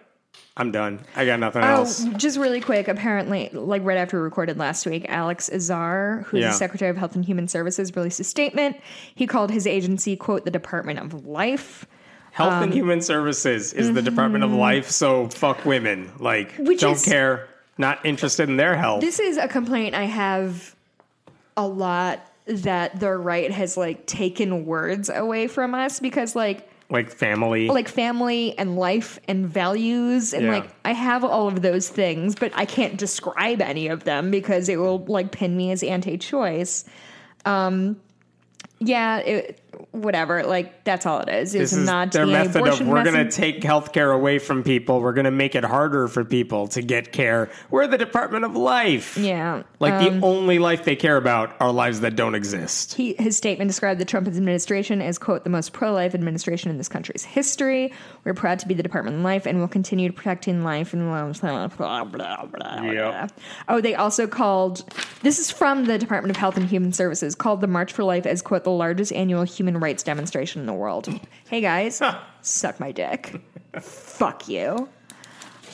I'm 0.56 0.70
done. 0.70 1.00
I 1.16 1.24
got 1.24 1.40
nothing 1.40 1.62
Oh, 1.62 1.66
else. 1.66 2.04
just 2.16 2.38
really 2.38 2.60
quick. 2.60 2.86
Apparently, 2.88 3.48
like 3.52 3.82
right 3.84 3.96
after 3.96 4.18
we 4.18 4.22
recorded 4.24 4.58
last 4.58 4.84
week, 4.84 5.06
Alex 5.08 5.48
Azar, 5.50 6.24
who's 6.26 6.40
Yeah. 6.42 6.48
the 6.48 6.54
Secretary 6.54 6.90
of 6.90 6.96
Health 6.98 7.14
and 7.14 7.24
Human 7.24 7.48
Services, 7.48 7.94
released 7.96 8.20
a 8.20 8.24
statement. 8.24 8.76
He 9.14 9.26
called 9.26 9.50
his 9.50 9.66
agency, 9.66 10.14
quote, 10.16 10.44
the 10.44 10.50
Department 10.50 10.98
of 10.98 11.24
Life. 11.26 11.86
Health 12.32 12.52
um, 12.54 12.62
and 12.64 12.74
Human 12.74 13.00
Services 13.00 13.72
is 13.72 13.92
the 13.94 14.02
Department 14.02 14.42
of 14.44 14.50
Life, 14.52 14.90
so 14.90 15.28
fuck 15.28 15.64
women. 15.64 16.10
Like, 16.18 16.52
mm-hmm. 16.52 16.64
Which 16.64 16.80
don't 16.80 16.94
is- 16.96 17.04
care. 17.04 17.48
Not 17.82 18.06
interested 18.06 18.48
in 18.48 18.56
their 18.56 18.76
health. 18.76 19.00
This 19.00 19.18
is 19.18 19.36
a 19.36 19.48
complaint 19.48 19.96
I 19.96 20.04
have 20.04 20.76
a 21.56 21.66
lot 21.66 22.24
that 22.46 23.00
the 23.00 23.10
right 23.10 23.50
has 23.50 23.76
like 23.76 24.06
taken 24.06 24.64
words 24.64 25.10
away 25.12 25.48
from 25.48 25.74
us 25.74 25.98
because 25.98 26.36
like 26.36 26.68
like 26.90 27.10
family. 27.10 27.66
like 27.68 27.88
family 27.88 28.56
and 28.56 28.76
life 28.76 29.18
and 29.26 29.48
values 29.48 30.32
and 30.32 30.44
Yeah. 30.44 30.52
like 30.52 30.70
I 30.84 30.92
have 30.92 31.24
all 31.24 31.48
of 31.48 31.62
those 31.62 31.88
things, 31.88 32.36
but 32.36 32.52
I 32.54 32.66
can't 32.66 32.96
describe 32.96 33.60
any 33.60 33.88
of 33.88 34.04
them 34.04 34.30
because 34.30 34.68
it 34.68 34.76
will 34.76 35.04
like 35.06 35.32
pin 35.32 35.56
me 35.56 35.72
as 35.72 35.82
anti-choice. 35.82 36.84
Um, 37.44 37.96
yeah, 38.78 39.18
it, 39.18 39.58
whatever. 39.92 40.42
Like 40.42 40.84
that's 40.84 41.06
all 41.06 41.20
it 41.20 41.28
is. 41.28 41.54
It's 41.54 41.70
this 41.70 41.78
is 41.80 41.86
not 41.86 42.12
their 42.12 42.26
the 42.26 42.32
method 42.32 42.66
of 42.66 42.80
we're 42.86 43.04
going 43.04 43.28
to 43.28 43.30
take 43.30 43.60
healthcare 43.60 44.14
away 44.14 44.38
from 44.38 44.62
people. 44.62 45.00
We're 45.00 45.12
going 45.12 45.26
to 45.26 45.30
make 45.30 45.54
it 45.54 45.64
harder 45.64 46.08
for 46.08 46.24
people 46.24 46.66
to 46.68 46.82
get 46.82 47.12
care. 47.12 47.50
We're 47.70 47.86
the 47.86 47.98
Department 47.98 48.44
of 48.44 48.56
Life. 48.56 49.16
Yeah, 49.16 49.62
Like 49.78 49.94
um, 49.94 50.20
the 50.20 50.26
only 50.26 50.58
life 50.58 50.84
they 50.84 50.96
care 50.96 51.16
about 51.16 51.54
are 51.60 51.70
lives 51.70 52.00
that 52.00 52.16
don't 52.16 52.34
exist. 52.34 52.94
He, 52.94 53.14
his 53.18 53.36
statement 53.36 53.68
described 53.68 54.00
the 54.00 54.04
Trump 54.04 54.26
administration 54.26 55.02
as, 55.02 55.18
quote, 55.18 55.44
the 55.44 55.50
most 55.50 55.72
pro 55.72 55.92
life 55.92 56.14
administration 56.14 56.70
in 56.70 56.78
this 56.78 56.88
country's 56.88 57.24
history. 57.24 57.92
We're 58.24 58.34
proud 58.34 58.58
to 58.60 58.68
be 58.68 58.74
the 58.74 58.82
Department 58.82 59.16
of 59.18 59.22
Life 59.22 59.46
and 59.46 59.58
we'll 59.58 59.68
continue 59.68 60.10
protecting 60.10 60.64
life 60.64 60.92
and 60.94 61.08
blah, 61.08 61.66
blah, 61.68 62.04
blah, 62.04 62.46
blah, 62.46 62.82
Yep. 62.82 63.32
Oh, 63.68 63.80
they 63.80 63.94
also 63.94 64.26
called, 64.26 64.84
this 65.22 65.38
is 65.38 65.50
from 65.50 65.84
the 65.84 65.98
Department 65.98 66.30
of 66.30 66.36
Health 66.36 66.56
and 66.56 66.66
Human 66.66 66.92
Services, 66.92 67.34
called 67.34 67.60
the 67.60 67.66
March 67.66 67.92
for 67.92 68.04
Life 68.04 68.26
as, 68.26 68.42
quote, 68.42 68.64
the 68.64 68.70
largest 68.70 69.12
annual 69.12 69.42
human 69.42 69.76
rights 69.82 70.02
demonstration 70.02 70.60
in 70.60 70.66
the 70.66 70.72
world. 70.72 71.08
Hey 71.48 71.60
guys, 71.60 72.00
suck 72.40 72.80
my 72.80 72.92
dick. 72.92 73.40
Fuck 73.80 74.48
you. 74.48 74.88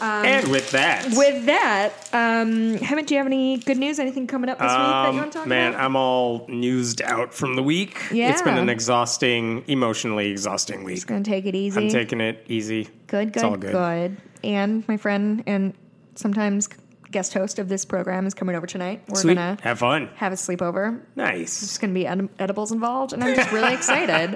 and 0.01 0.47
with 0.49 0.71
that, 0.71 1.07
With 1.17 1.47
that, 1.47 1.91
um, 2.13 2.77
Hemant, 2.79 3.07
do 3.07 3.15
you 3.15 3.19
have 3.19 3.27
any 3.27 3.57
good 3.59 3.79
news? 3.79 3.99
Anything 3.99 4.29
coming 4.29 4.49
up 4.49 4.59
this 4.59 4.67
week 4.71 4.77
that 4.79 5.13
you 5.13 5.19
want 5.19 5.33
to 5.33 5.39
talk 5.39 5.43
Um, 5.45 5.49
man, 5.49 5.71
about? 5.75 5.85
I'm 5.85 5.97
all 5.97 6.47
newsed 6.49 7.03
out 7.03 7.35
from 7.35 7.57
the 7.57 7.63
week. 7.65 7.99
Yeah. 8.13 8.31
It's 8.31 8.41
been 8.43 8.59
an 8.59 8.69
exhausting, 8.69 9.65
emotionally 9.67 10.31
exhausting 10.31 10.85
week. 10.85 11.05
Gonna 11.07 11.25
take 11.25 11.47
it 11.47 11.57
easy. 11.57 11.81
I'm 11.87 11.89
taking 11.91 12.21
it 12.21 12.45
easy. 12.49 12.89
good, 13.09 13.33
good, 13.33 13.61
good, 13.61 13.73
good. 13.73 14.17
And 14.45 14.87
my 14.87 14.97
friend 14.97 15.43
and 15.49 15.75
sometimes 16.15 16.69
guest 17.11 17.33
host 17.35 17.59
of 17.59 17.69
this 17.69 17.85
program 17.85 18.27
is 18.27 18.35
coming 18.35 18.55
over 18.55 18.67
tonight. 18.67 19.03
We're 19.09 19.21
Sweet. 19.21 19.35
gonna 19.37 19.57
Have 19.63 19.79
fun. 19.79 20.09
have 20.17 20.33
a 20.33 20.37
sleepover. 20.37 21.01
Nice. 21.17 21.61
There's 21.61 21.79
going 21.79 21.91
to 21.93 21.95
be 21.95 22.07
ed- 22.07 22.29
edibles 22.39 22.71
involved, 22.73 23.13
and 23.13 23.25
I'm 23.25 23.35
just 23.35 23.51
really 23.51 23.73
excited. 23.79 24.35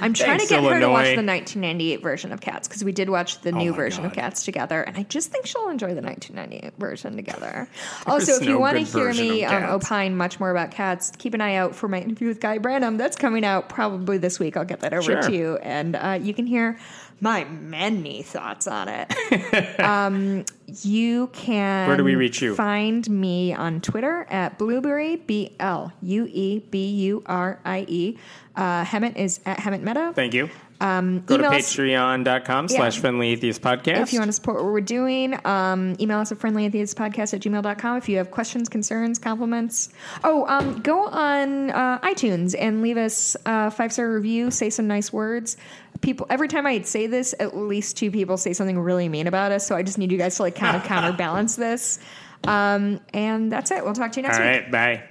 I'm 0.00 0.14
trying 0.14 0.38
Thanks, 0.38 0.44
to 0.48 0.54
get 0.54 0.62
her 0.64 0.80
to 0.80 0.88
watch 0.88 1.16
the 1.16 1.22
1998 1.24 2.02
version 2.02 2.32
of 2.32 2.40
Cats 2.40 2.68
because 2.68 2.84
we 2.84 2.92
did 2.92 3.10
watch 3.10 3.40
the 3.40 3.52
new 3.52 3.70
my 3.72 3.76
version 3.76 4.04
of 4.04 4.12
Cats 4.12 4.44
together, 4.44 4.82
and 4.82 4.96
I 4.96 5.02
just 5.04 5.30
think 5.30 5.46
she'll 5.46 5.68
enjoy 5.68 5.94
the 5.94 6.02
1998 6.02 6.74
version 6.78 7.16
together. 7.16 7.68
also, 8.06 8.32
if 8.34 8.44
you 8.44 8.58
want 8.58 8.78
to 8.78 8.84
hear 8.84 9.12
me 9.12 9.44
um, 9.44 9.64
opine 9.64 10.16
much 10.16 10.38
more 10.38 10.50
about 10.50 10.70
Cats, 10.70 11.12
keep 11.18 11.34
an 11.34 11.40
eye 11.40 11.56
out 11.56 11.74
for 11.74 11.88
my 11.88 12.00
interview 12.00 12.28
with 12.28 12.40
Guy 12.40 12.58
Branum. 12.58 12.98
That's 12.98 13.16
coming 13.16 13.44
out 13.44 13.68
probably 13.68 14.18
this 14.18 14.38
week. 14.38 14.56
I'll 14.56 14.64
get 14.64 14.80
that 14.80 14.92
over 14.94 15.02
Sure. 15.02 15.22
to 15.22 15.32
you, 15.32 15.56
and 15.56 15.96
uh, 15.96 16.18
you 16.22 16.32
can 16.34 16.46
hear 16.46 16.78
my 17.22 17.44
many 17.44 18.22
thoughts 18.22 18.66
on 18.66 18.88
it. 18.88 19.80
um, 19.80 20.44
you 20.82 21.28
can. 21.28 21.86
Where 21.86 21.96
do 21.96 22.04
we 22.04 22.16
reach 22.16 22.42
you? 22.42 22.56
Find 22.56 23.08
me 23.08 23.54
on 23.54 23.80
Twitter 23.80 24.26
at 24.28 24.58
Blueberry 24.58 25.16
B 25.16 25.54
L 25.60 25.92
U 26.02 26.28
E 26.30 26.58
B 26.58 26.90
U 26.90 27.22
R 27.24 27.60
I 27.64 27.86
E. 27.88 28.18
Uh, 28.56 28.84
Hemant 28.84 29.16
is 29.16 29.40
at 29.46 29.58
Hemant 29.58 29.82
Mehta. 29.82 30.12
Thank 30.14 30.34
you. 30.34 30.50
Um, 30.82 31.20
Go 31.20 31.36
to 31.36 31.44
patreon.com 31.44 32.66
slash 32.66 32.98
friendly 32.98 33.28
atheist 33.28 33.62
podcast. 33.62 34.00
If 34.02 34.12
you 34.12 34.18
want 34.18 34.30
to 34.30 34.32
support 34.32 34.56
what 34.56 34.64
we're 34.64 34.80
doing, 34.80 35.38
um, 35.46 35.94
email 36.00 36.18
us 36.18 36.32
at 36.32 36.40
friendlyatheistpodcast 36.40 37.34
at 37.34 37.40
gmail.com 37.40 37.96
if 37.98 38.08
you 38.08 38.16
have 38.16 38.32
questions, 38.32 38.68
concerns, 38.68 39.20
compliments. 39.20 39.90
Oh, 40.24 40.44
um, 40.48 40.80
go 40.80 41.06
on 41.06 41.70
uh, 41.70 42.00
iTunes 42.00 42.56
and 42.58 42.82
leave 42.82 42.96
us 42.96 43.36
a 43.46 43.70
five 43.70 43.92
star 43.92 44.12
review, 44.12 44.50
say 44.50 44.70
some 44.70 44.88
nice 44.88 45.12
words. 45.12 45.56
People, 46.02 46.26
every 46.28 46.48
time 46.48 46.66
I 46.66 46.82
say 46.82 47.06
this, 47.06 47.34
at 47.40 47.56
least 47.56 47.96
two 47.96 48.10
people 48.10 48.36
say 48.36 48.52
something 48.52 48.78
really 48.78 49.08
mean 49.08 49.26
about 49.26 49.52
us. 49.52 49.66
So 49.66 49.74
I 49.76 49.82
just 49.82 49.98
need 49.98 50.12
you 50.12 50.18
guys 50.18 50.36
to 50.36 50.42
like 50.42 50.54
kind 50.54 50.76
of 50.76 50.82
counterbalance 50.88 51.56
this. 51.56 51.98
Um, 52.44 53.00
and 53.14 53.50
that's 53.50 53.70
it. 53.70 53.84
We'll 53.84 53.94
talk 53.94 54.12
to 54.12 54.20
you 54.20 54.24
next 54.24 54.38
All 54.38 54.44
week. 54.44 54.62
right. 54.62 54.70
Bye. 54.70 55.04